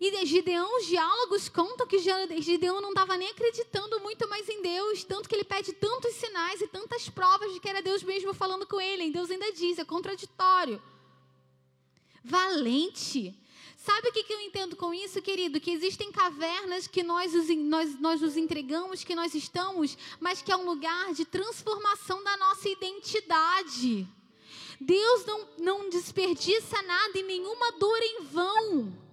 E 0.00 0.24
Gideão, 0.24 0.78
os 0.78 0.86
diálogos 0.86 1.50
contam 1.50 1.86
que 1.86 1.98
Gideão 1.98 2.80
não 2.80 2.88
estava 2.88 3.18
nem 3.18 3.28
acreditando 3.28 4.00
muito 4.00 4.26
mais 4.26 4.48
em 4.48 4.62
Deus, 4.62 5.04
tanto 5.04 5.28
que 5.28 5.34
ele 5.34 5.44
pede 5.44 5.74
tantos 5.74 6.14
sinais 6.14 6.62
e 6.62 6.66
tantas 6.66 7.06
provas 7.10 7.52
de 7.52 7.60
que 7.60 7.68
era 7.68 7.82
Deus 7.82 8.02
mesmo 8.02 8.32
falando 8.32 8.66
com 8.66 8.80
ele. 8.80 9.04
E 9.04 9.12
Deus 9.12 9.30
ainda 9.30 9.52
diz: 9.52 9.78
é 9.78 9.84
contraditório. 9.84 10.82
Valente. 12.24 13.38
Sabe 13.84 14.08
o 14.08 14.12
que, 14.12 14.32
eu 14.32 14.40
entendo 14.40 14.76
com 14.76 14.94
isso, 14.94 15.20
querido? 15.20 15.60
Que 15.60 15.70
existem 15.70 16.10
cavernas 16.10 16.86
que 16.86 17.02
nós, 17.02 17.34
nós, 17.54 18.00
nós 18.00 18.18
nos 18.22 18.34
entregamos, 18.34 19.04
que 19.04 19.14
nós 19.14 19.34
estamos, 19.34 19.98
mas 20.18 20.40
que 20.40 20.50
é 20.50 20.56
um 20.56 20.64
lugar 20.64 21.12
de 21.12 21.26
transformação 21.26 22.24
da 22.24 22.34
nossa 22.38 22.66
identidade. 22.66 24.08
Deus 24.80 25.26
não, 25.26 25.48
não 25.58 25.90
desperdiça 25.90 26.80
nada 26.80 27.18
e 27.18 27.24
nenhuma 27.24 27.72
dor 27.72 28.00
em 28.00 28.22
vão. 28.22 29.03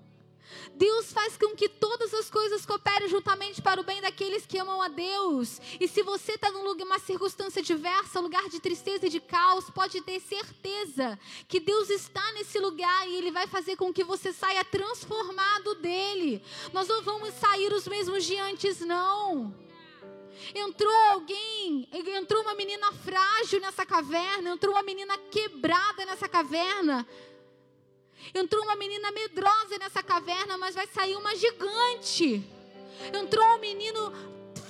Deus 0.75 1.11
faz 1.11 1.37
com 1.37 1.55
que 1.55 1.69
todas 1.69 2.13
as 2.13 2.29
coisas 2.29 2.65
cooperem 2.65 3.07
juntamente 3.07 3.61
para 3.61 3.79
o 3.79 3.83
bem 3.83 4.01
daqueles 4.01 4.45
que 4.45 4.57
amam 4.57 4.81
a 4.81 4.87
Deus. 4.87 5.59
E 5.79 5.87
se 5.87 6.01
você 6.01 6.33
está 6.33 6.51
num 6.51 6.63
lugar, 6.63 6.85
uma 6.85 6.99
circunstância 6.99 7.61
diversa, 7.61 8.19
lugar 8.19 8.49
de 8.49 8.59
tristeza 8.59 9.05
e 9.05 9.09
de 9.09 9.19
caos, 9.19 9.69
pode 9.69 10.01
ter 10.01 10.19
certeza 10.19 11.19
que 11.47 11.59
Deus 11.59 11.89
está 11.89 12.31
nesse 12.33 12.59
lugar 12.59 13.07
e 13.07 13.15
Ele 13.15 13.31
vai 13.31 13.47
fazer 13.47 13.75
com 13.75 13.93
que 13.93 14.03
você 14.03 14.33
saia 14.33 14.63
transformado 14.63 15.75
dele. 15.75 16.43
Nós 16.73 16.87
não 16.87 17.01
vamos 17.01 17.33
sair 17.35 17.71
os 17.73 17.87
mesmos 17.87 18.23
de 18.23 18.35
antes, 18.37 18.79
não. 18.79 19.53
Entrou 20.55 20.93
alguém, 21.11 21.87
entrou 21.91 22.41
uma 22.41 22.55
menina 22.55 22.91
frágil 22.91 23.59
nessa 23.59 23.85
caverna, 23.85 24.49
entrou 24.51 24.73
uma 24.73 24.83
menina 24.83 25.17
quebrada 25.29 26.05
nessa 26.05 26.27
caverna. 26.27 27.05
Entrou 28.33 28.63
uma 28.63 28.75
menina 28.75 29.11
medrosa 29.11 29.77
nessa 29.77 30.01
caverna, 30.01 30.57
mas 30.57 30.75
vai 30.75 30.87
sair 30.87 31.15
uma 31.15 31.35
gigante. 31.35 32.43
Entrou 33.13 33.45
um 33.55 33.59
menino 33.59 34.11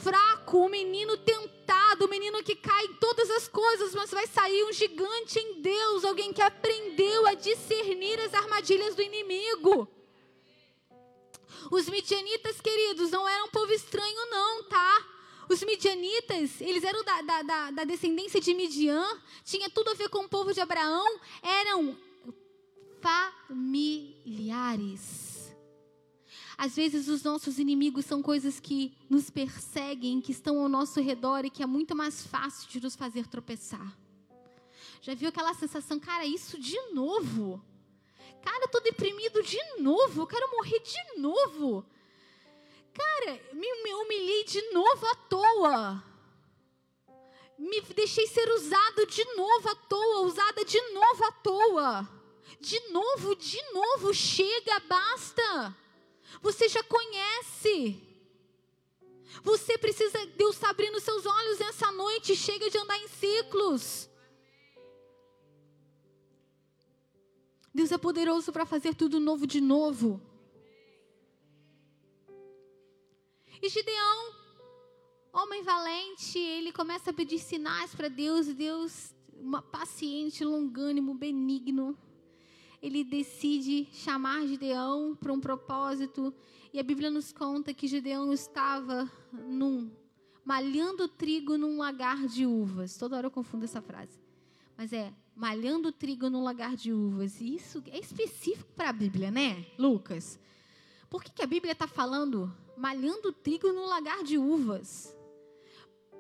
fraco, 0.02 0.66
um 0.66 0.70
menino 0.70 1.16
tentado, 1.18 2.06
um 2.06 2.10
menino 2.10 2.44
que 2.44 2.56
cai 2.56 2.86
em 2.86 2.94
todas 2.96 3.30
as 3.30 3.48
coisas, 3.48 3.94
mas 3.94 4.10
vai 4.10 4.26
sair 4.26 4.64
um 4.64 4.74
gigante 4.74 5.38
em 5.40 5.62
Deus, 5.62 6.04
alguém 6.04 6.34
que 6.34 6.42
aprendeu 6.42 7.28
a 7.28 7.36
discernir 7.36 8.20
as 8.20 8.34
armadilhas 8.34 8.96
do 8.96 9.02
inimigo. 9.02 9.88
Os 11.70 11.88
midianitas, 11.88 12.60
queridos, 12.60 13.12
não 13.12 13.28
eram 13.30 13.46
um 13.46 13.50
povo 13.52 13.72
estranho, 13.72 14.30
não, 14.30 14.64
tá? 14.64 15.08
Os 15.48 15.62
midianitas, 15.64 16.62
eles 16.62 16.84
eram 16.84 17.04
da, 17.04 17.22
da, 17.22 17.72
da, 17.72 17.84
descendência 17.84 18.40
de 18.40 18.54
Midian, 18.54 19.06
tinha 19.44 19.70
tudo 19.70 19.92
a 19.92 19.94
ver 19.94 20.08
com 20.10 20.20
o 20.20 20.30
povo 20.30 20.54
de 20.54 20.62
Abraão, 20.62 21.20
eram 21.44 21.98
familiares. 23.02 25.56
Às 26.58 26.76
vezes 26.76 27.08
os 27.08 27.24
nossos 27.24 27.58
inimigos 27.58 28.06
são 28.06 28.22
coisas 28.22 28.60
que 28.60 28.94
nos 29.10 29.32
perseguem, 29.32 30.22
que 30.22 30.32
estão 30.32 30.62
ao 30.62 30.70
nosso 30.70 31.02
redor 31.02 31.44
e 31.44 31.50
que 31.50 31.64
é 31.64 31.66
muito 31.66 31.96
mais 31.96 32.24
fácil 32.26 32.70
de 32.70 32.80
nos 32.80 32.96
fazer 32.96 33.26
tropeçar. 33.26 33.98
Já 35.02 35.16
viu 35.16 35.30
aquela 35.30 35.56
sensação, 35.56 36.00
cara, 36.00 36.26
isso 36.26 36.60
de 36.60 36.80
novo? 36.92 37.60
Cara, 38.44 38.66
eu 38.66 38.70
tô 38.70 38.80
deprimido 38.80 39.42
de 39.42 39.58
novo, 39.80 40.22
eu 40.22 40.28
quero 40.28 40.52
morrer 40.52 40.80
de 40.80 41.20
novo. 41.20 41.84
Cara, 42.94 43.42
me, 43.54 43.84
me 43.84 43.94
humilhei 43.96 44.44
de 44.44 44.62
novo 44.72 45.08
à 45.08 45.16
toa. 45.16 46.04
Me 47.58 47.82
deixei 47.96 48.28
ser 48.28 48.48
usado 48.52 49.08
de 49.08 49.26
novo 49.36 49.70
à 49.70 49.76
toa, 49.76 50.22
usada 50.22 50.64
de 50.64 50.80
novo 50.92 51.26
à 51.26 51.32
toa. 51.32 52.21
De 52.62 52.80
novo, 52.92 53.36
de 53.36 53.60
novo, 53.74 54.14
chega, 54.14 54.80
basta. 54.82 55.76
Você 56.42 56.70
já 56.70 56.84
conhece. 56.84 58.00
Você 59.44 59.80
precisa, 59.80 60.26
Deus 60.38 60.56
está 60.56 60.70
abrindo 60.70 61.00
seus 61.00 61.26
olhos 61.26 61.58
nessa 61.58 61.92
noite. 61.92 62.36
Chega 62.36 62.70
de 62.70 62.78
andar 62.78 63.00
em 63.00 63.08
ciclos. 63.08 64.08
Deus 67.74 67.92
é 67.92 67.98
poderoso 67.98 68.52
para 68.52 68.66
fazer 68.66 68.94
tudo 68.94 69.20
novo 69.20 69.48
de 69.48 69.60
novo. 69.60 70.22
E 73.60 73.70
Gideão, 73.70 74.36
homem 75.34 75.64
valente, 75.64 76.38
ele 76.38 76.72
começa 76.72 77.10
a 77.10 77.14
pedir 77.14 77.40
sinais 77.40 77.96
para 77.96 78.08
Deus, 78.08 78.48
Deus, 78.48 79.16
uma 79.34 79.62
paciente, 79.62 80.44
longânimo, 80.44 81.14
benigno, 81.14 81.98
ele 82.82 83.04
decide 83.04 83.88
chamar 83.92 84.48
Gideão 84.48 85.16
para 85.16 85.32
um 85.32 85.40
propósito. 85.40 86.34
E 86.74 86.80
a 86.80 86.84
Bíblia 86.84 87.12
nos 87.12 87.32
conta 87.32 87.74
que 87.74 87.88
Gideão 87.88 88.34
estava 88.34 89.10
num 89.32 89.92
malhando 90.44 91.08
trigo 91.08 91.58
num 91.58 91.78
lagar 91.78 92.26
de 92.28 92.46
uvas. 92.46 92.98
Toda 92.98 93.18
hora 93.18 93.28
eu 93.28 93.32
confundo 93.32 93.66
essa 93.66 93.82
frase. 93.82 94.20
Mas 94.76 94.92
é 94.92 95.14
malhando 95.36 95.92
trigo 95.92 96.30
num 96.30 96.44
lagar 96.44 96.76
de 96.76 96.92
uvas. 96.92 97.40
E 97.40 97.56
isso 97.56 97.84
é 97.88 98.00
específico 98.00 98.72
para 98.76 98.90
a 98.90 98.94
Bíblia, 98.94 99.30
né, 99.30 99.66
Lucas? 99.78 100.40
Por 101.10 101.24
que, 101.24 101.32
que 101.32 101.44
a 101.44 101.48
Bíblia 101.48 101.74
está 101.74 101.88
falando 101.88 102.52
malhando 102.78 103.32
trigo 103.32 103.72
num 103.72 103.86
lagar 103.86 104.24
de 104.24 104.38
uvas? 104.38 105.16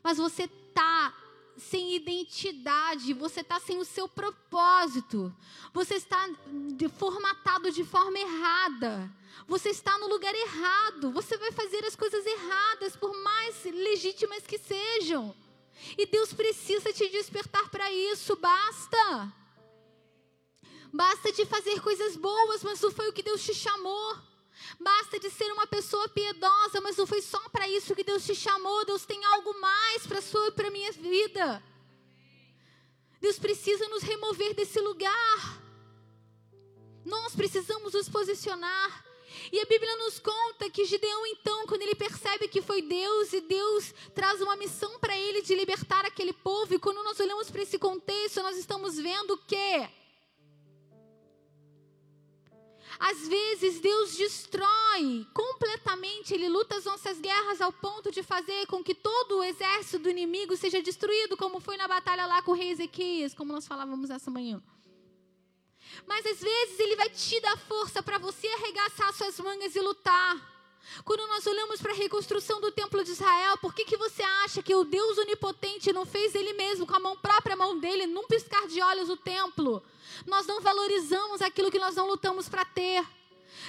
mas 0.04 0.18
você 0.18 0.44
está 0.44 1.12
sem 1.56 1.96
identidade, 1.96 3.12
você 3.12 3.40
está 3.40 3.58
sem 3.58 3.80
o 3.80 3.84
seu 3.84 4.08
propósito, 4.08 5.34
você 5.72 5.94
está 5.94 6.30
formatado 6.96 7.72
de 7.72 7.82
forma 7.82 8.16
errada, 8.16 9.12
você 9.46 9.70
está 9.70 9.96
no 9.98 10.08
lugar 10.08 10.34
errado, 10.34 11.10
você 11.12 11.36
vai 11.36 11.52
fazer 11.52 11.84
as 11.84 11.94
coisas 11.94 12.24
erradas, 12.24 12.96
por 12.96 13.14
mais 13.22 13.64
legítimas 13.64 14.46
que 14.46 14.58
sejam. 14.58 15.34
E 15.96 16.06
Deus 16.06 16.32
precisa 16.32 16.92
te 16.92 17.08
despertar 17.08 17.68
para 17.68 17.90
isso, 17.92 18.34
basta. 18.36 19.32
Basta 20.92 21.30
de 21.32 21.44
fazer 21.44 21.80
coisas 21.80 22.16
boas, 22.16 22.62
mas 22.62 22.80
não 22.80 22.90
foi 22.90 23.08
o 23.08 23.12
que 23.12 23.22
Deus 23.22 23.42
te 23.42 23.54
chamou. 23.54 24.16
Basta 24.80 25.18
de 25.20 25.30
ser 25.30 25.52
uma 25.52 25.66
pessoa 25.66 26.08
piedosa, 26.08 26.80
mas 26.80 26.96
não 26.96 27.06
foi 27.06 27.20
só 27.20 27.38
para 27.50 27.68
isso 27.68 27.94
que 27.94 28.02
Deus 28.02 28.24
te 28.24 28.34
chamou. 28.34 28.84
Deus 28.84 29.04
tem 29.04 29.22
algo 29.26 29.58
mais 29.60 30.06
para 30.06 30.20
sua 30.20 30.48
e 30.48 30.52
para 30.52 30.70
minha 30.70 30.90
vida. 30.92 31.62
Deus 33.20 33.38
precisa 33.38 33.88
nos 33.88 34.02
remover 34.02 34.54
desse 34.54 34.80
lugar. 34.80 35.62
Nós 37.04 37.34
precisamos 37.34 37.92
nos 37.92 38.08
posicionar. 38.08 39.05
E 39.52 39.60
a 39.60 39.64
Bíblia 39.64 39.96
nos 39.96 40.18
conta 40.18 40.70
que 40.70 40.84
Gideão, 40.84 41.26
então, 41.26 41.66
quando 41.66 41.82
ele 41.82 41.94
percebe 41.94 42.48
que 42.48 42.62
foi 42.62 42.82
Deus 42.82 43.32
e 43.32 43.40
Deus 43.40 43.94
traz 44.14 44.40
uma 44.40 44.56
missão 44.56 44.98
para 44.98 45.16
ele 45.16 45.42
de 45.42 45.54
libertar 45.54 46.04
aquele 46.04 46.32
povo, 46.32 46.74
e 46.74 46.78
quando 46.78 47.02
nós 47.02 47.18
olhamos 47.20 47.50
para 47.50 47.62
esse 47.62 47.78
contexto, 47.78 48.42
nós 48.42 48.56
estamos 48.56 48.96
vendo 48.96 49.36
que 49.38 49.88
às 52.98 53.28
vezes 53.28 53.80
Deus 53.80 54.16
destrói 54.16 55.26
completamente, 55.34 56.32
Ele 56.32 56.48
luta 56.48 56.76
as 56.76 56.84
nossas 56.84 57.20
guerras 57.20 57.60
ao 57.60 57.72
ponto 57.72 58.10
de 58.10 58.22
fazer 58.22 58.66
com 58.66 58.82
que 58.82 58.94
todo 58.94 59.38
o 59.38 59.44
exército 59.44 59.98
do 59.98 60.10
inimigo 60.10 60.56
seja 60.56 60.80
destruído, 60.80 61.36
como 61.36 61.60
foi 61.60 61.76
na 61.76 61.86
batalha 61.86 62.26
lá 62.26 62.40
com 62.42 62.52
o 62.52 62.54
rei 62.54 62.70
Ezequias, 62.70 63.34
como 63.34 63.52
nós 63.52 63.66
falávamos 63.66 64.08
essa 64.10 64.30
manhã. 64.30 64.62
Mas 66.06 66.26
às 66.26 66.40
vezes 66.40 66.80
Ele 66.80 66.96
vai 66.96 67.08
te 67.08 67.40
dar 67.40 67.56
força 67.56 68.02
para 68.02 68.18
você 68.18 68.46
arregaçar 68.48 69.12
suas 69.12 69.38
mangas 69.38 69.76
e 69.76 69.80
lutar. 69.80 70.56
Quando 71.04 71.26
nós 71.26 71.46
olhamos 71.46 71.80
para 71.80 71.92
a 71.92 71.96
reconstrução 71.96 72.60
do 72.60 72.70
templo 72.70 73.02
de 73.02 73.10
Israel, 73.10 73.58
por 73.58 73.74
que, 73.74 73.84
que 73.84 73.96
você 73.96 74.22
acha 74.44 74.62
que 74.62 74.74
o 74.74 74.84
Deus 74.84 75.18
onipotente 75.18 75.92
não 75.92 76.06
fez 76.06 76.34
ele 76.34 76.52
mesmo, 76.52 76.86
com 76.86 76.94
a 76.94 77.00
mão 77.00 77.16
própria 77.16 77.56
mão 77.56 77.78
dele, 77.78 78.06
num 78.06 78.26
piscar 78.26 78.66
de 78.66 78.80
olhos 78.80 79.10
o 79.10 79.16
templo? 79.16 79.82
Nós 80.26 80.46
não 80.46 80.60
valorizamos 80.60 81.42
aquilo 81.42 81.70
que 81.70 81.78
nós 81.78 81.94
não 81.94 82.06
lutamos 82.06 82.48
para 82.48 82.64
ter. 82.64 83.04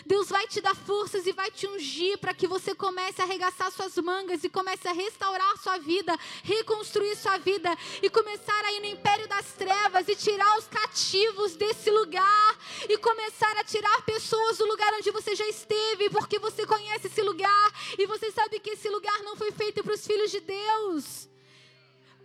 Deus 0.06 0.30
vai 0.30 0.48
te 0.48 0.62
dar 0.62 0.76
forças 0.76 1.26
e 1.26 1.32
vai 1.32 1.52
te 1.52 1.68
ungir 1.68 2.18
para 2.18 2.34
que 2.34 2.48
você 2.48 2.74
comece 2.76 3.22
a 3.22 3.26
arregaçar 3.26 3.72
suas 3.72 3.98
mangas 3.98 4.44
e 4.44 4.50
comece 4.50 4.88
a 4.88 4.94
restaurar 4.94 5.58
sua 5.58 5.78
vida, 5.78 6.18
reconstruir 6.44 7.16
sua 7.16 7.38
vida 7.38 7.76
e 8.02 8.10
começar 8.10 8.66
a 8.66 8.72
ir 8.74 8.80
no 8.80 8.88
império 8.88 9.28
das 9.28 9.54
trevas 9.54 10.08
e 10.08 10.16
tirar 10.16 10.58
os 10.58 10.68
cativos 10.68 11.56
desse 11.56 11.90
lugar 11.90 12.58
e 12.90 12.98
começar 12.98 13.56
a 13.58 13.64
tirar 13.64 14.02
pessoas 14.04 14.58
do 14.58 14.66
lugar 14.66 14.94
onde 14.94 15.12
você 15.12 15.36
já 15.36 15.48
esteve, 15.48 16.10
porque 16.10 16.40
você 16.40 16.66
conhece 16.66 17.08
esse 17.08 17.22
lugar 17.22 17.74
e 17.98 18.06
você 18.06 18.32
sabe 18.32 18.60
que 18.60 18.72
esse 18.72 18.90
lugar 18.90 19.22
não 19.24 19.36
foi 19.36 19.52
feito 19.52 19.84
para 19.84 19.94
os 19.94 20.06
filhos 20.06 20.32
de 20.32 20.40
Deus. 20.40 21.37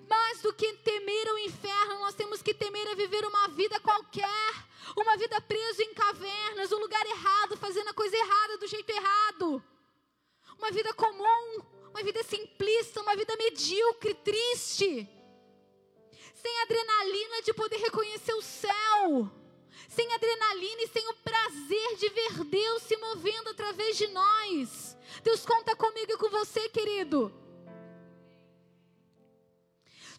Mais 0.09 0.43
do 0.43 0.53
que 0.53 0.73
temer 0.75 1.33
o 1.33 1.39
inferno, 1.39 2.01
nós 2.01 2.15
temos 2.15 2.43
que 2.43 2.55
temer 2.55 2.89
a 2.89 2.95
viver 2.95 3.25
uma 3.25 3.49
vida 3.49 3.81
qualquer 3.81 4.73
uma 4.97 5.17
vida 5.17 5.41
preso 5.41 5.83
em 5.83 5.95
cavernas, 5.95 6.73
um 6.73 6.79
lugar 6.79 7.05
errado, 7.07 7.57
fazendo 7.57 7.89
a 7.89 7.95
coisa 7.95 8.17
errada 8.17 8.59
do 8.59 8.67
jeito 8.67 8.91
errado. 8.91 9.63
Uma 10.59 10.71
vida 10.71 10.93
comum, 10.95 11.63
uma 11.91 12.03
vida 12.03 12.23
simplista, 12.23 13.01
uma 13.01 13.17
vida 13.17 13.35
medíocre, 13.37 14.15
triste. 14.15 15.09
Sem 16.35 16.61
adrenalina 16.63 17.43
de 17.43 17.55
poder 17.55 17.77
reconhecer 17.77 18.35
o 18.35 18.43
céu. 18.43 19.31
Sem 19.89 20.13
adrenalina 20.13 20.83
e 20.83 20.89
sem 20.89 21.07
o 21.09 21.15
prazer 21.15 21.97
de 21.97 22.09
ver 22.09 22.45
Deus 22.45 22.83
se 22.83 22.97
movendo 22.97 23.51
através 23.51 23.97
de 23.97 24.09
nós. 24.09 24.97
Deus 25.23 25.47
conta 25.47 25.77
comigo 25.77 26.13
e 26.13 26.19
com 26.19 26.29
você, 26.29 26.69
querido. 26.69 27.42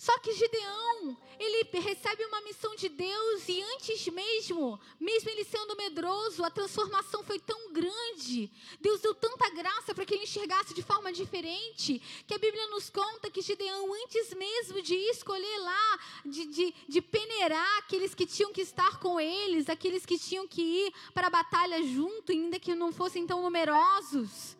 Só 0.04 0.20
que 0.20 0.34
Gideão, 0.34 1.18
ele 1.40 1.64
recebe 1.80 2.26
uma 2.26 2.42
missão 2.42 2.76
de 2.76 2.90
Deus 2.90 3.48
e 3.48 3.62
antes 3.62 4.06
mesmo, 4.10 4.78
mesmo 5.00 5.30
ele 5.30 5.46
sendo 5.46 5.78
medroso, 5.78 6.44
a 6.44 6.50
transformação 6.50 7.24
foi 7.24 7.40
tão 7.40 7.72
grande. 7.72 8.52
Deus 8.82 9.00
deu 9.00 9.16
tanta 9.16 9.50
graça 9.52 9.96
para 9.96 10.06
que 10.06 10.14
ele 10.14 10.26
enxergasse 10.26 10.74
de 10.74 10.82
forma 10.82 11.14
diferente, 11.14 12.02
que 12.28 12.34
a 12.34 12.38
Bíblia 12.38 12.68
nos 12.68 12.90
conta 12.90 13.32
que 13.32 13.42
Gideão, 13.42 13.94
antes 14.04 14.34
mesmo 14.34 14.82
de 14.82 14.94
escolher 14.94 15.58
lá, 15.60 16.00
de, 16.26 16.48
de, 16.48 16.76
de 16.86 17.02
peneirar 17.02 17.78
aqueles 17.78 18.14
que 18.14 18.26
tinham 18.26 18.52
que 18.52 18.60
estar 18.60 19.00
com 19.00 19.22
eles, 19.22 19.70
aqueles 19.70 20.06
que 20.06 20.20
tinham 20.20 20.46
que 20.46 20.62
ir 20.62 20.94
para 21.14 21.28
a 21.28 21.30
batalha 21.30 21.82
junto, 21.82 22.34
ainda 22.34 22.60
que 22.60 22.76
não 22.76 22.92
fossem 22.92 23.26
tão 23.26 23.42
numerosos, 23.42 24.58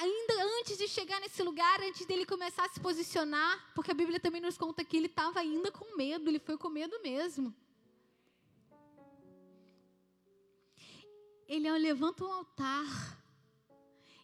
ainda 0.00 0.34
antes 0.58 0.78
de 0.78 0.88
chegar 0.88 1.20
nesse 1.20 1.42
lugar, 1.42 1.80
antes 1.82 2.06
dele 2.06 2.24
começar 2.24 2.64
a 2.64 2.68
se 2.68 2.80
posicionar, 2.80 3.72
porque 3.74 3.90
a 3.90 3.94
Bíblia 3.94 4.18
também 4.18 4.40
nos 4.40 4.56
conta 4.56 4.84
que 4.84 4.96
ele 4.96 5.06
estava 5.06 5.40
ainda 5.40 5.70
com 5.70 5.96
medo, 5.96 6.28
ele 6.28 6.38
foi 6.38 6.56
com 6.56 6.68
medo 6.68 6.98
mesmo. 7.02 7.54
Ele 11.46 11.70
levanta 11.78 12.24
um 12.24 12.32
altar 12.32 12.86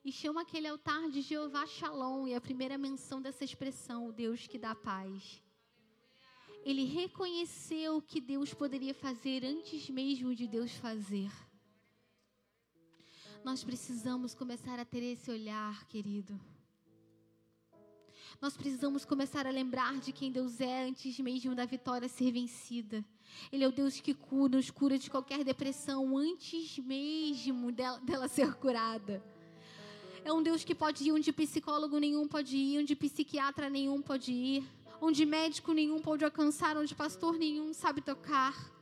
e 0.05 0.11
chama 0.11 0.41
aquele 0.41 0.67
altar 0.67 1.11
de 1.11 1.21
Jeová 1.21 1.67
Shalom, 1.67 2.27
e 2.27 2.35
a 2.35 2.41
primeira 2.41 2.79
menção 2.79 3.21
dessa 3.21 3.45
expressão, 3.45 4.09
o 4.09 4.13
Deus 4.13 4.47
que 4.47 4.57
dá 4.57 4.75
paz. 4.75 5.43
Ele 6.65 6.85
reconheceu 6.85 7.97
o 7.97 8.03
que 8.03 8.21
Deus 8.21 8.55
poderia 8.55 8.95
fazer 8.95 9.45
antes 9.45 9.91
mesmo 9.91 10.35
de 10.35 10.47
Deus 10.47 10.73
fazer. 10.73 11.31
Nós 13.45 13.63
precisamos 13.63 14.35
começar 14.35 14.79
a 14.79 14.85
ter 14.85 15.03
esse 15.03 15.31
olhar, 15.31 15.87
querido. 15.87 16.39
Nós 18.41 18.57
precisamos 18.57 19.05
começar 19.05 19.47
a 19.47 19.51
lembrar 19.51 19.99
de 19.99 20.13
quem 20.13 20.31
Deus 20.31 20.61
é 20.61 20.87
antes 20.87 21.19
mesmo 21.21 21.55
da 21.55 21.65
vitória 21.65 22.09
ser 22.09 22.33
vencida. 22.33 23.05
Ele 23.51 23.65
é 23.65 23.69
o 23.69 23.73
Deus 23.73 24.01
que 24.01 24.13
cura, 24.13 24.57
nos 24.57 24.71
cura 24.71 24.99
de 24.99 25.09
qualquer 25.09 25.45
depressão 25.45 26.17
antes 26.17 26.79
mesmo 26.79 27.73
dela, 27.73 27.99
dela 28.01 28.29
ser 28.29 28.55
curada. 28.55 29.23
É 30.25 30.33
um 30.33 30.43
Deus 30.43 30.65
que 30.65 30.75
pode 30.75 31.05
ir 31.05 31.13
onde 31.13 31.33
psicólogo 31.33 31.99
nenhum 31.99 32.29
pode 32.29 32.57
ir, 32.57 32.81
onde 32.81 32.95
psiquiatra 32.95 33.71
nenhum 33.71 34.03
pode 34.03 34.33
ir, 34.33 34.65
onde 35.01 35.25
médico 35.25 35.73
nenhum 35.73 36.01
pode 36.01 36.25
alcançar, 36.25 36.77
onde 36.77 36.95
pastor 36.95 37.39
nenhum 37.39 37.73
sabe 37.73 38.03
tocar 38.03 38.78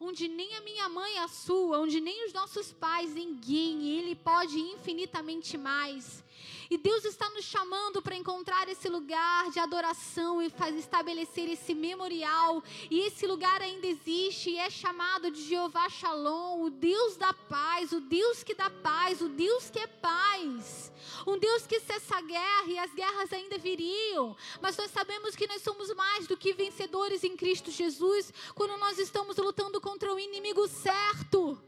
onde 0.00 0.26
nem 0.26 0.54
a 0.56 0.62
minha 0.62 0.88
mãe 0.88 1.18
a 1.18 1.28
sua, 1.28 1.78
onde 1.78 2.00
nem 2.00 2.26
os 2.26 2.32
nossos 2.32 2.72
pais, 2.72 3.14
ninguém, 3.14 3.98
Ele 3.98 4.14
pode 4.16 4.58
infinitamente 4.58 5.58
mais. 5.58 6.24
E 6.70 6.78
Deus 6.78 7.04
está 7.04 7.28
nos 7.30 7.44
chamando 7.44 8.00
para 8.00 8.14
encontrar 8.14 8.68
esse 8.68 8.88
lugar 8.88 9.50
de 9.50 9.58
adoração 9.58 10.40
e 10.40 10.48
faz 10.48 10.76
estabelecer 10.76 11.50
esse 11.50 11.74
memorial. 11.74 12.62
E 12.88 13.00
esse 13.00 13.26
lugar 13.26 13.60
ainda 13.60 13.88
existe 13.88 14.50
e 14.50 14.56
é 14.56 14.70
chamado 14.70 15.32
de 15.32 15.42
Jeová 15.42 15.88
Shalom, 15.88 16.62
o 16.62 16.70
Deus 16.70 17.16
da 17.16 17.34
paz, 17.34 17.90
o 17.90 18.00
Deus 18.00 18.44
que 18.44 18.54
dá 18.54 18.70
paz, 18.70 19.20
o 19.20 19.28
Deus 19.28 19.68
que 19.68 19.80
é 19.80 19.88
paz. 19.88 20.92
Um 21.26 21.36
Deus 21.36 21.66
que 21.66 21.80
cessa 21.80 22.18
a 22.18 22.20
guerra 22.20 22.68
e 22.68 22.78
as 22.78 22.94
guerras 22.94 23.32
ainda 23.32 23.58
viriam. 23.58 24.36
Mas 24.60 24.76
nós 24.76 24.92
sabemos 24.92 25.34
que 25.34 25.48
nós 25.48 25.62
somos 25.62 25.92
mais 25.94 26.28
do 26.28 26.36
que 26.36 26.52
vencedores 26.52 27.24
em 27.24 27.36
Cristo 27.36 27.72
Jesus 27.72 28.32
quando 28.54 28.78
nós 28.78 28.96
estamos 28.96 29.36
lutando 29.38 29.80
contra 29.80 30.14
o 30.14 30.20
inimigo 30.20 30.68
certo 30.68 31.60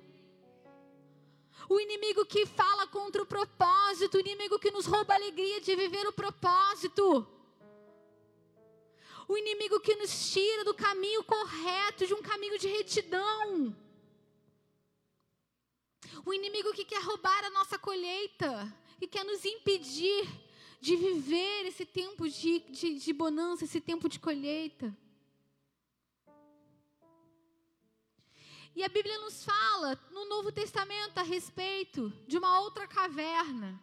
o 1.73 1.81
inimigo 1.81 2.27
que 2.27 2.45
fala 2.45 2.87
contra 2.87 3.23
o 3.23 3.27
propósito, 3.27 4.17
o 4.17 4.21
inimigo 4.21 4.59
que 4.59 4.71
nos 4.71 4.85
rouba 4.85 5.15
a 5.15 5.17
alegria 5.17 5.61
de 5.61 5.75
viver 5.75 6.07
o 6.07 6.13
propósito. 6.13 7.27
O 9.27 9.39
inimigo 9.39 9.81
que 9.81 9.95
nos 9.95 10.33
tira 10.33 10.65
do 10.65 10.75
caminho 10.75 11.25
correto, 11.25 12.07
de 12.07 12.13
um 12.13 12.21
caminho 12.21 12.59
de 12.59 12.69
retidão. 12.69 13.75
O 16.27 16.35
inimigo 16.35 16.75
que 16.75 16.85
quer 16.85 17.03
roubar 17.03 17.43
a 17.45 17.51
nossa 17.51 17.79
colheita 17.79 18.51
e 19.01 19.07
quer 19.07 19.25
nos 19.25 19.43
impedir 19.45 20.29
de 20.79 20.95
viver 20.95 21.67
esse 21.67 21.87
tempo 21.87 22.29
de, 22.29 22.59
de, 22.59 22.95
de 22.99 23.13
bonança, 23.13 23.65
esse 23.65 23.81
tempo 23.81 24.09
de 24.11 24.19
colheita. 24.19 24.95
E 28.75 28.83
a 28.83 28.89
Bíblia 28.89 29.19
nos 29.19 29.45
fala 29.45 29.99
no 30.11 30.27
Novo 30.29 30.51
Testamento 30.51 31.19
a 31.19 31.23
respeito 31.23 32.11
de 32.27 32.39
uma 32.39 32.61
outra 32.61 32.87
caverna. 32.87 33.81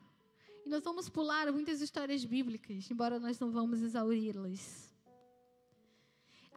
E 0.66 0.70
nós 0.70 0.84
vamos 0.84 1.08
pular 1.08 1.52
muitas 1.52 1.80
histórias 1.80 2.26
bíblicas, 2.26 2.90
embora 2.90 3.20
nós 3.20 3.40
não 3.40 3.52
vamos 3.52 3.82
exauri-las. 3.82 4.94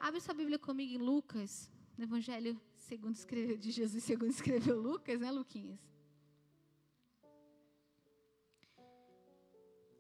Abre 0.01 0.21
sua 0.21 0.35
Bíblia 0.35 0.59
comigo 0.59 0.95
em 0.95 0.99
Lucas, 0.99 1.71
no 1.97 2.05
Evangelho 2.05 2.61
segundo 2.75 3.15
escreveu, 3.15 3.57
de 3.57 3.71
Jesus, 3.71 4.03
segundo 4.03 4.31
escreveu 4.31 4.81
Lucas, 4.81 5.21
né, 5.21 5.31
Luquinhas? 5.31 5.79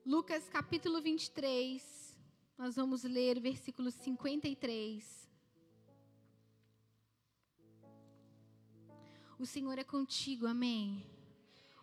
Lucas 0.04 0.48
capítulo 0.48 1.00
23, 1.00 2.18
nós 2.58 2.74
vamos 2.74 3.04
ler 3.04 3.38
versículo 3.40 3.90
53. 3.90 5.21
O 9.42 9.46
Senhor 9.46 9.76
é 9.76 9.82
contigo, 9.82 10.46
amém. 10.46 11.04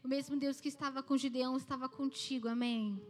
O 0.02 0.08
mesmo 0.08 0.38
Deus 0.38 0.62
que 0.62 0.70
estava 0.70 1.04
com 1.04 1.18
Gideão 1.18 1.58
estava 1.58 1.90
contigo, 1.90 2.48
amém. 2.48 3.06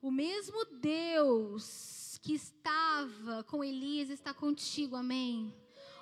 O 0.00 0.10
mesmo 0.10 0.64
Deus 0.64 2.18
que 2.20 2.34
estava 2.34 3.44
com 3.44 3.62
Elias 3.62 4.10
está 4.10 4.34
contigo, 4.34 4.96
amém. 4.96 5.54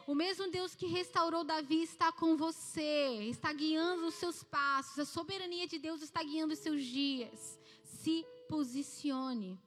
O 0.06 0.14
mesmo 0.14 0.50
Deus 0.50 0.74
que 0.74 0.86
restaurou 0.86 1.44
Davi 1.44 1.82
está 1.82 2.10
com 2.10 2.34
você, 2.34 3.28
está 3.28 3.52
guiando 3.52 4.06
os 4.06 4.14
seus 4.14 4.42
passos. 4.42 4.98
A 4.98 5.04
soberania 5.04 5.66
de 5.66 5.78
Deus 5.78 6.00
está 6.00 6.22
guiando 6.22 6.54
os 6.54 6.60
seus 6.60 6.82
dias. 6.82 7.58
Se 7.84 8.24
posicione. 8.48 9.60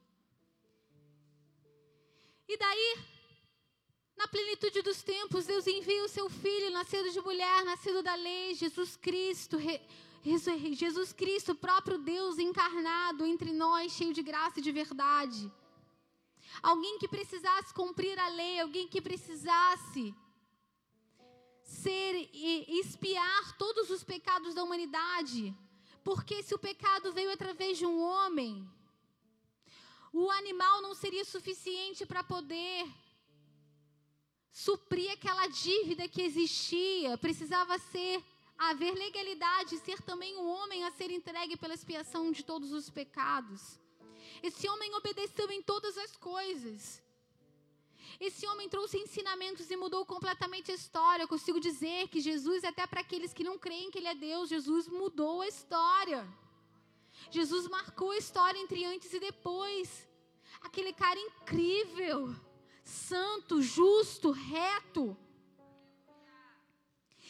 E 2.48 2.58
daí, 2.58 3.13
na 4.16 4.28
plenitude 4.28 4.80
dos 4.82 5.02
tempos, 5.02 5.46
Deus 5.46 5.66
envia 5.66 6.04
o 6.04 6.08
seu 6.08 6.30
filho, 6.30 6.70
nascido 6.70 7.10
de 7.10 7.20
mulher, 7.20 7.64
nascido 7.64 8.02
da 8.02 8.14
lei, 8.14 8.54
Jesus 8.54 8.96
Cristo, 8.96 9.56
re, 9.56 9.80
Jesus 10.72 11.12
Cristo, 11.12 11.54
próprio 11.54 11.98
Deus 11.98 12.38
encarnado 12.38 13.26
entre 13.26 13.52
nós, 13.52 13.92
cheio 13.92 14.12
de 14.12 14.22
graça 14.22 14.60
e 14.60 14.62
de 14.62 14.72
verdade. 14.72 15.52
Alguém 16.62 16.98
que 16.98 17.08
precisasse 17.08 17.74
cumprir 17.74 18.18
a 18.18 18.28
lei, 18.28 18.60
alguém 18.60 18.86
que 18.86 19.00
precisasse 19.00 20.14
ser 21.62 22.30
e 22.32 22.78
espiar 22.80 23.56
todos 23.58 23.90
os 23.90 24.04
pecados 24.04 24.54
da 24.54 24.62
humanidade. 24.62 25.54
Porque 26.02 26.42
se 26.42 26.54
o 26.54 26.58
pecado 26.58 27.12
veio 27.12 27.32
através 27.32 27.76
de 27.78 27.86
um 27.86 28.00
homem, 28.00 28.68
o 30.12 30.30
animal 30.30 30.80
não 30.80 30.94
seria 30.94 31.24
suficiente 31.24 32.06
para 32.06 32.22
poder 32.22 32.86
suprir 34.54 35.10
aquela 35.10 35.48
dívida 35.48 36.06
que 36.06 36.22
existia, 36.22 37.18
precisava 37.18 37.76
ser 37.76 38.24
haver 38.56 38.94
legalidade, 38.94 39.76
ser 39.78 40.00
também 40.02 40.36
um 40.36 40.46
homem 40.48 40.84
a 40.84 40.92
ser 40.92 41.10
entregue 41.10 41.56
pela 41.56 41.74
expiação 41.74 42.30
de 42.30 42.44
todos 42.44 42.72
os 42.72 42.88
pecados. 42.88 43.80
Esse 44.40 44.68
homem 44.68 44.94
obedeceu 44.94 45.50
em 45.50 45.60
todas 45.60 45.98
as 45.98 46.14
coisas. 46.14 47.02
Esse 48.20 48.46
homem 48.46 48.68
trouxe 48.68 48.96
ensinamentos 48.96 49.72
e 49.72 49.76
mudou 49.76 50.06
completamente 50.06 50.70
a 50.70 50.74
história. 50.76 51.24
Eu 51.24 51.28
consigo 51.28 51.58
dizer 51.58 52.06
que 52.06 52.20
Jesus, 52.20 52.62
até 52.62 52.86
para 52.86 53.00
aqueles 53.00 53.34
que 53.34 53.42
não 53.42 53.58
creem 53.58 53.90
que 53.90 53.98
Ele 53.98 54.06
é 54.06 54.14
Deus, 54.14 54.48
Jesus 54.48 54.86
mudou 54.86 55.42
a 55.42 55.48
história. 55.48 56.24
Jesus 57.28 57.66
marcou 57.66 58.12
a 58.12 58.18
história 58.18 58.58
entre 58.60 58.84
antes 58.84 59.12
e 59.12 59.18
depois. 59.18 60.06
Aquele 60.60 60.92
cara 60.92 61.18
incrível 61.18 62.32
santo, 62.84 63.62
justo, 63.62 64.30
reto. 64.30 65.16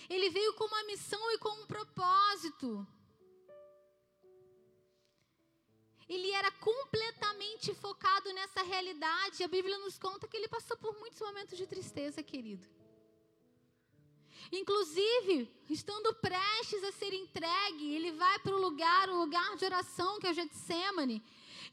Ele 0.08 0.28
veio 0.30 0.52
com 0.54 0.64
uma 0.64 0.84
missão 0.84 1.30
e 1.32 1.38
com 1.38 1.50
um 1.62 1.66
propósito. 1.66 2.86
Ele 6.06 6.30
era 6.32 6.50
completamente 6.50 7.74
focado 7.74 8.30
nessa 8.34 8.62
realidade. 8.62 9.42
A 9.42 9.48
Bíblia 9.48 9.78
nos 9.78 9.98
conta 9.98 10.28
que 10.28 10.36
ele 10.36 10.48
passou 10.48 10.76
por 10.76 10.98
muitos 10.98 11.20
momentos 11.20 11.56
de 11.56 11.66
tristeza, 11.66 12.22
querido. 12.22 12.68
Inclusive, 14.52 15.50
estando 15.70 16.14
prestes 16.16 16.84
a 16.84 16.92
ser 16.92 17.14
entregue, 17.14 17.94
ele 17.94 18.12
vai 18.12 18.38
para 18.40 18.54
o 18.54 18.60
lugar, 18.60 19.08
o 19.08 19.16
lugar 19.16 19.56
de 19.56 19.64
oração, 19.64 20.18
que 20.18 20.26
é 20.26 20.30
o 20.30 20.34
Getsemane. 20.34 21.24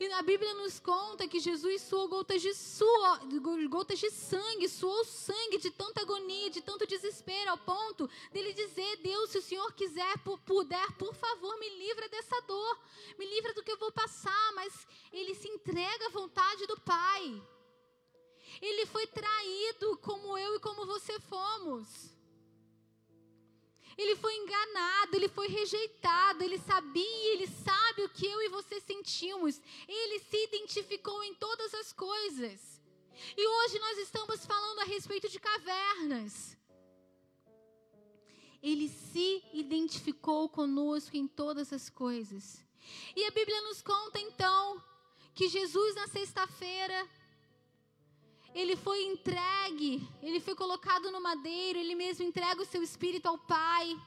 E 0.02 0.12
a 0.14 0.24
Bíblia 0.24 0.52
nos 0.56 0.80
conta 0.80 1.28
que 1.28 1.40
Jesus 1.40 1.84
suou 1.84 2.08
gotas 2.08 2.42
de 2.42 2.56
suor, 2.56 3.20
gotas 3.70 4.00
de 4.00 4.10
sangue, 4.10 4.68
suou 4.68 5.06
sangue 5.06 5.60
de 5.60 5.70
tanta 5.70 6.02
agonia, 6.02 6.50
de 6.50 6.60
tanto 6.60 6.88
desespero, 6.88 7.52
ao 7.52 7.58
ponto 7.60 8.10
dele 8.32 8.52
dizer: 8.52 8.98
Deus, 8.98 9.30
se 9.30 9.38
o 9.38 9.44
Senhor 9.44 9.72
quiser, 9.74 10.12
puder, 10.44 10.92
por 10.94 11.14
favor, 11.14 11.56
me 11.60 11.70
livra 11.78 12.10
dessa 12.10 12.42
dor, 12.48 12.80
me 13.16 13.28
livra 13.28 13.54
do 13.54 13.62
que 13.62 13.72
eu 13.72 13.78
vou 13.78 13.92
passar. 13.92 14.54
Mas 14.56 14.88
ele 15.14 15.36
se 15.36 15.48
entrega 15.48 16.08
à 16.08 16.10
vontade 16.10 16.66
do 16.66 16.82
Pai. 16.82 17.40
Ele 18.60 18.88
foi 18.88 19.06
traído 19.06 19.98
como 19.98 20.36
eu 20.36 20.56
e 20.56 20.60
como 20.62 20.84
você 20.84 21.20
fomos. 21.20 22.11
Ele 23.98 24.16
foi 24.16 24.36
enganado, 24.36 25.16
ele 25.16 25.28
foi 25.28 25.48
rejeitado, 25.48 26.44
ele 26.44 26.58
sabia, 26.58 27.34
ele 27.34 27.48
sabe 27.48 28.04
o 28.04 28.10
que 28.10 28.26
eu 28.26 28.42
e 28.42 28.50
você 28.50 28.80
sentimos. 28.80 29.62
Ele 29.88 30.20
se 30.20 30.44
identificou 30.46 31.24
em 31.24 31.34
todas 31.36 31.74
as 31.74 31.92
coisas. 31.94 32.82
E 33.38 33.48
hoje 33.48 33.80
nós 33.80 33.98
estamos 34.00 34.46
falando 34.46 34.80
a 34.80 34.86
respeito 34.86 35.30
de 35.30 35.40
cavernas. 35.40 36.58
Ele 38.62 38.88
se 38.88 39.44
identificou 39.54 40.48
conosco 40.48 41.18
em 41.18 41.28
todas 41.28 41.74
as 41.74 41.90
coisas. 41.90 42.64
E 43.16 43.26
a 43.26 43.32
Bíblia 43.32 43.62
nos 43.62 43.82
conta 43.82 44.20
então 44.20 44.82
que 45.34 45.48
Jesus 45.48 45.96
na 45.96 46.08
sexta-feira 46.08 47.08
ele 48.54 48.76
foi 48.76 49.04
entregue, 49.04 50.08
ele 50.22 50.40
foi 50.40 50.56
colocado 50.56 51.10
no 51.10 51.22
madeiro, 51.22 51.80
ele 51.80 51.96
mesmo 51.96 52.26
entrega 52.26 52.62
o 52.62 52.66
seu 52.66 52.84
espírito 52.84 53.28
ao 53.28 53.38
Pai. 53.38 53.98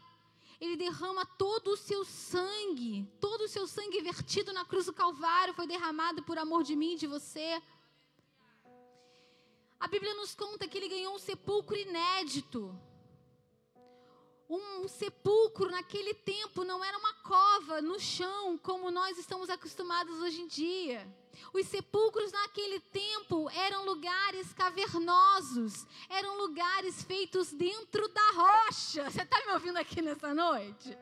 Ele 0.61 0.77
derrama 0.77 1.27
todo 1.27 1.69
o 1.73 1.77
seu 1.77 2.05
sangue, 2.05 3.07
todo 3.21 3.43
o 3.43 3.49
seu 3.49 3.67
sangue 3.67 4.01
vertido 4.01 4.53
na 4.53 4.65
cruz 4.65 4.87
do 4.87 4.93
Calvário 4.93 5.55
foi 5.55 5.67
derramado 5.67 6.23
por 6.23 6.39
amor 6.39 6.63
de 6.63 6.77
mim 6.77 6.95
e 6.95 6.99
de 6.99 7.07
você. 7.07 7.61
A 9.81 9.89
Bíblia 9.89 10.15
nos 10.15 10.35
conta 10.35 10.69
que 10.69 10.79
ele 10.79 10.89
ganhou 10.89 11.15
um 11.15 11.19
sepulcro 11.19 11.77
inédito. 11.77 12.79
um 14.49 14.87
sepulcro 14.87 15.71
naquele 15.71 16.15
tempo 16.15 16.65
não 16.65 16.85
era 16.85 16.97
uma 16.99 17.15
cova 17.15 17.81
no 17.81 17.99
chão, 17.99 18.57
como 18.59 18.91
nós 18.91 19.19
estamos 19.19 19.49
acostumados 19.51 20.21
hoje 20.21 20.43
em 20.43 20.47
dia. 20.47 21.24
Os 21.53 21.67
sepulcros 21.67 22.33
naquele 22.33 22.81
tempo 22.81 23.49
eram 23.51 23.85
lugares 23.85 24.53
cavernosos, 24.53 25.87
eram 26.09 26.39
lugares 26.39 27.03
feitos 27.03 27.53
dentro 27.53 28.09
da 28.09 28.31
rocha. 28.33 29.11
Você 29.11 29.23
está 29.23 29.45
me 29.47 29.53
ouvindo 29.53 29.77
aqui 29.77 30.01
nessa 30.03 30.35
noite? 30.35 30.97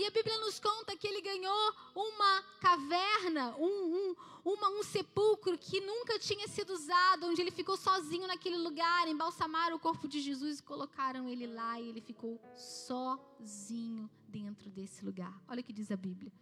E 0.00 0.06
a 0.06 0.10
Bíblia 0.10 0.38
nos 0.38 0.58
conta 0.58 0.96
que 0.96 1.06
ele 1.06 1.20
ganhou 1.20 1.74
uma 1.94 2.42
caverna, 2.58 3.54
um, 3.58 3.66
um, 3.66 4.16
uma, 4.44 4.70
um 4.70 4.82
sepulcro 4.82 5.58
que 5.58 5.78
nunca 5.80 6.18
tinha 6.18 6.48
sido 6.48 6.72
usado, 6.72 7.26
onde 7.26 7.40
ele 7.42 7.50
ficou 7.50 7.76
sozinho 7.76 8.26
naquele 8.26 8.56
lugar, 8.56 9.06
embalsamaram 9.08 9.76
o 9.76 9.78
corpo 9.78 10.08
de 10.08 10.18
Jesus 10.18 10.58
e 10.58 10.62
colocaram 10.62 11.28
ele 11.28 11.46
lá 11.46 11.78
e 11.78 11.90
ele 11.90 12.00
ficou 12.00 12.40
sozinho 12.56 14.08
dentro 14.26 14.70
desse 14.70 15.04
lugar. 15.04 15.38
Olha 15.46 15.60
o 15.60 15.64
que 15.64 15.72
diz 15.72 15.90
a 15.90 15.96
Bíblia. 15.96 16.32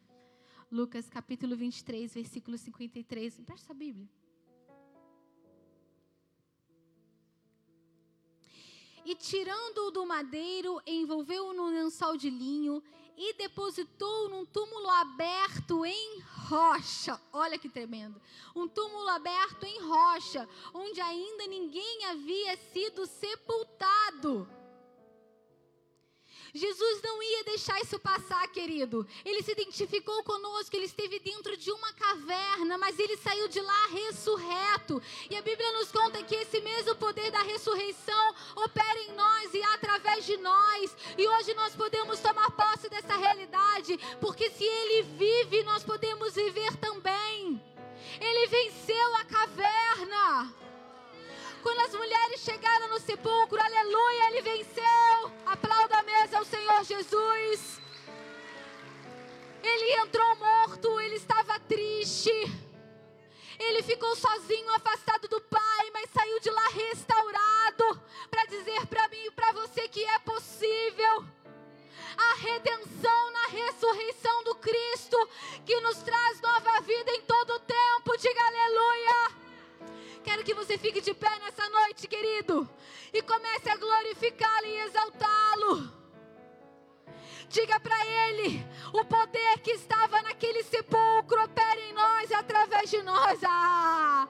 Lucas 0.71 1.09
capítulo 1.09 1.57
23, 1.57 2.13
versículo 2.13 2.59
53. 2.59 3.41
Presta 3.41 3.73
a 3.73 3.75
Bíblia. 3.75 4.07
E 9.03 9.15
tirando-o 9.15 9.91
do 9.91 10.05
madeiro, 10.05 10.79
envolveu-o 10.87 11.55
num 11.55 11.71
lençol 11.71 12.19
de 12.19 12.29
linho 12.29 12.83
e 13.17 13.33
depositou 13.33 14.29
num 14.29 14.45
túmulo 14.45 14.91
aberto 14.91 15.87
em 15.87 16.21
rocha. 16.21 17.19
Olha 17.33 17.59
que 17.59 17.71
tremendo. 17.71 18.21
Um 18.55 18.69
túmulo 18.69 19.09
aberto 19.09 19.65
em 19.65 19.81
rocha, 19.81 20.47
onde 20.75 21.01
ainda 21.01 21.47
ninguém 21.47 22.05
havia 22.05 22.57
sido 22.73 23.07
sepultado. 23.07 24.47
Jesus 26.59 27.01
não 27.03 27.23
ia 27.23 27.45
deixar 27.45 27.81
isso 27.81 27.99
passar, 27.99 28.47
querido. 28.49 29.07
Ele 29.25 29.43
se 29.43 29.53
identificou 29.53 30.23
conosco, 30.25 30.75
ele 30.75 30.87
esteve 30.87 31.19
dentro 31.21 31.57
de 31.57 31.71
uma 31.71 31.93
caverna, 31.93 32.77
mas 32.77 32.99
ele 32.99 33.17
saiu 33.17 33.49
de 33.49 33.61
lá 33.61 33.87
ressurreto. 33.87 35.01
E 35.31 35.37
a 35.37 35.43
Bíblia 35.43 35.73
nos 35.73 35.91
conta 35.91 36.23
que 36.23 36.35
esse 36.35 36.61
mesmo 36.61 36.95
poder 36.97 37.31
da 37.31 37.43
ressurreição 37.43 38.35
opera 38.57 38.99
em 39.03 39.13
nós 39.13 39.55
e 39.55 39.63
através 39.63 40.27
de 40.27 40.37
nós. 40.39 40.97
E 41.17 41.27
hoje 41.27 41.55
nós 41.55 41.75
podemos 41.75 42.21
tomar 42.21 42.51
posse 42.51 42.89
dessa 42.89 43.17
realidade, 43.17 43.97
porque 44.21 44.51
se 44.51 44.65
ele 44.65 45.03
vive, 45.03 45.63
nós 45.63 45.85
podemos 45.85 46.35
viver 46.35 46.77
também. 46.77 47.63
Ele 48.21 48.47
venceu 48.49 49.15
a 49.17 49.25
caverna. 49.25 50.55
Quando 51.63 51.81
as 51.81 51.95
mulheres 51.95 52.41
chegaram 52.41 52.89
no 52.89 53.01
sepulcro, 53.01 53.61
aleluia, 53.61 54.29
ele 54.29 54.43
venceu. 54.43 55.33
Aplauda 55.45 55.98
ao 56.39 56.45
Senhor 56.45 56.85
Jesus. 56.85 57.81
Ele 59.61 59.93
entrou 60.03 60.37
morto, 60.37 61.01
ele 61.01 61.17
estava 61.17 61.59
triste. 61.59 62.31
Ele 63.59 63.83
ficou 63.83 64.15
sozinho, 64.15 64.73
afastado 64.75 65.27
do 65.27 65.41
Pai, 65.41 65.91
mas 65.93 66.09
saiu 66.11 66.39
de 66.39 66.49
lá 66.49 66.69
restaurado 66.69 68.01
para 68.31 68.45
dizer 68.45 68.87
para 68.87 69.09
mim 69.09 69.25
e 69.27 69.31
para 69.33 69.51
você 69.51 69.89
que 69.89 70.05
é 70.05 70.19
possível. 70.21 71.25
A 72.17 72.35
redenção 72.35 73.31
na 73.33 73.47
ressurreição 73.49 74.45
do 74.45 74.55
Cristo, 74.57 75.29
que 75.67 75.81
nos 75.81 75.99
traz 76.03 76.41
nova 76.41 76.81
vida 76.83 77.11
em 77.11 77.23
todo 77.23 77.55
o 77.55 77.61
tempo. 77.61 78.17
Diga 78.17 78.47
aleluia. 78.47 79.31
Quero 80.23 80.45
que 80.45 80.55
você 80.55 80.79
fique 80.79 81.01
de 81.01 81.15
pé 81.15 81.37
nessa 81.41 81.69
noite, 81.69 82.07
querido, 82.07 82.69
e 83.13 83.23
comece 83.23 83.69
a 83.71 83.77
glorificá-lo 83.77 84.67
e 84.67 84.81
exaltá-lo. 84.83 85.98
Diga 87.49 87.81
para 87.81 88.07
ele: 88.07 88.65
o 88.93 89.05
poder 89.05 89.59
que 89.61 89.73
estava 89.73 90.23
naquele 90.23 90.63
sepulcro 90.63 91.43
opera 91.45 91.81
em 91.81 91.93
nós 91.93 92.31
e 92.31 92.35
através 92.35 92.91
de 92.91 93.03
nós. 93.03 93.41
Ah! 93.45 94.29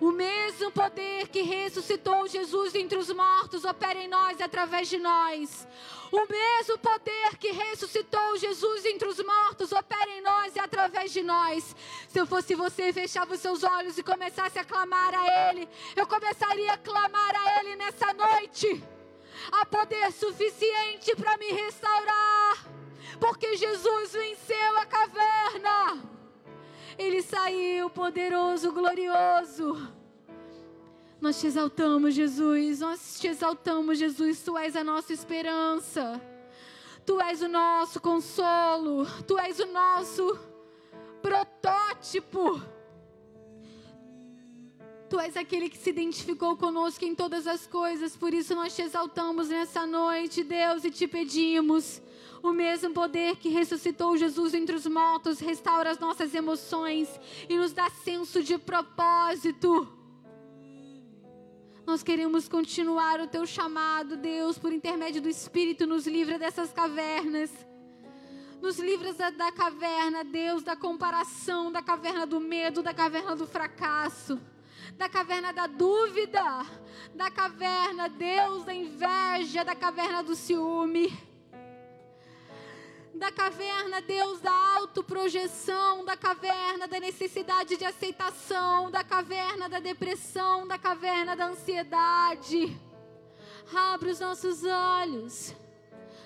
O 0.00 0.10
mesmo 0.10 0.68
poder 0.72 1.28
que 1.28 1.42
ressuscitou 1.42 2.26
Jesus 2.26 2.74
entre 2.74 2.98
os 2.98 3.08
mortos 3.12 3.64
opera 3.64 4.02
em 4.02 4.08
nós 4.08 4.40
e 4.40 4.42
através 4.42 4.88
de 4.88 4.98
nós. 4.98 5.66
O 6.10 6.26
mesmo 6.26 6.76
poder 6.78 7.36
que 7.38 7.52
ressuscitou 7.52 8.36
Jesus 8.36 8.84
entre 8.84 9.06
os 9.06 9.18
mortos 9.24 9.70
opera 9.70 10.10
em 10.10 10.20
nós 10.20 10.56
e 10.56 10.58
através 10.58 11.12
de 11.12 11.22
nós. 11.22 11.76
Se 12.08 12.18
eu 12.18 12.26
fosse 12.26 12.54
você, 12.56 12.92
fechava 12.92 13.32
os 13.34 13.40
seus 13.40 13.62
olhos 13.62 13.96
e 13.96 14.02
começasse 14.02 14.58
a 14.58 14.64
clamar 14.64 15.14
a 15.14 15.50
Ele. 15.50 15.68
Eu 15.94 16.06
começaria 16.06 16.72
a 16.72 16.78
clamar 16.78 17.36
a 17.36 17.60
Ele 17.60 17.76
nessa 17.76 18.12
noite. 18.12 18.82
Há 19.50 19.66
poder 19.66 20.12
suficiente 20.12 21.16
para 21.16 21.36
me 21.36 21.50
restaurar, 21.50 22.66
porque 23.18 23.56
Jesus 23.56 24.12
venceu 24.12 24.78
a 24.78 24.86
caverna. 24.86 26.02
Ele 26.98 27.22
saiu 27.22 27.90
poderoso, 27.90 28.72
glorioso. 28.72 29.92
Nós 31.20 31.40
te 31.40 31.46
exaltamos, 31.46 32.14
Jesus. 32.14 32.80
Nós 32.80 33.18
te 33.20 33.28
exaltamos, 33.28 33.98
Jesus. 33.98 34.42
Tu 34.42 34.58
és 34.58 34.76
a 34.76 34.84
nossa 34.84 35.12
esperança. 35.12 36.20
Tu 37.06 37.20
és 37.20 37.40
o 37.42 37.48
nosso 37.48 38.00
consolo. 38.00 39.06
Tu 39.26 39.38
és 39.38 39.58
o 39.60 39.66
nosso 39.66 40.38
protótipo. 41.22 42.60
Tu 45.12 45.20
és 45.20 45.36
aquele 45.36 45.68
que 45.68 45.76
se 45.76 45.90
identificou 45.90 46.56
conosco 46.56 47.04
em 47.04 47.14
todas 47.14 47.46
as 47.46 47.66
coisas. 47.66 48.16
Por 48.16 48.32
isso 48.32 48.54
nós 48.54 48.74
te 48.74 48.80
exaltamos 48.80 49.50
nessa 49.50 49.86
noite, 49.86 50.42
Deus, 50.42 50.86
e 50.86 50.90
te 50.90 51.06
pedimos. 51.06 52.00
O 52.42 52.50
mesmo 52.50 52.94
poder 52.94 53.36
que 53.36 53.50
ressuscitou 53.50 54.16
Jesus 54.16 54.54
entre 54.54 54.74
os 54.74 54.86
mortos 54.86 55.38
restaura 55.38 55.90
as 55.90 55.98
nossas 55.98 56.34
emoções 56.34 57.10
e 57.46 57.58
nos 57.58 57.74
dá 57.74 57.90
senso 57.90 58.42
de 58.42 58.56
propósito. 58.56 59.86
Nós 61.86 62.02
queremos 62.02 62.48
continuar 62.48 63.20
o 63.20 63.26
teu 63.26 63.44
chamado, 63.44 64.16
Deus, 64.16 64.56
por 64.56 64.72
intermédio 64.72 65.20
do 65.20 65.28
Espírito, 65.28 65.86
nos 65.86 66.06
livra 66.06 66.38
dessas 66.38 66.72
cavernas. 66.72 67.50
Nos 68.62 68.78
livra 68.78 69.12
da, 69.12 69.28
da 69.28 69.52
caverna, 69.52 70.24
Deus, 70.24 70.62
da 70.62 70.74
comparação, 70.74 71.70
da 71.70 71.82
caverna 71.82 72.24
do 72.24 72.40
medo, 72.40 72.82
da 72.82 72.94
caverna 72.94 73.36
do 73.36 73.46
fracasso, 73.46 74.40
da 74.96 75.08
caverna 75.08 75.52
da 75.52 75.66
dúvida, 75.66 76.42
da 77.14 77.30
caverna, 77.30 78.08
Deus, 78.08 78.64
da 78.64 78.74
inveja, 78.74 79.64
da 79.64 79.74
caverna 79.74 80.22
do 80.22 80.34
ciúme 80.34 81.32
da 83.22 83.30
caverna, 83.30 84.00
Deus, 84.00 84.40
da 84.40 84.52
autoprojeção, 84.78 86.04
da 86.04 86.16
caverna 86.16 86.88
da 86.88 86.98
necessidade 86.98 87.76
de 87.76 87.84
aceitação, 87.84 88.90
da 88.90 89.04
caverna 89.04 89.68
da 89.68 89.78
depressão, 89.78 90.66
da 90.66 90.76
caverna 90.76 91.36
da 91.36 91.46
ansiedade. 91.46 92.76
Abre 93.72 94.10
os 94.10 94.18
nossos 94.18 94.64
olhos. 94.64 95.54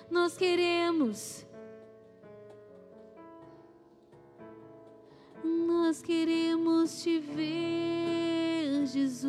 Nós 0.09 0.35
queremos. 0.35 1.45
Nós 5.43 6.01
queremos 6.01 7.03
te 7.03 7.19
ver, 7.19 8.26
Jesus. 8.87 9.27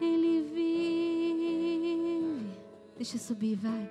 Ele 0.00 0.40
Deixa 2.96 3.18
subir, 3.18 3.56
vai. 3.56 3.90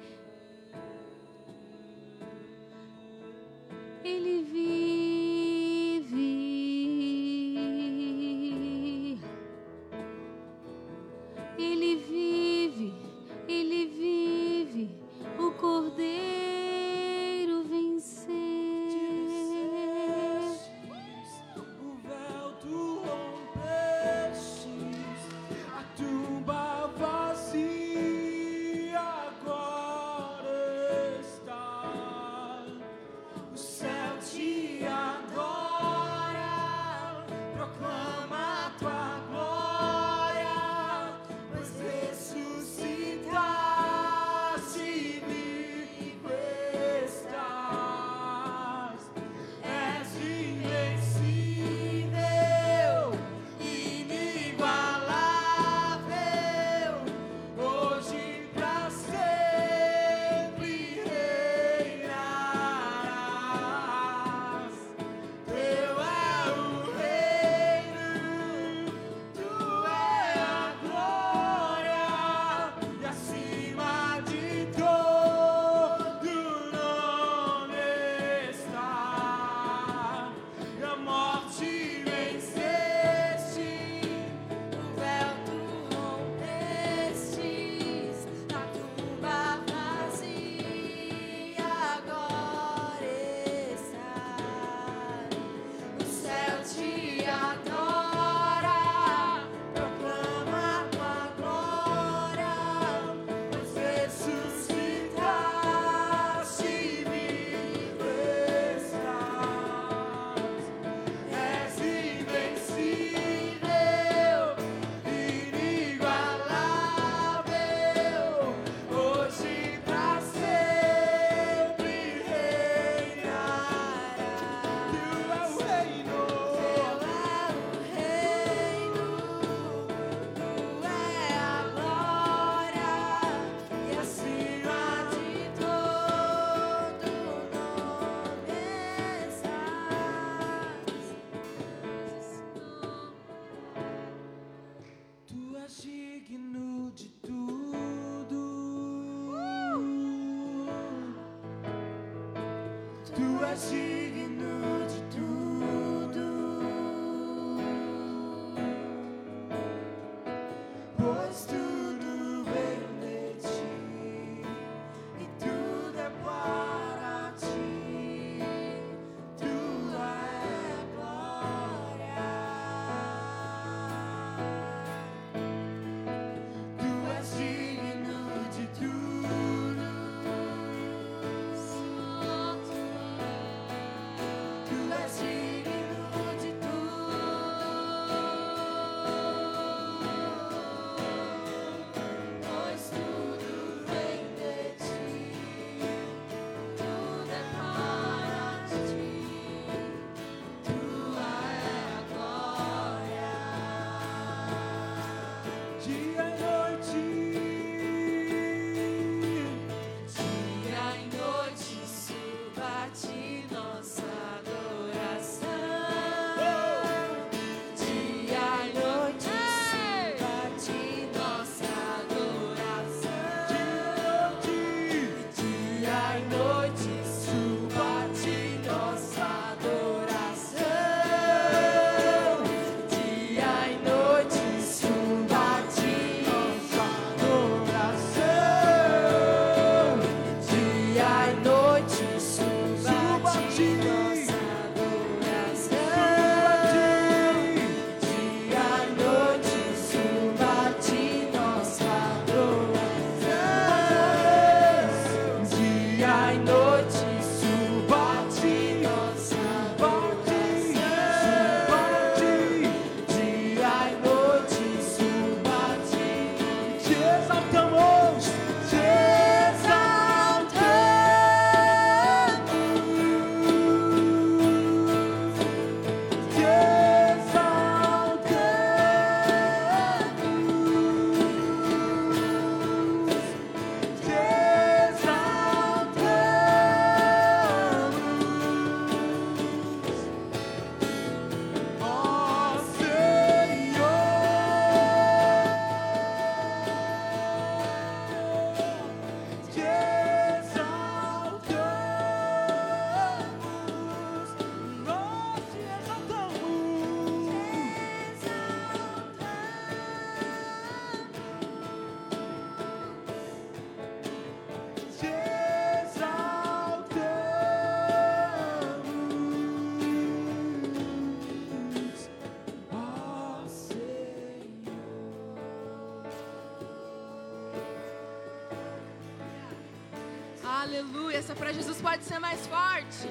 Pode 332.04 332.08
ser 332.08 332.20
mais 332.20 332.46
forte. 332.48 333.08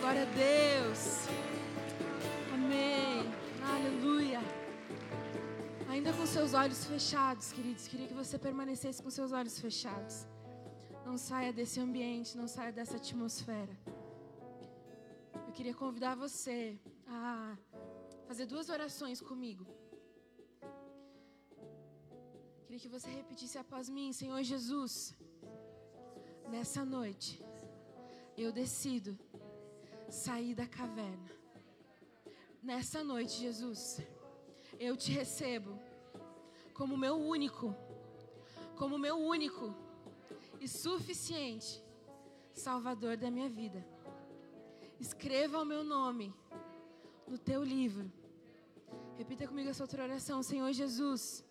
Glória 0.00 0.22
a 0.22 0.30
Deus. 0.46 1.00
Amém. 2.52 3.22
Aleluia. 3.74 4.40
Ainda 5.88 6.12
com 6.12 6.26
seus 6.26 6.52
olhos 6.52 6.84
fechados, 6.84 7.52
queridos, 7.52 7.86
queria 7.86 8.08
que 8.08 8.14
você 8.22 8.36
permanecesse 8.36 9.00
com 9.04 9.10
seus 9.18 9.30
olhos 9.30 9.56
fechados. 9.60 10.26
Não 11.06 11.16
saia 11.16 11.52
desse 11.52 11.78
ambiente, 11.78 12.36
não 12.36 12.48
saia 12.48 12.72
dessa 12.72 12.96
atmosfera. 12.96 13.74
Eu 15.46 15.52
queria 15.52 15.74
convidar 15.74 16.14
você 16.16 16.76
a 17.06 17.56
fazer 18.26 18.46
duas 18.46 18.68
orações 18.68 19.20
comigo. 19.20 19.64
Queria 22.64 22.80
que 22.80 22.88
você 22.88 23.10
repetisse 23.20 23.58
após 23.58 23.88
mim, 23.88 24.12
Senhor 24.12 24.42
Jesus. 24.42 25.14
Nessa 26.50 26.82
noite, 26.84 27.30
eu 28.42 28.52
decido 28.52 29.18
sair 30.08 30.54
da 30.54 30.66
caverna. 30.66 31.30
Nessa 32.62 33.02
noite, 33.02 33.40
Jesus, 33.40 34.00
eu 34.78 34.96
te 34.96 35.10
recebo 35.10 35.78
como 36.72 36.96
meu 36.96 37.16
único, 37.16 37.74
como 38.76 38.98
meu 38.98 39.16
único 39.16 39.74
e 40.60 40.68
suficiente 40.68 41.82
Salvador 42.52 43.16
da 43.16 43.30
minha 43.30 43.48
vida. 43.48 43.84
Escreva 45.00 45.60
o 45.60 45.64
meu 45.64 45.84
nome 45.84 46.34
no 47.26 47.38
teu 47.38 47.62
livro. 47.62 48.10
Repita 49.16 49.46
comigo 49.46 49.68
essa 49.68 49.82
outra 49.82 50.02
oração, 50.02 50.42
Senhor 50.42 50.72
Jesus. 50.72 51.44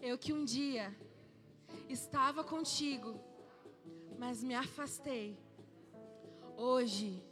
Eu 0.00 0.18
que 0.18 0.32
um 0.32 0.44
dia 0.44 0.94
estava 1.88 2.44
contigo, 2.44 3.18
mas 4.18 4.42
me 4.42 4.54
afastei. 4.54 5.45
Hoje, 6.56 7.22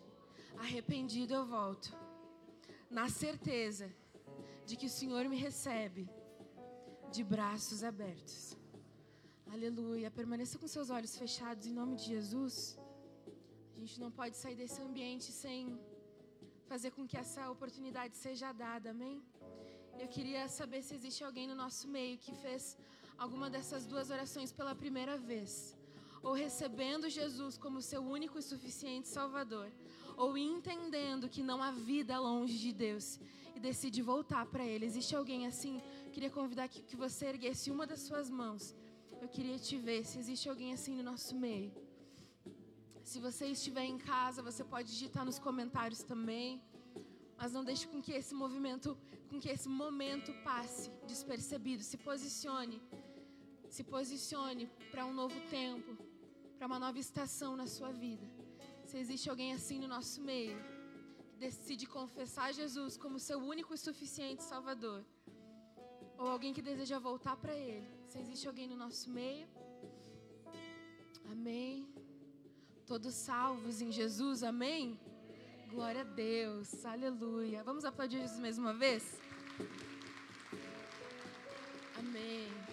arrependido 0.59 1.33
eu 1.33 1.47
volto, 1.47 1.97
na 2.91 3.09
certeza 3.09 3.91
de 4.67 4.77
que 4.77 4.85
o 4.85 4.91
Senhor 4.91 5.25
me 5.31 5.39
recebe 5.39 6.11
de 7.11 7.25
braços 7.25 7.83
abertos. 7.83 8.55
Aleluia. 9.51 10.11
Permaneça 10.11 10.59
com 10.59 10.69
seus 10.69 10.91
olhos 10.91 11.17
fechados 11.17 11.67
em 11.67 11.73
nome 11.73 11.97
de 11.97 12.05
Jesus. 12.05 12.79
A 13.75 13.81
gente 13.81 13.99
não 13.99 14.11
pode 14.11 14.37
sair 14.37 14.57
desse 14.57 14.83
ambiente 14.83 15.33
sem 15.33 15.81
fazer 16.67 16.91
com 16.91 17.07
que 17.07 17.17
essa 17.17 17.51
oportunidade 17.51 18.19
seja 18.19 18.53
dada, 18.53 18.91
amém? 18.91 19.23
Eu 19.99 20.09
queria 20.09 20.49
saber 20.49 20.83
se 20.83 20.95
existe 20.95 21.25
alguém 21.25 21.47
no 21.47 21.55
nosso 21.55 21.89
meio 21.89 22.19
que 22.19 22.35
fez 22.45 22.77
alguma 23.17 23.49
dessas 23.49 23.87
duas 23.87 24.11
orações 24.11 24.53
pela 24.53 24.75
primeira 24.75 25.17
vez, 25.17 25.75
ou 26.25 26.33
recebendo 26.33 27.09
Jesus 27.09 27.59
como 27.59 27.83
seu 27.83 28.03
único 28.03 28.39
e 28.39 28.43
suficiente 28.43 29.07
Salvador, 29.09 29.71
ou 30.17 30.37
entendendo 30.39 31.29
que 31.29 31.43
não 31.43 31.63
há 31.63 31.71
vida 31.71 32.19
longe 32.19 32.59
de 32.59 32.73
Deus 32.73 33.21
e 33.55 33.61
decide 33.61 34.01
voltar 34.01 34.47
para 34.47 34.65
Ele. 34.65 34.87
Existe 34.87 35.15
alguém 35.15 35.47
assim? 35.47 35.83
Queria 36.13 36.31
convidar 36.31 36.67
que, 36.69 36.81
que 36.83 36.97
você 36.97 37.27
erguesse 37.27 37.71
uma 37.71 37.87
das 37.87 38.01
suas 38.01 38.31
mãos. 38.31 38.75
Eu 39.21 39.29
queria 39.29 39.59
te 39.59 39.77
ver 39.77 40.05
se 40.05 40.19
existe 40.19 40.49
alguém 40.49 40.73
assim 40.73 40.97
no 40.97 41.03
nosso 41.03 41.37
meio. 41.37 41.73
Se 43.03 43.21
você 43.21 43.47
estiver 43.49 43.85
em 43.85 43.99
casa, 43.99 44.43
você 44.43 44.65
pode 44.65 44.89
digitar 44.91 45.25
nos 45.27 45.39
comentários 45.39 46.03
também. 46.03 46.63
Mas 47.37 47.53
não 47.53 47.65
deixe 47.65 47.87
com 47.87 48.01
que 48.01 48.13
esse 48.13 48.35
movimento, 48.35 48.97
com 49.29 49.39
que 49.39 49.51
esse 49.51 49.69
momento 49.69 50.33
passe 50.43 50.91
despercebido. 51.07 51.83
Se 51.83 51.99
posicione. 51.99 52.81
Se 53.69 53.83
posicione 53.83 54.71
para 54.91 55.05
um 55.05 55.13
novo 55.13 55.39
tempo, 55.51 55.97
para 56.57 56.67
uma 56.67 56.79
nova 56.79 56.99
estação 56.99 57.57
na 57.57 57.67
sua 57.67 57.91
vida. 57.91 58.27
Se 58.85 58.97
existe 58.99 59.29
alguém 59.29 59.53
assim 59.53 59.79
no 59.79 59.89
nosso 59.89 60.21
meio, 60.21 60.57
que 61.29 61.37
decide 61.37 61.87
confessar 61.87 62.53
Jesus 62.53 62.97
como 62.97 63.19
seu 63.19 63.39
único 63.39 63.75
e 63.75 63.79
suficiente 63.79 64.43
Salvador, 64.43 65.05
ou 66.17 66.29
alguém 66.29 66.55
que 66.55 66.63
deseja 66.63 66.99
voltar 66.99 67.37
para 67.37 67.55
Ele, 67.55 67.89
se 68.07 68.19
existe 68.19 68.47
alguém 68.47 68.69
no 68.69 68.77
nosso 68.77 69.11
meio, 69.11 69.49
amém. 71.31 71.89
Todos 72.87 73.15
salvos 73.15 73.81
em 73.81 73.91
Jesus, 73.91 74.43
amém? 74.43 74.99
Glória 75.71 76.03
a 76.03 76.05
Deus, 76.05 76.85
aleluia. 76.85 77.65
Vamos 77.65 77.85
aplaudir 77.85 78.21
Jesus 78.21 78.39
mais 78.39 78.59
uma 78.59 78.75
vez? 78.75 79.19
Amém. 81.99 82.64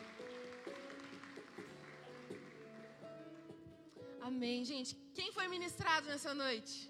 Amém, 4.31 4.63
gente. 4.63 4.91
Quem 5.17 5.29
foi 5.37 5.45
ministrado 5.55 6.07
nessa 6.07 6.33
noite? 6.33 6.89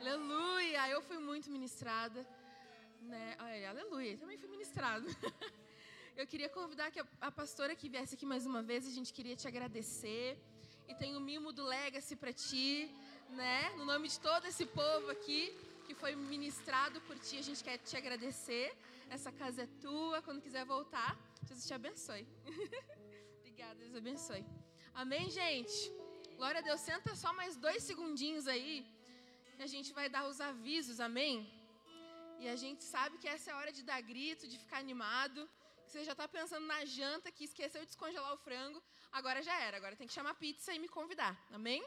Aleluia! 0.00 0.88
Eu 0.88 1.00
fui 1.08 1.18
muito 1.18 1.50
ministrada. 1.56 2.20
Né? 3.02 3.36
Ai, 3.38 3.66
aleluia, 3.66 4.16
também 4.16 4.38
fui 4.38 4.48
ministrado. 4.48 5.06
Eu 6.20 6.26
queria 6.26 6.48
convidar 6.48 6.90
que 6.90 6.98
a, 6.98 7.06
a 7.20 7.30
pastora 7.30 7.76
que 7.76 7.86
viesse 7.94 8.14
aqui 8.14 8.24
mais 8.24 8.46
uma 8.46 8.62
vez, 8.62 8.88
a 8.88 8.94
gente 8.96 9.12
queria 9.12 9.36
te 9.36 9.46
agradecer. 9.46 10.38
E 10.88 10.94
tem 10.94 11.16
o 11.18 11.20
mimo 11.20 11.52
do 11.52 11.64
Legacy 11.64 12.16
para 12.16 12.32
ti, 12.32 12.90
né? 13.28 13.58
No 13.76 13.84
nome 13.84 14.08
de 14.08 14.18
todo 14.18 14.46
esse 14.46 14.64
povo 14.64 15.10
aqui 15.10 15.54
que 15.86 15.94
foi 15.94 16.16
ministrado 16.16 16.98
por 17.02 17.16
ti, 17.18 17.36
a 17.36 17.42
gente 17.42 17.62
quer 17.62 17.76
te 17.76 17.94
agradecer. 17.94 18.74
Essa 19.10 19.30
casa 19.30 19.64
é 19.64 19.68
tua, 19.82 20.22
quando 20.22 20.40
quiser 20.40 20.64
voltar, 20.64 21.10
Jesus 21.46 21.66
te 21.66 21.74
abençoe. 21.74 22.26
Obrigada, 23.40 23.74
Deus 23.74 23.94
abençoe. 23.94 24.44
Amém, 24.94 25.28
gente? 25.28 26.00
Glória 26.40 26.60
a 26.60 26.62
Deus. 26.62 26.80
Senta 26.80 27.14
só 27.14 27.30
mais 27.34 27.54
dois 27.64 27.82
segundinhos 27.82 28.46
aí, 28.48 28.74
que 29.56 29.62
a 29.62 29.66
gente 29.72 29.92
vai 29.92 30.08
dar 30.08 30.26
os 30.26 30.40
avisos, 30.40 30.98
amém? 30.98 31.34
E 32.42 32.48
a 32.48 32.56
gente 32.56 32.82
sabe 32.82 33.18
que 33.18 33.28
essa 33.28 33.50
é 33.50 33.52
a 33.52 33.58
hora 33.58 33.72
de 33.78 33.82
dar 33.82 34.00
grito, 34.00 34.48
de 34.48 34.56
ficar 34.58 34.78
animado. 34.78 35.46
Você 35.84 36.02
já 36.02 36.12
está 36.12 36.26
pensando 36.26 36.66
na 36.66 36.82
janta, 36.86 37.30
que 37.30 37.44
esqueceu 37.44 37.82
de 37.82 37.88
descongelar 37.88 38.32
o 38.32 38.38
frango. 38.38 38.82
Agora 39.12 39.42
já 39.42 39.54
era, 39.66 39.76
agora 39.76 39.94
tem 39.94 40.06
que 40.06 40.14
chamar 40.14 40.32
pizza 40.32 40.72
e 40.72 40.78
me 40.78 40.88
convidar, 40.88 41.38
amém? 41.52 41.84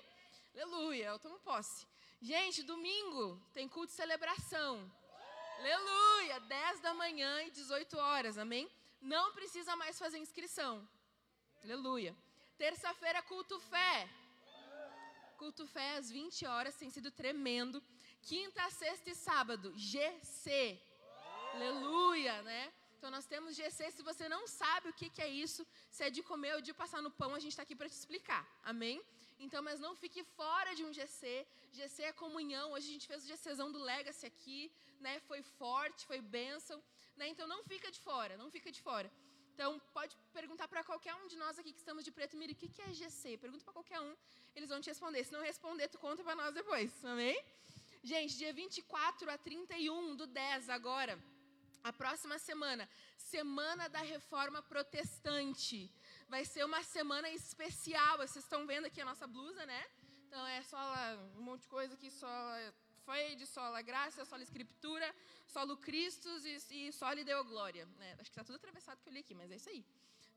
Aleluia, 0.53 1.05
eu 1.07 1.17
tomo 1.17 1.39
posse. 1.39 1.87
Gente, 2.21 2.61
domingo 2.61 3.41
tem 3.53 3.67
culto 3.67 3.87
de 3.87 3.93
celebração. 4.03 4.71
Aleluia, 5.57 6.39
10 6.41 6.79
da 6.79 6.93
manhã 6.93 7.41
e 7.41 7.49
18 7.49 7.97
horas, 7.97 8.37
amém? 8.37 8.69
Não 9.01 9.33
precisa 9.33 9.75
mais 9.75 9.97
fazer 9.97 10.19
inscrição. 10.19 10.87
Aleluia. 11.63 12.15
Terça-feira, 12.55 13.19
culto 13.23 13.59
fé. 13.59 14.07
Culto 15.43 15.67
fé 15.67 15.97
às 15.97 16.09
20 16.09 16.45
horas, 16.45 16.77
tem 16.81 16.89
sido 16.89 17.09
tremendo. 17.11 17.83
Quinta, 18.29 18.61
sexta 18.69 19.09
e 19.09 19.15
sábado, 19.29 19.73
GC. 19.75 20.79
Aleluia, 21.53 22.35
né? 22.43 22.71
Então 22.95 23.11
nós 23.11 23.25
temos 23.25 23.53
GC. 23.53 23.91
Se 23.91 24.01
você 24.09 24.29
não 24.29 24.47
sabe 24.47 24.87
o 24.87 24.93
que, 24.93 25.09
que 25.09 25.21
é 25.21 25.27
isso, 25.27 25.67
se 25.91 26.01
é 26.05 26.09
de 26.09 26.23
comer 26.23 26.53
ou 26.55 26.61
de 26.61 26.73
passar 26.73 27.01
no 27.01 27.11
pão, 27.11 27.35
a 27.35 27.39
gente 27.39 27.51
está 27.51 27.63
aqui 27.63 27.75
para 27.75 27.89
te 27.89 27.97
explicar. 28.01 28.41
Amém? 28.63 29.03
Então, 29.37 29.61
mas 29.61 29.81
não 29.81 29.93
fique 30.03 30.23
fora 30.23 30.73
de 30.77 30.85
um 30.85 30.93
GC. 30.93 31.45
GC 31.73 32.03
é 32.03 32.13
comunhão. 32.13 32.71
Hoje 32.71 32.87
a 32.87 32.93
gente 32.93 33.07
fez 33.11 33.25
o 33.25 33.27
GCzão 33.27 33.69
do 33.69 33.79
Legacy 33.79 34.25
aqui, 34.25 34.71
né? 35.01 35.19
Foi 35.27 35.41
forte, 35.41 36.05
foi 36.05 36.21
bênção, 36.21 36.81
né? 37.17 37.27
Então 37.27 37.45
não 37.53 37.61
fica 37.65 37.91
de 37.91 37.99
fora, 37.99 38.37
não 38.37 38.49
fica 38.49 38.71
de 38.71 38.81
fora. 38.81 39.11
Então, 39.53 39.79
pode 39.93 40.15
perguntar 40.33 40.67
para 40.67 40.83
qualquer 40.83 41.13
um 41.15 41.27
de 41.27 41.37
nós 41.37 41.59
aqui 41.59 41.71
que 41.71 41.79
estamos 41.79 42.03
de 42.03 42.11
preto 42.11 42.35
mira, 42.35 42.53
o 42.53 42.55
que, 42.55 42.67
que 42.67 42.81
é 42.81 42.91
GC? 42.91 43.37
Pergunta 43.37 43.63
para 43.63 43.73
qualquer 43.73 43.99
um, 44.01 44.15
eles 44.55 44.69
vão 44.69 44.81
te 44.81 44.89
responder. 44.89 45.23
Se 45.23 45.31
não 45.31 45.41
responder, 45.41 45.87
tu 45.89 45.99
conta 45.99 46.23
para 46.23 46.35
nós 46.35 46.53
depois, 46.53 47.05
amém? 47.05 47.37
Gente, 48.03 48.35
dia 48.35 48.51
24 48.51 49.29
a 49.29 49.37
31 49.37 50.15
do 50.15 50.25
10 50.25 50.69
agora, 50.69 51.17
a 51.83 51.93
próxima 51.93 52.37
semana, 52.39 52.89
Semana 53.17 53.87
da 53.89 54.01
Reforma 54.01 54.61
Protestante. 54.61 55.91
Vai 56.27 56.43
ser 56.45 56.63
uma 56.65 56.81
semana 56.83 57.29
especial. 57.29 58.17
Vocês 58.17 58.43
estão 58.43 58.65
vendo 58.67 58.85
aqui 58.85 59.01
a 59.01 59.05
nossa 59.05 59.25
blusa, 59.27 59.65
né? 59.65 59.85
Então 60.27 60.45
é 60.47 60.61
só 60.63 60.79
um 61.37 61.41
monte 61.41 61.61
de 61.61 61.67
coisa 61.67 61.93
aqui, 61.93 62.09
só 62.09 62.27
de 63.37 63.45
sola 63.45 63.81
graça, 63.81 64.23
sola 64.23 64.43
escritura, 64.43 65.13
solo 65.45 65.75
Cristos 65.75 66.45
e, 66.45 66.87
e 66.87 66.91
solo 66.93 67.23
deu 67.23 67.43
glória. 67.43 67.85
Né? 67.97 68.13
Acho 68.13 68.23
que 68.23 68.29
está 68.29 68.43
tudo 68.43 68.55
atravessado 68.55 69.01
que 69.01 69.09
eu 69.09 69.13
li 69.13 69.19
aqui, 69.19 69.35
mas 69.35 69.51
é 69.51 69.57
isso 69.57 69.69
aí. 69.69 69.85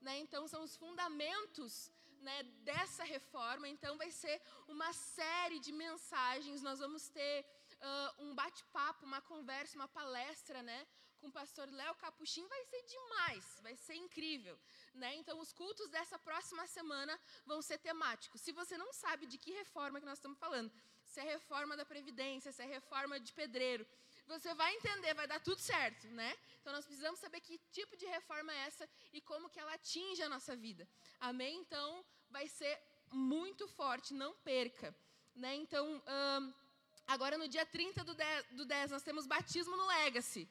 Né? 0.01 0.19
Então 0.19 0.49
são 0.49 0.65
os 0.65 0.77
fundamentos 0.77 1.93
né, 2.21 2.43
dessa 2.65 3.05
reforma. 3.05 3.69
Então 3.69 3.97
vai 3.97 4.11
ser 4.11 4.43
uma 4.67 4.93
série 4.93 5.61
de 5.61 5.73
mensagens. 5.73 6.61
Nós 6.61 6.81
vamos 6.81 7.09
ter 7.09 7.47
uh, 7.77 8.25
um 8.25 8.35
bate-papo, 8.35 9.07
uma 9.07 9.21
conversa, 9.21 9.77
uma 9.77 9.89
palestra, 9.89 10.61
né, 10.61 10.87
com 11.21 11.29
o 11.29 11.33
pastor 11.33 11.71
Léo 11.71 11.95
Capuchin. 11.95 12.47
Vai 12.49 12.65
ser 12.65 12.83
demais, 12.83 13.61
vai 13.63 13.77
ser 13.77 13.95
incrível. 13.95 14.59
Né? 14.93 15.15
Então 15.15 15.39
os 15.39 15.53
cultos 15.53 15.89
dessa 15.89 16.19
próxima 16.19 16.67
semana 16.67 17.19
vão 17.45 17.63
ser 17.63 17.79
temáticos. 17.79 18.41
Se 18.41 18.51
você 18.51 18.77
não 18.77 18.93
sabe 18.93 19.25
de 19.27 19.39
que 19.39 19.53
reforma 19.53 20.01
que 20.01 20.07
nós 20.07 20.19
estamos 20.19 20.39
falando, 20.39 20.73
se 21.17 21.21
é 21.21 21.25
reforma 21.39 21.75
da 21.81 21.87
Previdência, 21.93 22.53
se 22.53 22.63
é 22.63 22.67
reforma 22.67 23.19
de 23.19 23.33
pedreiro. 23.33 23.87
Você 24.27 24.53
vai 24.55 24.75
entender, 24.75 25.15
vai 25.15 25.27
dar 25.27 25.41
tudo 25.41 25.59
certo, 25.59 26.07
né? 26.09 26.37
Então 26.61 26.71
nós 26.75 26.85
precisamos 26.85 27.19
saber 27.19 27.41
que 27.41 27.59
tipo 27.73 27.97
de 27.97 28.05
reforma 28.17 28.53
é 28.53 28.67
essa 28.67 28.87
e 29.15 29.21
como 29.23 29.49
que 29.49 29.59
ela 29.59 29.73
atinge 29.73 30.23
a 30.23 30.29
nossa 30.29 30.55
vida. 30.55 30.87
Amém? 31.19 31.57
Então 31.61 32.05
vai 32.29 32.47
ser 32.49 32.79
muito 33.11 33.67
forte, 33.67 34.13
não 34.13 34.35
perca. 34.51 34.95
Né? 35.35 35.55
Então, 35.55 36.03
agora 37.07 37.39
no 37.39 37.49
dia 37.49 37.65
30 37.65 38.05
do 38.05 38.15
10, 38.15 38.47
do 38.51 38.67
10 38.67 38.91
nós 38.91 39.03
temos 39.03 39.27
batismo 39.27 39.75
no 39.75 39.87
Legacy. 39.87 40.47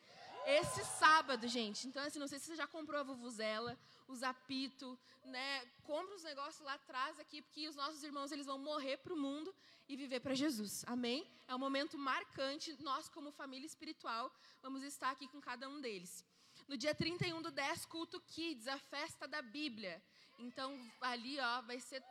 Esse 0.47 0.83
sábado, 0.83 1.47
gente. 1.47 1.87
Então, 1.87 2.03
assim, 2.03 2.17
não 2.17 2.27
sei 2.27 2.39
se 2.39 2.45
você 2.45 2.55
já 2.55 2.65
comprou 2.65 2.99
a 2.99 3.03
vuvuzela, 3.03 3.77
o 4.07 4.15
zapito, 4.15 4.97
né? 5.23 5.65
Compra 5.83 6.15
os 6.15 6.23
negócios 6.23 6.63
lá 6.65 6.73
atrás 6.73 7.19
aqui, 7.19 7.41
porque 7.41 7.67
os 7.67 7.75
nossos 7.75 8.03
irmãos 8.03 8.31
eles 8.31 8.45
vão 8.45 8.57
morrer 8.57 8.97
para 8.97 9.13
o 9.13 9.17
mundo 9.17 9.53
e 9.87 9.95
viver 9.95 10.19
para 10.19 10.33
Jesus. 10.33 10.83
Amém? 10.87 11.27
É 11.47 11.55
um 11.55 11.59
momento 11.59 11.97
marcante. 11.97 12.75
Nós, 12.81 13.09
como 13.09 13.31
família 13.31 13.65
espiritual, 13.65 14.31
vamos 14.61 14.83
estar 14.83 15.11
aqui 15.11 15.27
com 15.27 15.41
cada 15.41 15.67
um 15.69 15.79
deles. 15.81 16.23
No 16.67 16.77
dia 16.77 16.95
31 16.95 17.41
do 17.41 17.51
10, 17.51 17.85
culto 17.85 18.19
Kids, 18.21 18.67
a 18.67 18.77
festa 18.77 19.27
da 19.27 19.41
Bíblia. 19.41 20.01
Então, 20.39 20.79
ali, 21.01 21.39
ó, 21.39 21.61
vai 21.61 21.79
ser 21.79 22.03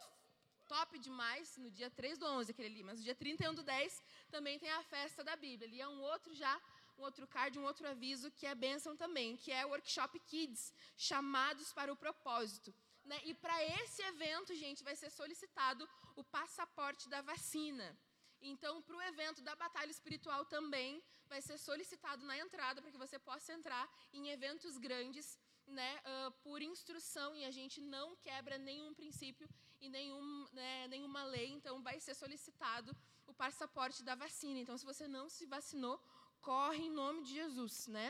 top 0.68 0.98
demais 0.98 1.56
no 1.56 1.70
dia 1.70 1.90
3 1.90 2.18
do 2.18 2.26
11, 2.26 2.50
aquele 2.50 2.68
ali. 2.68 2.82
Mas 2.82 2.98
no 2.98 3.04
dia 3.04 3.14
31 3.14 3.54
do 3.54 3.62
10 3.62 4.02
também 4.30 4.58
tem 4.58 4.70
a 4.70 4.82
festa 4.82 5.22
da 5.22 5.36
Bíblia. 5.36 5.68
Ali 5.68 5.80
é 5.80 5.88
um 5.88 6.00
outro 6.00 6.34
já 6.34 6.60
um 6.98 7.02
outro 7.02 7.26
card, 7.26 7.58
um 7.58 7.64
outro 7.64 7.86
aviso 7.88 8.30
que 8.30 8.46
é 8.46 8.54
bênção 8.54 8.96
também, 8.96 9.36
que 9.36 9.50
é 9.52 9.64
o 9.66 9.70
Workshop 9.70 10.18
Kids, 10.20 10.72
chamados 10.96 11.72
para 11.72 11.92
o 11.92 11.96
propósito. 11.96 12.74
Né? 13.04 13.20
E 13.24 13.34
para 13.34 13.56
esse 13.80 14.02
evento, 14.02 14.54
gente, 14.54 14.82
vai 14.82 14.96
ser 14.96 15.10
solicitado 15.10 15.88
o 16.16 16.24
passaporte 16.24 17.08
da 17.08 17.20
vacina. 17.20 17.96
Então, 18.40 18.82
para 18.82 18.96
o 18.96 19.02
evento 19.02 19.42
da 19.42 19.54
Batalha 19.56 19.90
Espiritual 19.90 20.44
também 20.44 21.02
vai 21.26 21.40
ser 21.40 21.58
solicitado 21.58 22.24
na 22.26 22.36
entrada 22.38 22.80
para 22.80 22.90
que 22.90 22.98
você 22.98 23.18
possa 23.18 23.52
entrar 23.52 23.88
em 24.12 24.28
eventos 24.28 24.76
grandes, 24.76 25.38
né, 25.66 25.98
uh, 26.00 26.30
por 26.42 26.60
instrução 26.60 27.34
e 27.34 27.44
a 27.44 27.50
gente 27.50 27.80
não 27.80 28.14
quebra 28.16 28.58
nenhum 28.58 28.92
princípio 28.92 29.48
e 29.80 29.88
nenhum, 29.88 30.46
né, 30.52 30.86
nenhuma 30.88 31.24
lei. 31.24 31.50
Então, 31.50 31.82
vai 31.82 31.98
ser 32.00 32.14
solicitado 32.14 32.94
o 33.26 33.32
passaporte 33.32 34.02
da 34.02 34.14
vacina. 34.14 34.58
Então, 34.60 34.76
se 34.76 34.84
você 34.84 35.08
não 35.08 35.28
se 35.28 35.46
vacinou, 35.46 35.98
corre 36.44 36.82
em 36.88 36.90
nome 36.90 37.22
de 37.22 37.32
Jesus, 37.40 37.86
né? 37.86 38.08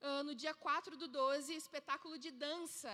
Uh, 0.00 0.22
no 0.28 0.34
dia 0.34 0.54
4 0.54 0.96
do 0.96 1.06
12, 1.06 1.54
espetáculo 1.54 2.16
de 2.24 2.30
dança. 2.30 2.92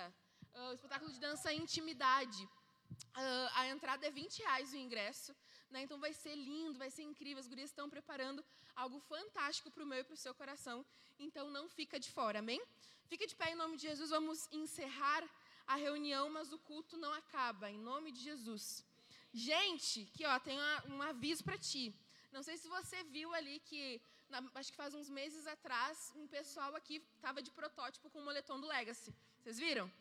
Uh, 0.54 0.72
espetáculo 0.74 1.10
de 1.12 1.20
dança 1.20 1.52
Intimidade. 1.52 2.42
Uh, 2.44 3.48
a 3.60 3.68
entrada 3.68 4.06
é 4.06 4.10
20 4.10 4.40
reais 4.40 4.72
o 4.72 4.76
ingresso. 4.76 5.34
Né? 5.70 5.82
Então 5.82 5.98
vai 6.00 6.12
ser 6.12 6.34
lindo, 6.34 6.78
vai 6.84 6.90
ser 6.90 7.02
incrível. 7.02 7.40
As 7.40 7.46
gurias 7.46 7.70
estão 7.70 7.88
preparando 7.88 8.44
algo 8.74 8.98
fantástico 9.12 9.70
para 9.70 9.84
o 9.84 9.86
meu 9.86 10.00
e 10.00 10.04
para 10.04 10.14
o 10.14 10.24
seu 10.24 10.34
coração. 10.34 10.84
Então 11.18 11.48
não 11.50 11.68
fica 11.68 11.98
de 11.98 12.10
fora, 12.10 12.40
amém? 12.40 12.60
Fica 13.06 13.26
de 13.26 13.36
pé 13.36 13.52
em 13.52 13.54
nome 13.54 13.76
de 13.76 13.82
Jesus. 13.88 14.10
Vamos 14.10 14.48
encerrar 14.50 15.22
a 15.66 15.76
reunião, 15.76 16.28
mas 16.28 16.52
o 16.52 16.58
culto 16.58 16.96
não 16.96 17.12
acaba, 17.22 17.70
em 17.70 17.78
nome 17.78 18.10
de 18.10 18.20
Jesus. 18.20 18.84
Gente, 19.32 20.06
que 20.14 20.26
ó, 20.26 20.38
tem 20.40 20.58
um 20.88 21.02
aviso 21.02 21.42
para 21.44 21.56
ti. 21.56 21.94
Não 22.32 22.42
sei 22.42 22.56
se 22.56 22.66
você 22.66 23.04
viu 23.04 23.32
ali 23.34 23.60
que 23.60 24.00
na, 24.30 24.42
acho 24.54 24.70
que 24.70 24.76
faz 24.76 24.94
uns 24.94 25.10
meses 25.10 25.46
atrás, 25.46 26.10
um 26.16 26.26
pessoal 26.26 26.74
aqui 26.74 26.96
estava 27.16 27.42
de 27.42 27.50
protótipo 27.50 28.08
com 28.08 28.20
o 28.20 28.24
moletom 28.24 28.58
do 28.58 28.66
Legacy. 28.66 29.14
Vocês 29.38 29.58
viram? 29.58 29.92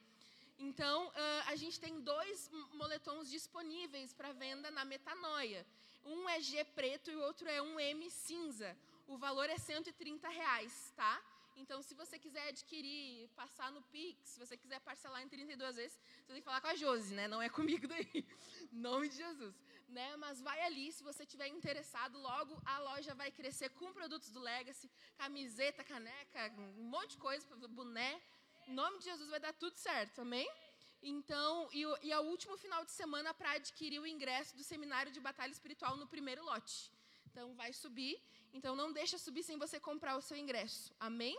Então, 0.58 1.08
uh, 1.08 1.44
a 1.48 1.56
gente 1.56 1.78
tem 1.80 2.00
dois 2.00 2.50
moletons 2.74 3.30
disponíveis 3.30 4.14
para 4.14 4.32
venda 4.32 4.72
na 4.72 4.86
Metanoia. 4.86 5.66
Um 6.06 6.30
é 6.30 6.40
G 6.40 6.64
preto 6.64 7.12
e 7.12 7.16
o 7.16 7.22
outro 7.22 7.50
é 7.50 7.62
um 7.62 7.80
M 7.80 8.10
cinza. 8.10 8.78
O 9.08 9.18
valor 9.18 9.50
é 9.50 9.58
130 9.58 10.30
reais, 10.30 10.94
tá? 10.96 11.22
Então, 11.58 11.82
se 11.82 11.94
você 11.94 12.18
quiser 12.18 12.48
adquirir, 12.48 13.28
passar 13.36 13.72
no 13.72 13.82
Pix, 13.94 14.30
se 14.30 14.40
você 14.40 14.56
quiser 14.56 14.80
parcelar 14.80 15.22
em 15.22 15.28
32 15.28 15.76
vezes, 15.76 16.00
você 16.22 16.34
tem 16.34 16.42
que 16.42 16.46
falar 16.46 16.62
com 16.62 16.68
a 16.68 16.76
Josi, 16.76 17.14
né? 17.14 17.28
Não 17.28 17.42
é 17.42 17.50
comigo 17.50 17.88
daí. 17.88 18.26
Nome 18.72 19.10
de 19.10 19.18
Jesus. 19.18 19.54
Né? 19.92 20.16
Mas 20.18 20.42
vai 20.42 20.60
ali, 20.64 20.92
se 20.92 21.04
você 21.04 21.26
tiver 21.26 21.48
interessado, 21.48 22.18
logo 22.18 22.62
a 22.66 22.80
loja 22.80 23.14
vai 23.14 23.30
crescer 23.32 23.70
com 23.70 23.94
produtos 23.94 24.30
do 24.30 24.40
Legacy, 24.40 24.90
camiseta, 25.18 25.84
caneca, 25.84 26.54
um 26.58 26.90
monte 26.96 27.12
de 27.12 27.18
coisa, 27.18 27.46
boné. 27.68 28.22
Em 28.68 28.74
nome 28.74 29.00
de 29.00 29.06
Jesus 29.06 29.30
vai 29.30 29.40
dar 29.40 29.54
tudo 29.54 29.76
certo, 29.78 30.22
amém? 30.22 30.50
Então, 31.04 31.68
e, 31.74 31.84
e 32.04 32.12
é 32.12 32.20
o 32.20 32.24
último 32.24 32.56
final 32.58 32.86
de 32.86 32.92
semana 32.92 33.34
para 33.34 33.52
adquirir 33.54 34.00
o 34.00 34.08
ingresso 34.08 34.56
do 34.56 34.64
seminário 34.64 35.12
de 35.12 35.20
batalha 35.20 35.52
espiritual 35.52 35.98
no 35.98 36.08
primeiro 36.08 36.44
lote. 36.44 36.92
Então, 37.30 37.56
vai 37.56 37.74
subir. 37.74 38.22
Então, 38.54 38.76
não 38.76 38.92
deixa 38.92 39.18
subir 39.18 39.44
sem 39.44 39.58
você 39.58 39.80
comprar 39.80 40.16
o 40.16 40.22
seu 40.22 40.38
ingresso. 40.38 40.94
Amém? 41.00 41.38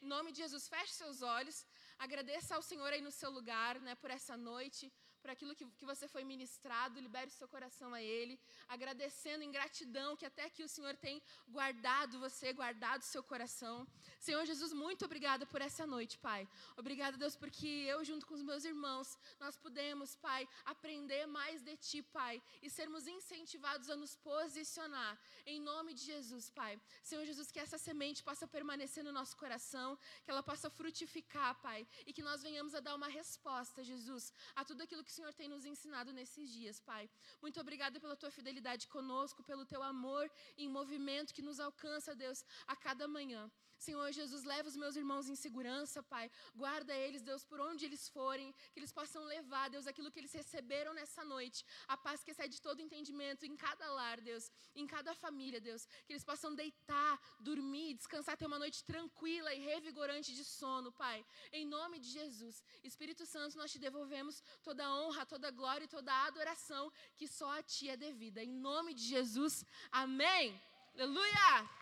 Em 0.00 0.06
nome 0.06 0.32
de 0.32 0.38
Jesus, 0.38 0.66
feche 0.66 0.92
seus 0.92 1.20
olhos. 1.20 1.66
Agradeça 1.98 2.56
ao 2.56 2.62
Senhor 2.62 2.90
aí 2.92 3.02
no 3.02 3.10
seu 3.10 3.30
lugar, 3.30 3.80
né, 3.80 3.94
por 3.94 4.10
essa 4.10 4.36
noite 4.36 4.90
por 5.22 5.30
aquilo 5.30 5.54
que, 5.54 5.64
que 5.78 5.86
você 5.92 6.06
foi 6.08 6.24
ministrado, 6.24 7.00
libere 7.00 7.30
o 7.30 7.38
seu 7.40 7.48
coração 7.54 7.94
a 7.94 8.02
Ele, 8.02 8.38
agradecendo 8.68 9.44
em 9.44 9.52
gratidão 9.56 10.16
que 10.16 10.26
até 10.26 10.44
aqui 10.46 10.62
o 10.64 10.68
Senhor 10.68 10.96
tem 10.96 11.22
guardado 11.48 12.18
você, 12.18 12.52
guardado 12.52 13.02
o 13.02 13.10
seu 13.14 13.22
coração. 13.22 13.86
Senhor 14.18 14.44
Jesus, 14.44 14.72
muito 14.72 15.04
obrigada 15.04 15.46
por 15.46 15.60
essa 15.62 15.86
noite, 15.86 16.18
Pai. 16.18 16.48
Obrigada, 16.76 17.16
Deus, 17.16 17.36
porque 17.36 17.68
eu, 17.92 18.04
junto 18.04 18.26
com 18.26 18.34
os 18.34 18.42
meus 18.42 18.64
irmãos, 18.64 19.16
nós 19.38 19.56
pudemos, 19.56 20.16
Pai, 20.16 20.48
aprender 20.64 21.24
mais 21.26 21.62
de 21.62 21.76
Ti, 21.76 22.02
Pai, 22.02 22.42
e 22.60 22.68
sermos 22.68 23.06
incentivados 23.06 23.88
a 23.88 23.96
nos 23.96 24.16
posicionar, 24.16 25.16
em 25.46 25.60
nome 25.60 25.94
de 25.94 26.04
Jesus, 26.12 26.50
Pai. 26.50 26.80
Senhor 27.02 27.24
Jesus, 27.24 27.52
que 27.52 27.60
essa 27.60 27.78
semente 27.78 28.24
possa 28.24 28.46
permanecer 28.46 29.04
no 29.04 29.12
nosso 29.12 29.36
coração, 29.36 29.96
que 30.24 30.30
ela 30.32 30.42
possa 30.42 30.68
frutificar, 30.68 31.54
Pai, 31.62 31.86
e 32.06 32.12
que 32.12 32.22
nós 32.22 32.42
venhamos 32.42 32.74
a 32.74 32.80
dar 32.80 32.96
uma 32.96 33.08
resposta, 33.08 33.84
Jesus, 33.84 34.32
a 34.56 34.64
tudo 34.64 34.82
aquilo 34.82 35.04
que 35.04 35.11
o 35.12 35.14
Senhor 35.14 35.34
tem 35.34 35.48
nos 35.54 35.66
ensinado 35.66 36.10
nesses 36.18 36.50
dias, 36.50 36.80
Pai. 36.80 37.04
Muito 37.42 37.60
obrigada 37.60 38.00
pela 38.00 38.16
tua 38.16 38.30
fidelidade 38.30 38.88
conosco, 38.88 39.42
pelo 39.42 39.66
teu 39.66 39.82
amor 39.82 40.24
em 40.56 40.68
movimento 40.78 41.34
que 41.34 41.42
nos 41.48 41.60
alcança, 41.60 42.14
Deus, 42.14 42.42
a 42.66 42.74
cada 42.74 43.06
manhã. 43.06 43.42
Senhor 43.86 44.08
Jesus, 44.18 44.42
leva 44.52 44.68
os 44.72 44.76
meus 44.82 44.94
irmãos 45.00 45.28
em 45.32 45.36
segurança, 45.44 45.98
Pai. 46.14 46.26
Guarda 46.62 46.92
eles, 47.04 47.22
Deus, 47.30 47.42
por 47.50 47.60
onde 47.68 47.84
eles 47.88 48.04
forem, 48.16 48.48
que 48.72 48.78
eles 48.80 48.92
possam 48.98 49.22
levar, 49.34 49.64
Deus, 49.74 49.86
aquilo 49.86 50.10
que 50.12 50.20
eles 50.22 50.34
receberam 50.40 50.92
nessa 50.98 51.24
noite, 51.34 51.60
a 51.94 51.96
paz 51.96 52.22
que 52.24 52.30
excede 52.34 52.60
todo 52.66 52.84
entendimento 52.86 53.44
em 53.50 53.56
cada 53.56 53.86
lar, 53.98 54.20
Deus, 54.20 54.44
em 54.74 54.86
cada 54.94 55.12
família, 55.24 55.60
Deus, 55.60 55.84
que 56.06 56.12
eles 56.12 56.26
possam 56.30 56.54
deitar, 56.62 57.14
dormir, 57.40 57.94
descansar, 57.94 58.36
ter 58.36 58.46
uma 58.52 58.62
noite 58.64 58.84
tranquila 58.92 59.52
e 59.52 59.60
revigorante 59.72 60.32
de 60.38 60.44
sono, 60.44 60.92
Pai. 60.92 61.18
Em 61.52 61.66
nome 61.66 61.98
de 61.98 62.08
Jesus, 62.18 62.62
Espírito 62.84 63.26
Santo, 63.26 63.58
nós 63.58 63.72
te 63.72 63.80
devolvemos 63.80 64.42
toda 64.62 64.86
a 64.86 64.94
honra, 65.00 65.26
toda 65.26 65.48
a 65.48 65.56
glória 65.60 65.86
e 65.86 65.94
toda 65.96 66.12
a 66.12 66.26
adoração 66.26 66.84
que 67.16 67.26
só 67.26 67.50
a 67.58 67.62
ti 67.62 67.88
é 67.88 67.96
devida. 67.96 68.42
Em 68.42 68.54
nome 68.70 68.94
de 68.94 69.04
Jesus, 69.14 69.64
amém. 69.90 70.60
Aleluia! 70.94 71.81